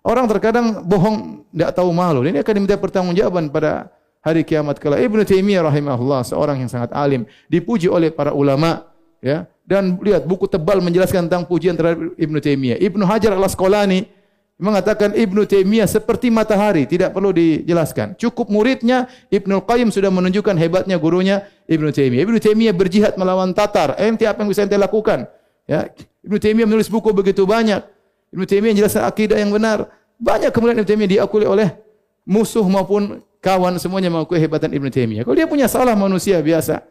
Orang 0.00 0.24
terkadang 0.24 0.80
bohong 0.80 1.44
tidak 1.52 1.76
tahu 1.76 1.92
malu. 1.92 2.24
Ini 2.24 2.40
akan 2.40 2.52
diminta 2.56 2.80
pertanggungjawaban 2.80 3.52
pada 3.52 3.92
hari 4.24 4.40
kiamat 4.48 4.80
kala. 4.80 4.96
Ibnu 4.96 5.20
Taimiyah 5.28 5.68
rahimahullah 5.68 6.24
seorang 6.24 6.64
yang 6.64 6.72
sangat 6.72 6.96
alim, 6.96 7.28
dipuji 7.52 7.92
oleh 7.92 8.08
para 8.08 8.32
ulama 8.32 8.88
ya. 9.20 9.44
Dan 9.66 9.98
lihat 9.98 10.24
buku 10.30 10.46
tebal 10.46 10.78
menjelaskan 10.78 11.26
tentang 11.26 11.42
pujian 11.44 11.74
terhadap 11.74 12.14
Ibnu 12.16 12.38
Taimiyah. 12.38 12.78
Ibnu 12.78 13.02
Hajar 13.02 13.34
Al-Asqalani 13.34 14.06
mengatakan 14.62 15.10
Ibnu 15.10 15.42
Taimiyah 15.42 15.90
seperti 15.90 16.30
matahari, 16.30 16.86
tidak 16.86 17.10
perlu 17.10 17.34
dijelaskan. 17.34 18.14
Cukup 18.14 18.46
muridnya 18.46 19.10
Ibnu 19.26 19.66
Qayyim 19.66 19.90
sudah 19.90 20.08
menunjukkan 20.14 20.54
hebatnya 20.54 21.02
gurunya 21.02 21.50
Ibnu 21.66 21.90
Taimiyah. 21.90 22.22
Ibnu 22.30 22.38
Taimiyah 22.38 22.74
berjihad 22.78 23.18
melawan 23.18 23.50
Tatar. 23.50 23.98
Ente 23.98 24.22
apa 24.22 24.46
yang 24.46 24.54
bisa 24.54 24.62
ente 24.62 24.78
lakukan? 24.78 25.26
Ya, 25.66 25.90
Ibnu 26.26 26.36
Taimiyah 26.42 26.66
menulis 26.66 26.90
buku 26.90 27.14
begitu 27.14 27.46
banyak. 27.46 27.80
Ibnu 28.34 28.44
Taimiyah 28.44 28.74
menjelaskan 28.74 29.06
akidah 29.06 29.38
yang 29.38 29.54
benar. 29.54 29.86
Banyak 30.18 30.50
kemudian 30.50 30.82
Ibnu 30.82 30.86
Taimiyah 30.86 31.10
diakui 31.22 31.46
oleh 31.46 31.70
musuh 32.26 32.66
maupun 32.66 33.22
kawan 33.38 33.78
semuanya 33.78 34.10
mengakui 34.10 34.42
hebatan 34.42 34.74
Ibnu 34.74 34.90
Taimiyah. 34.90 35.22
Kalau 35.22 35.36
dia 35.38 35.46
punya 35.46 35.70
salah 35.70 35.94
manusia 35.94 36.42
biasa. 36.42 36.82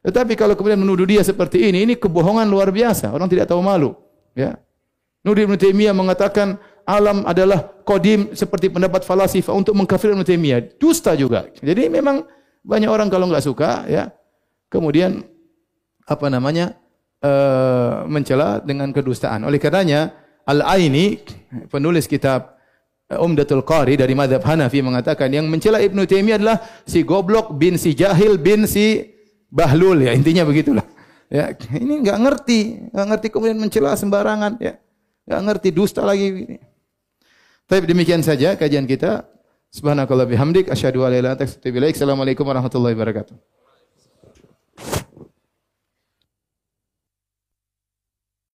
Tetapi 0.00 0.32
kalau 0.34 0.56
kemudian 0.56 0.80
menuduh 0.80 1.04
dia 1.04 1.20
seperti 1.20 1.70
ini, 1.70 1.84
ini 1.84 1.94
kebohongan 1.94 2.48
luar 2.48 2.72
biasa. 2.72 3.12
Orang 3.12 3.28
tidak 3.30 3.52
tahu 3.52 3.60
malu. 3.62 3.94
Ya. 4.32 4.56
Nuduh 5.20 5.44
Ibn 5.44 5.56
Taimiyah 5.60 5.92
mengatakan 5.92 6.56
alam 6.88 7.28
adalah 7.28 7.68
kodim 7.84 8.32
seperti 8.32 8.72
pendapat 8.72 9.04
falasifah 9.04 9.52
untuk 9.52 9.76
mengkafirkan 9.76 10.16
Ibn 10.16 10.26
Taimiyah. 10.26 10.80
Dusta 10.80 11.12
juga. 11.12 11.52
Jadi 11.60 11.92
memang 11.92 12.24
banyak 12.64 12.88
orang 12.88 13.12
kalau 13.12 13.28
nggak 13.28 13.44
suka, 13.44 13.84
ya 13.86 14.08
kemudian 14.72 15.20
apa 16.08 16.26
namanya 16.32 16.80
uh, 17.24 18.04
mencela 18.08 18.60
dengan 18.60 18.90
kedustaan. 18.92 19.44
Oleh 19.44 19.60
karenanya 19.60 20.12
Al-Aini 20.48 21.20
penulis 21.68 22.08
kitab 22.10 22.58
eh, 23.06 23.20
Umdatul 23.20 23.62
Qari 23.62 23.94
dari 24.00 24.16
madhab 24.16 24.42
Hanafi 24.42 24.80
mengatakan 24.82 25.30
yang 25.30 25.46
mencela 25.46 25.78
Ibnu 25.78 26.04
Taimiyah 26.08 26.36
adalah 26.40 26.58
si 26.88 27.04
goblok 27.04 27.54
bin 27.54 27.76
si 27.76 27.94
jahil 27.94 28.40
bin 28.40 28.64
si 28.66 29.14
bahlul 29.52 30.00
ya 30.02 30.16
intinya 30.16 30.42
begitulah. 30.42 30.86
Ya, 31.30 31.54
ini 31.78 32.02
enggak 32.02 32.18
ngerti, 32.18 32.90
enggak 32.90 33.06
ngerti 33.14 33.26
kemudian 33.30 33.58
mencela 33.62 33.94
sembarangan 33.94 34.58
ya. 34.58 34.74
Enggak 35.30 35.40
ngerti 35.46 35.68
dusta 35.70 36.02
lagi. 36.02 36.58
Tapi 37.70 37.86
demikian 37.86 38.18
saja 38.26 38.58
kajian 38.58 38.82
kita. 38.82 39.30
Subhanakallah 39.70 40.26
bihamdik 40.26 40.66
asyhadu 40.66 41.06
an 41.06 41.14
la 41.14 41.18
ilaha 41.22 41.22
illa 41.22 41.30
anta 41.38 41.46
astaghfiruka 41.46 41.78
wa 41.78 41.86
atubu. 41.86 41.94
Assalamualaikum 41.94 42.44
warahmatullahi 42.50 42.94
wabarakatuh. 42.98 43.59